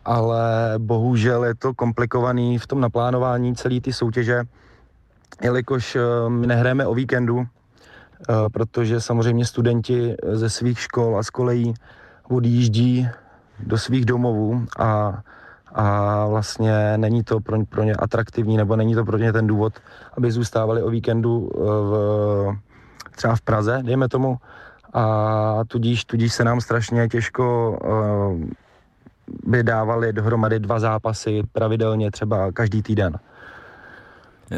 Ale 0.06 0.74
bohužel 0.78 1.46
je 1.46 1.56
to 1.56 1.74
komplikovaný 1.74 2.58
v 2.58 2.68
tom 2.68 2.82
naplánování 2.82 3.56
celé 3.56 3.82
ty 3.82 3.94
soutěže, 3.94 4.44
jelikož 5.44 5.96
eh, 5.96 6.30
my 6.30 6.48
nehrajeme 6.48 6.88
o 6.88 6.94
víkendu, 6.94 7.46
eh, 7.46 8.34
protože 8.54 9.02
samozřejmě 9.02 9.46
studenti 9.46 10.16
ze 10.32 10.50
svých 10.50 10.80
škol 10.80 11.18
a 11.18 11.24
z 11.24 11.30
kolejí 11.30 11.74
odjíždí 12.30 13.10
do 13.60 13.78
svých 13.78 14.06
domovů 14.06 14.66
a, 14.80 15.22
a 15.76 16.26
vlastně 16.28 16.98
není 16.98 17.24
to 17.24 17.40
pro, 17.40 17.66
pro 17.66 17.84
ně 17.84 17.94
atraktivní, 17.96 18.58
nebo 18.58 18.76
není 18.76 18.96
to 18.96 19.06
pro 19.06 19.18
ně 19.18 19.34
ten 19.34 19.48
důvod, 19.48 19.74
aby 20.18 20.32
zůstávali 20.32 20.84
o 20.84 20.90
víkendu 20.90 21.50
eh, 21.54 21.58
v, 21.60 22.56
třeba 23.16 23.36
v 23.36 23.42
Praze, 23.42 23.80
dejme 23.84 24.10
tomu, 24.10 24.38
a 24.94 25.64
tudíž, 25.68 26.06
tudíž 26.06 26.34
se 26.34 26.44
nám 26.44 26.62
strašně 26.62 27.08
těžko 27.08 27.78
by 29.44 29.64
dávali 29.64 30.14
dohromady 30.14 30.60
dva 30.60 30.80
zápasy 30.80 31.44
pravidelně 31.52 32.12
třeba 32.12 32.52
každý 32.52 32.82
týden 32.82 33.20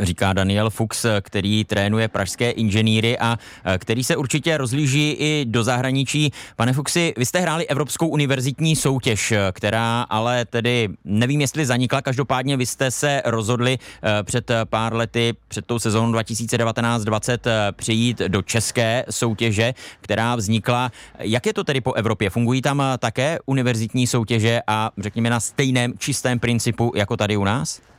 říká 0.01 0.33
Daniel 0.33 0.69
Fuchs, 0.69 1.05
který 1.21 1.63
trénuje 1.65 2.07
pražské 2.07 2.51
inženýry 2.51 3.19
a 3.19 3.37
e, 3.65 3.77
který 3.77 4.03
se 4.03 4.15
určitě 4.15 4.57
rozlíží 4.57 5.11
i 5.11 5.45
do 5.47 5.63
zahraničí. 5.63 6.31
Pane 6.55 6.73
Fuchsi, 6.73 7.13
vy 7.17 7.25
jste 7.25 7.39
hráli 7.39 7.67
Evropskou 7.67 8.07
univerzitní 8.07 8.75
soutěž, 8.75 9.31
e, 9.31 9.51
která 9.51 10.01
ale 10.01 10.45
tedy 10.45 10.89
nevím, 11.05 11.41
jestli 11.41 11.65
zanikla, 11.65 12.01
každopádně 12.01 12.57
vy 12.57 12.65
jste 12.65 12.91
se 12.91 13.21
rozhodli 13.25 13.77
e, 14.03 14.23
před 14.23 14.51
pár 14.65 14.93
lety, 14.93 15.33
před 15.47 15.65
tou 15.65 15.79
sezónou 15.79 16.13
2019-20 16.13 17.39
přijít 17.71 18.19
do 18.19 18.41
české 18.41 19.05
soutěže, 19.09 19.73
která 20.01 20.35
vznikla. 20.35 20.91
Jak 21.19 21.45
je 21.45 21.53
to 21.53 21.63
tedy 21.63 21.81
po 21.81 21.93
Evropě? 21.93 22.29
Fungují 22.29 22.61
tam 22.61 22.83
také 22.97 23.39
univerzitní 23.45 24.07
soutěže 24.07 24.61
a 24.67 24.91
řekněme 24.97 25.29
na 25.29 25.39
stejném 25.39 25.93
čistém 25.97 26.39
principu 26.39 26.91
jako 26.95 27.17
tady 27.17 27.37
u 27.37 27.43
nás? 27.43 27.92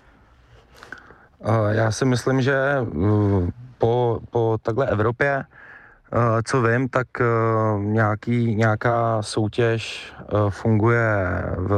Já 1.70 1.90
si 1.90 2.04
myslím, 2.04 2.42
že 2.42 2.56
uh, 2.80 3.48
po, 3.78 4.20
po 4.30 4.58
takhle 4.62 4.86
Evropě, 4.86 5.44
uh, 6.12 6.20
co 6.44 6.62
vím, 6.62 6.88
tak 6.88 7.06
nějaký, 7.78 8.54
nějaká 8.54 9.22
soutěž 9.22 10.12
funguje 10.48 11.06
v, 11.56 11.74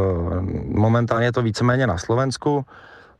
momentálně 0.68 1.32
to 1.32 1.42
víceméně 1.42 1.86
na 1.86 1.98
Slovensku. 1.98 2.64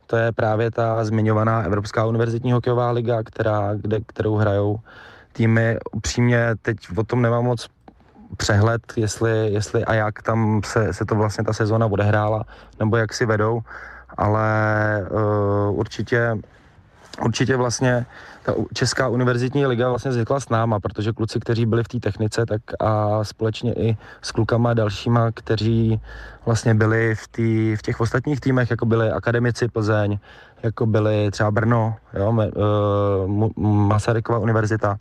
To 0.07 0.17
je 0.17 0.31
právě 0.31 0.71
ta 0.71 1.05
zmiňovaná 1.05 1.61
Evropská 1.61 2.05
univerzitní 2.05 2.51
hokejová 2.51 2.91
liga, 2.91 3.23
která, 3.23 3.75
kde, 3.75 3.99
kterou 4.07 4.35
hrajou 4.35 4.79
týmy. 5.33 5.77
Upřímně 5.91 6.55
teď 6.61 6.77
o 6.97 7.03
tom 7.03 7.21
nemám 7.21 7.43
moc 7.45 7.69
přehled, 8.37 8.81
jestli, 8.95 9.53
jestli 9.53 9.85
a 9.85 9.93
jak 9.93 10.21
tam 10.21 10.61
se, 10.65 10.93
se 10.93 11.05
to 11.05 11.15
vlastně 11.15 11.43
ta 11.43 11.53
sezona 11.53 11.85
odehrála, 11.85 12.43
nebo 12.79 12.97
jak 12.97 13.13
si 13.13 13.25
vedou 13.25 13.61
ale 14.17 15.07
uh, 15.11 15.79
určitě 15.79 16.37
Určitě 17.21 17.57
vlastně 17.57 18.05
ta 18.43 18.53
Česká 18.73 19.07
univerzitní 19.07 19.65
liga 19.65 19.89
vlastně 19.89 20.11
zvykla 20.11 20.39
s 20.39 20.49
náma, 20.49 20.79
protože 20.79 21.11
kluci, 21.11 21.39
kteří 21.39 21.65
byli 21.65 21.83
v 21.83 21.87
té 21.87 21.99
technice, 21.99 22.45
tak 22.45 22.61
a 22.79 23.23
společně 23.23 23.73
i 23.73 23.97
s 24.21 24.31
klukama 24.31 24.73
dalšíma, 24.73 25.31
kteří 25.31 26.01
vlastně 26.45 26.75
byli 26.75 27.15
v, 27.15 27.27
tý, 27.27 27.75
v 27.75 27.81
těch 27.81 27.99
ostatních 27.99 28.39
týmech, 28.39 28.71
jako 28.71 28.85
byli 28.85 29.11
akademici 29.11 29.67
Plzeň, 29.67 30.19
jako 30.63 30.85
byli 30.85 31.31
třeba 31.31 31.51
Brno, 31.51 31.95
jo, 32.13 32.31
uh, 32.31 33.63
Masarykova 33.65 34.39
univerzita, 34.39 34.97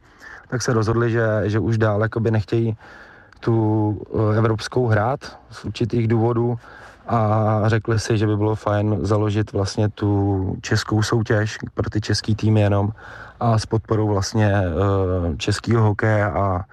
tak 0.48 0.62
se 0.62 0.72
rozhodli, 0.72 1.10
že, 1.10 1.42
že 1.44 1.58
už 1.58 1.78
dál 1.78 2.02
jakoby 2.02 2.30
nechtějí 2.30 2.76
tu 3.40 3.88
uh, 3.90 4.36
evropskou 4.36 4.86
hrát 4.86 5.38
z 5.50 5.64
určitých 5.64 6.08
důvodů 6.08 6.58
a 7.08 7.60
řekli 7.66 7.98
si, 7.98 8.18
že 8.18 8.26
by 8.26 8.36
bylo 8.36 8.54
fajn 8.54 8.98
založit 9.00 9.52
vlastně 9.52 9.88
tu 9.88 10.56
českou 10.62 11.02
soutěž 11.02 11.58
pro 11.74 11.90
ty 11.90 12.00
český 12.00 12.34
týmy 12.34 12.60
jenom 12.60 12.92
a 13.40 13.58
s 13.58 13.66
podporou 13.66 14.08
vlastně 14.08 14.52
uh, 15.28 15.36
českého 15.36 15.82
hokeje 15.82 16.24
a 16.24 16.64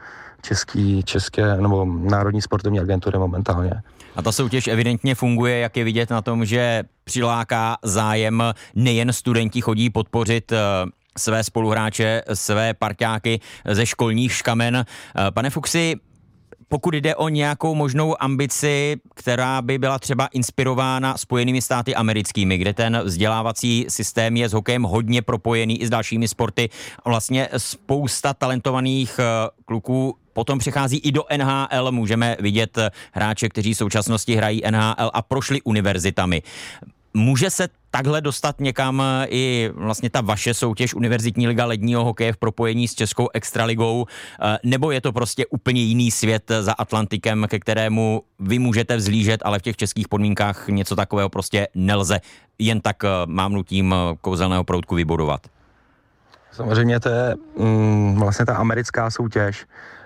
český, 0.41 1.03
české 1.03 1.57
nebo 1.57 1.85
Národní 1.85 2.41
sportovní 2.41 2.79
agentury 2.79 3.17
momentálně. 3.17 3.71
A 4.15 4.21
ta 4.21 4.31
soutěž 4.31 4.67
evidentně 4.67 5.15
funguje, 5.15 5.59
jak 5.59 5.77
je 5.77 5.83
vidět 5.83 6.09
na 6.09 6.21
tom, 6.21 6.45
že 6.45 6.83
přiláká 7.03 7.77
zájem, 7.83 8.43
nejen 8.75 9.13
studenti 9.13 9.61
chodí 9.61 9.89
podpořit 9.89 10.51
uh, 10.51 10.57
své 11.17 11.43
spoluhráče, 11.43 12.21
své 12.33 12.73
parťáky 12.73 13.39
ze 13.65 13.85
školních 13.85 14.33
škamen. 14.33 14.75
Uh, 14.75 15.31
pane 15.31 15.49
Fuxi, 15.49 15.95
pokud 16.67 16.93
jde 16.93 17.15
o 17.15 17.29
nějakou 17.29 17.75
možnou 17.75 18.15
ambici, 18.19 18.95
která 19.15 19.61
by 19.61 19.77
byla 19.77 19.99
třeba 19.99 20.27
inspirována 20.27 21.17
Spojenými 21.17 21.61
státy 21.61 21.95
americkými, 21.95 22.57
kde 22.57 22.73
ten 22.73 23.01
vzdělávací 23.03 23.85
systém 23.89 24.37
je 24.37 24.49
s 24.49 24.53
hokejem 24.53 24.83
hodně 24.83 25.21
propojený 25.21 25.81
i 25.81 25.87
s 25.87 25.89
dalšími 25.89 26.27
sporty. 26.27 26.69
Vlastně 27.05 27.49
spousta 27.57 28.33
talentovaných 28.33 29.19
eh, 29.19 29.23
kluků 29.65 30.15
potom 30.33 30.59
přechází 30.59 30.97
i 30.97 31.11
do 31.11 31.23
NHL. 31.37 31.91
Můžeme 31.91 32.37
vidět 32.39 32.77
eh, 32.77 32.89
hráče, 33.11 33.49
kteří 33.49 33.73
v 33.73 33.77
současnosti 33.77 34.35
hrají 34.35 34.61
NHL 34.71 35.11
a 35.13 35.21
prošli 35.21 35.61
univerzitami. 35.61 36.41
Může 37.13 37.49
se 37.49 37.67
takhle 37.95 38.21
dostat 38.21 38.59
někam 38.59 39.01
eh, 39.01 39.27
i 39.29 39.71
vlastně 39.73 40.09
ta 40.09 40.21
vaše 40.21 40.53
soutěž 40.53 40.93
Univerzitní 40.93 41.47
liga 41.47 41.65
ledního 41.65 42.03
hokeje 42.03 42.33
v 42.33 42.37
propojení 42.37 42.87
s 42.87 42.95
Českou 42.95 43.29
extraligou, 43.33 44.05
eh, 44.41 44.57
nebo 44.63 44.91
je 44.91 45.01
to 45.01 45.11
prostě 45.11 45.45
úplně 45.45 45.81
jiný 45.81 46.11
svět 46.11 46.51
za 46.61 46.73
Atlantikem, 46.73 47.45
ke 47.49 47.59
kterému 47.59 48.23
vy 48.39 48.59
můžete 48.59 48.97
vzlížet, 48.97 49.41
ale 49.45 49.59
v 49.59 49.61
těch 49.61 49.77
českých 49.77 50.07
podmínkách 50.07 50.67
něco 50.67 50.95
takového 50.95 51.29
prostě 51.29 51.67
nelze 51.75 52.21
jen 52.59 52.81
tak 52.81 53.03
mávnutím 53.25 53.95
kouzelného 54.21 54.63
proutku 54.63 54.95
vybudovat? 54.95 55.41
Samozřejmě 56.51 56.99
to 56.99 57.09
je 57.09 57.35
mm, 57.57 58.19
vlastně 58.19 58.45
ta 58.45 58.55
americká 58.55 59.09
soutěž, 59.09 59.65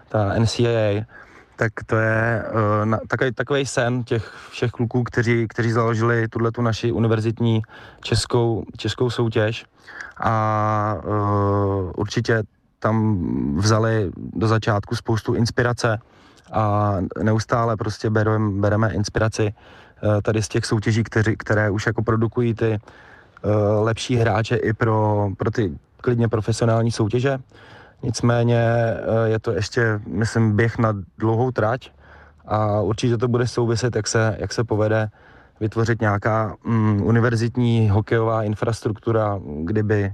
ta 0.10 0.40
NCAA, 0.40 1.06
tak 1.58 1.72
to 1.86 1.96
je 1.96 2.44
uh, 2.86 2.96
takový, 3.08 3.32
takový 3.32 3.66
sen 3.66 4.04
těch 4.04 4.34
všech 4.52 4.72
kluků, 4.72 5.04
kteří, 5.04 5.48
kteří 5.48 5.72
založili 5.72 6.28
tuhle 6.28 6.52
tu 6.52 6.62
naši 6.62 6.92
univerzitní 6.92 7.62
českou, 8.02 8.64
českou 8.78 9.10
soutěž 9.10 9.66
a 10.18 10.96
uh, 11.06 11.92
určitě 11.96 12.44
tam 12.80 13.18
vzali 13.58 14.12
do 14.18 14.48
začátku 14.48 14.96
spoustu 14.96 15.34
inspirace 15.34 16.00
a 16.52 16.96
neustále 17.24 17.78
prostě 17.78 18.10
bereme, 18.10 18.62
bereme 18.62 18.94
inspiraci 18.94 19.54
uh, 20.04 20.22
tady 20.22 20.44
z 20.44 20.48
těch 20.48 20.66
soutěží, 20.66 21.04
kteří, 21.04 21.36
které 21.38 21.70
už 21.70 21.86
jako 21.86 22.04
produkují 22.04 22.54
ty 22.54 22.70
uh, 22.70 23.52
lepší 23.86 24.16
hráče 24.16 24.56
i 24.56 24.74
pro, 24.74 25.30
pro 25.38 25.52
ty 25.52 25.78
klidně 26.02 26.28
profesionální 26.28 26.92
soutěže. 26.92 27.40
Nicméně 28.04 28.60
eh, 28.60 29.30
je 29.30 29.40
to 29.40 29.52
ještě, 29.52 30.00
myslím, 30.08 30.56
běh 30.56 30.78
na 30.78 30.94
dlouhou 31.18 31.52
trať 31.52 31.92
a 32.46 32.82
určitě 32.82 33.18
to 33.18 33.28
bude 33.28 33.48
souviset, 33.48 33.96
jak 33.96 34.08
se, 34.08 34.38
jak 34.40 34.54
se 34.54 34.64
povede 34.64 35.10
vytvořit 35.60 36.02
nějaká 36.02 36.56
mm, 36.64 37.02
univerzitní 37.02 37.90
hokejová 37.90 38.44
infrastruktura, 38.44 39.40
kdyby 39.64 40.14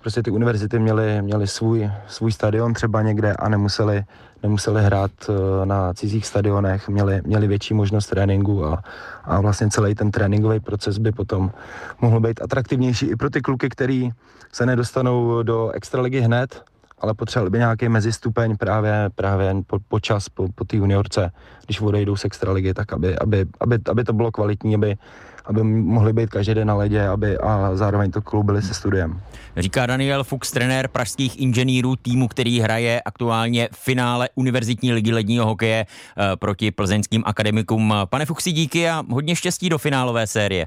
prostě 0.00 0.22
ty 0.22 0.30
univerzity 0.30 0.78
měly, 0.78 1.22
měly 1.22 1.46
svůj, 1.46 1.90
svůj 2.06 2.32
stadion 2.32 2.74
třeba 2.74 3.02
někde 3.02 3.32
a 3.32 3.48
nemuseli, 3.48 4.04
nemuseli 4.42 4.84
hrát 4.84 5.10
eh, 5.28 5.66
na 5.66 5.94
cizích 5.94 6.26
stadionech, 6.26 6.88
měli, 6.88 7.20
měli 7.24 7.46
větší 7.46 7.74
možnost 7.74 8.06
tréninku 8.06 8.64
a, 8.64 8.82
a 9.24 9.40
vlastně 9.40 9.70
celý 9.70 9.94
ten 9.94 10.10
tréninkový 10.10 10.60
proces 10.60 10.98
by 10.98 11.12
potom 11.12 11.50
mohl 12.00 12.20
být 12.20 12.42
atraktivnější 12.42 13.06
i 13.06 13.16
pro 13.16 13.30
ty 13.30 13.40
kluky, 13.40 13.68
který 13.68 14.10
se 14.52 14.66
nedostanou 14.66 15.42
do 15.42 15.70
extraligy 15.70 16.20
hned, 16.20 16.62
ale 16.98 17.14
potřebovali 17.14 17.50
by 17.50 17.58
nějaký 17.58 17.88
mezistupeň 17.88 18.56
právě, 18.56 19.10
právě 19.14 19.54
po, 19.66 19.78
po 19.88 20.00
čas, 20.00 20.28
po, 20.28 20.48
po 20.54 20.64
té 20.64 20.76
juniorce, 20.76 21.32
když 21.64 21.80
odejdou 21.80 22.16
z 22.16 22.24
extraligy, 22.24 22.74
tak 22.74 22.92
aby, 22.92 23.18
aby, 23.18 23.46
aby, 23.60 23.78
aby 23.90 24.04
to 24.04 24.12
bylo 24.12 24.32
kvalitní, 24.32 24.74
aby, 24.74 24.96
aby 25.44 25.62
mohli 25.62 26.12
být 26.12 26.30
každý 26.30 26.54
den 26.54 26.68
na 26.68 26.74
ledě 26.74 27.08
aby, 27.08 27.38
a 27.38 27.70
zároveň 27.74 28.10
to 28.10 28.22
kloubili 28.22 28.62
se 28.62 28.74
studiem. 28.74 29.20
Říká 29.56 29.86
Daniel 29.86 30.24
Fuchs, 30.24 30.50
trenér 30.50 30.88
pražských 30.88 31.40
inženýrů 31.40 31.96
týmu, 31.96 32.28
který 32.28 32.60
hraje 32.60 33.00
aktuálně 33.00 33.68
v 33.72 33.76
finále 33.76 34.28
Univerzitní 34.34 34.92
ligy 34.92 35.12
ledního 35.12 35.46
hokeje 35.46 35.86
eh, 35.86 36.36
proti 36.36 36.70
plzeňským 36.70 37.22
akademikům. 37.26 37.94
Pane 38.04 38.26
Fuchsi, 38.26 38.52
díky 38.52 38.88
a 38.88 39.04
hodně 39.10 39.36
štěstí 39.36 39.68
do 39.68 39.78
finálové 39.78 40.26
série. 40.26 40.66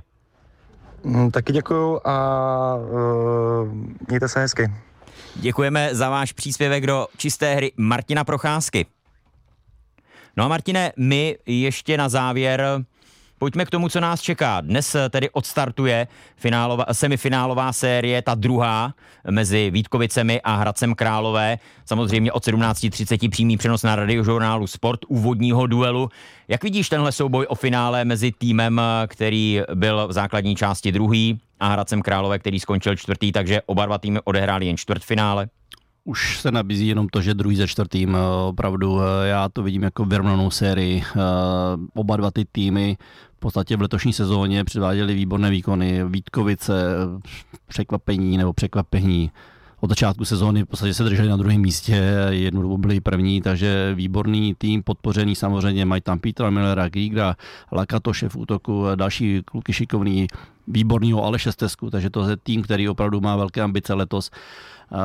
Mm, 1.03 1.31
taky 1.31 1.53
děkuju 1.53 1.99
a 2.05 2.75
uh, 2.75 3.67
mějte 4.07 4.27
se 4.27 4.39
hezky. 4.39 4.71
Děkujeme 5.39 5.95
za 5.95 6.09
váš 6.09 6.31
příspěvek 6.31 6.87
do 6.87 7.07
čisté 7.17 7.55
hry 7.55 7.71
Martina 7.77 8.23
Procházky. 8.23 8.85
No 10.37 10.45
a 10.45 10.47
Martine, 10.47 10.91
my 10.97 11.37
ještě 11.45 11.97
na 11.97 12.09
závěr 12.09 12.85
Pojďme 13.39 13.65
k 13.65 13.69
tomu, 13.69 13.89
co 13.89 13.99
nás 13.99 14.21
čeká. 14.21 14.61
Dnes 14.61 14.95
tedy 15.09 15.29
odstartuje 15.29 16.07
finálová, 16.35 16.85
semifinálová 16.91 17.73
série, 17.73 18.21
ta 18.21 18.35
druhá 18.35 18.93
mezi 19.29 19.71
Vítkovicemi 19.71 20.41
a 20.41 20.55
Hradcem 20.55 20.95
Králové. 20.95 21.57
Samozřejmě 21.85 22.31
od 22.31 22.47
17.30 22.47 23.29
přímý 23.29 23.57
přenos 23.57 23.83
na 23.83 23.95
radiožurnálu 23.95 24.67
Sport 24.67 24.99
úvodního 25.07 25.67
duelu. 25.67 26.09
Jak 26.47 26.63
vidíš 26.63 26.89
tenhle 26.89 27.11
souboj 27.11 27.45
o 27.49 27.55
finále 27.55 28.05
mezi 28.05 28.31
týmem, 28.31 28.81
který 29.07 29.61
byl 29.73 30.07
v 30.07 30.13
základní 30.13 30.55
části 30.55 30.91
druhý 30.91 31.39
a 31.59 31.67
Hradcem 31.67 32.01
Králové, 32.01 32.39
který 32.39 32.59
skončil 32.59 32.95
čtvrtý, 32.95 33.31
takže 33.31 33.61
oba 33.65 33.85
dva 33.85 33.97
týmy 33.97 34.19
odehráli 34.23 34.65
jen 34.65 34.77
čtvrtfinále? 34.77 35.47
Už 36.03 36.39
se 36.39 36.51
nabízí 36.51 36.87
jenom 36.87 37.07
to, 37.07 37.21
že 37.21 37.33
druhý 37.33 37.55
ze 37.55 37.67
čtvrtým, 37.67 38.17
opravdu 38.47 38.99
já 39.23 39.49
to 39.49 39.63
vidím 39.63 39.83
jako 39.83 40.05
vyrovnanou 40.05 40.51
sérii. 40.51 41.03
Oba 41.95 42.17
dva 42.17 42.31
ty 42.31 42.45
týmy 42.51 42.97
v 43.35 43.39
podstatě 43.39 43.77
v 43.77 43.81
letošní 43.81 44.13
sezóně 44.13 44.63
předváděli 44.63 45.13
výborné 45.13 45.49
výkony. 45.49 46.03
Vítkovice, 46.05 46.73
překvapení 47.67 48.37
nebo 48.37 48.53
překvapení. 48.53 49.31
Od 49.81 49.89
začátku 49.89 50.25
sezóny 50.25 50.63
v 50.63 50.65
podstatě 50.65 50.93
se 50.93 51.03
drželi 51.03 51.29
na 51.29 51.37
druhém 51.37 51.61
místě, 51.61 52.03
jednu 52.29 52.61
dobu 52.61 52.77
byli 52.77 53.01
první, 53.01 53.41
takže 53.41 53.93
výborný 53.95 54.55
tým, 54.57 54.83
podpořený 54.83 55.35
samozřejmě, 55.35 55.85
mají 55.85 56.01
tam 56.01 56.19
Petra 56.19 56.49
Millera, 56.49 56.89
Gigra, 56.89 57.35
Lakatoše 57.71 58.29
v 58.29 58.35
útoku, 58.35 58.85
další 58.95 59.41
kluky 59.45 59.73
šikovný, 59.73 60.27
výborného 60.67 61.25
Aleše 61.25 61.51
Stesku, 61.51 61.89
takže 61.89 62.09
to 62.09 62.29
je 62.29 62.37
tým, 62.37 62.61
který 62.61 62.89
opravdu 62.89 63.21
má 63.21 63.35
velké 63.35 63.61
ambice 63.61 63.93
letos. 63.93 64.31
Uh, 64.91 64.97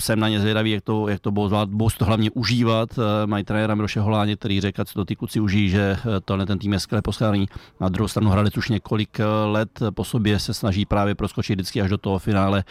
jsem 0.00 0.20
na 0.20 0.28
ně 0.28 0.40
zvědavý, 0.40 0.70
jak 0.70 0.84
to, 0.84 1.08
jak 1.08 1.20
to 1.20 1.30
budou 1.30 1.48
zvládat. 1.48 1.68
Budou 1.68 1.88
to 1.98 2.04
hlavně 2.04 2.30
užívat. 2.30 2.98
Uh, 2.98 3.04
mají 3.26 3.44
trenéra 3.44 3.74
Miloše 3.74 4.00
Holáně, 4.00 4.36
který 4.36 4.60
řekl, 4.60 4.84
co 4.84 4.94
to 4.94 5.04
ty 5.04 5.16
kluci 5.16 5.40
užijí, 5.40 5.68
že 5.68 5.96
uh, 6.06 6.12
tohle 6.24 6.46
ten 6.46 6.58
tým 6.58 6.72
je 6.72 6.80
skvěle 6.80 7.02
poskládaný. 7.02 7.48
Na 7.80 7.88
druhou 7.88 8.08
stranu 8.08 8.30
Hradec 8.30 8.56
už 8.56 8.68
několik 8.68 9.20
let 9.46 9.80
po 9.94 10.04
sobě 10.04 10.38
se 10.38 10.54
snaží 10.54 10.84
právě 10.84 11.14
proskočit 11.14 11.56
vždycky 11.56 11.80
až 11.80 11.90
do 11.90 11.98
toho 11.98 12.18
finále. 12.18 12.64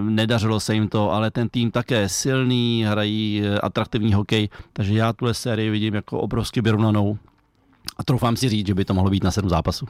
Nedařilo 0.00 0.60
se 0.60 0.74
jim 0.74 0.88
to, 0.88 1.12
ale 1.12 1.30
ten 1.30 1.48
tým 1.48 1.70
také 1.70 2.08
silný, 2.08 2.84
hrají 2.88 3.42
atraktivní 3.62 4.14
hokej, 4.14 4.48
takže 4.72 4.94
já 4.94 5.12
tuhle 5.12 5.34
sérii 5.34 5.70
vidím 5.70 5.94
jako 5.94 6.20
obrovsky 6.20 6.60
vyrovnanou 6.60 7.18
a 7.98 8.04
troufám 8.04 8.36
si 8.36 8.48
říct, 8.48 8.66
že 8.66 8.74
by 8.74 8.84
to 8.84 8.94
mohlo 8.94 9.10
být 9.10 9.24
na 9.24 9.30
sedm 9.30 9.50
zápasů. 9.50 9.86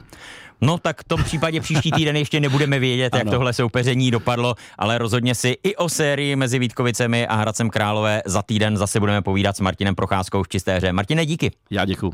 No 0.61 0.77
tak 0.77 1.01
v 1.01 1.03
tom 1.03 1.23
případě 1.23 1.61
příští 1.61 1.91
týden 1.91 2.15
ještě 2.15 2.39
nebudeme 2.39 2.79
vědět, 2.79 3.15
jak 3.15 3.29
tohle 3.29 3.53
soupeření 3.53 4.11
dopadlo, 4.11 4.55
ale 4.77 4.97
rozhodně 4.97 5.35
si 5.35 5.57
i 5.63 5.75
o 5.75 5.89
sérii 5.89 6.35
mezi 6.35 6.59
Vítkovicemi 6.59 7.27
a 7.27 7.35
Hradcem 7.35 7.69
Králové 7.69 8.21
za 8.25 8.41
týden 8.41 8.77
zase 8.77 8.99
budeme 8.99 9.21
povídat 9.21 9.57
s 9.57 9.59
Martinem 9.59 9.95
Procházkou 9.95 10.43
v 10.43 10.49
čisté 10.49 10.77
hře. 10.77 10.93
Martine, 10.93 11.25
díky. 11.25 11.51
Já 11.69 11.85
děkuji. 11.85 12.07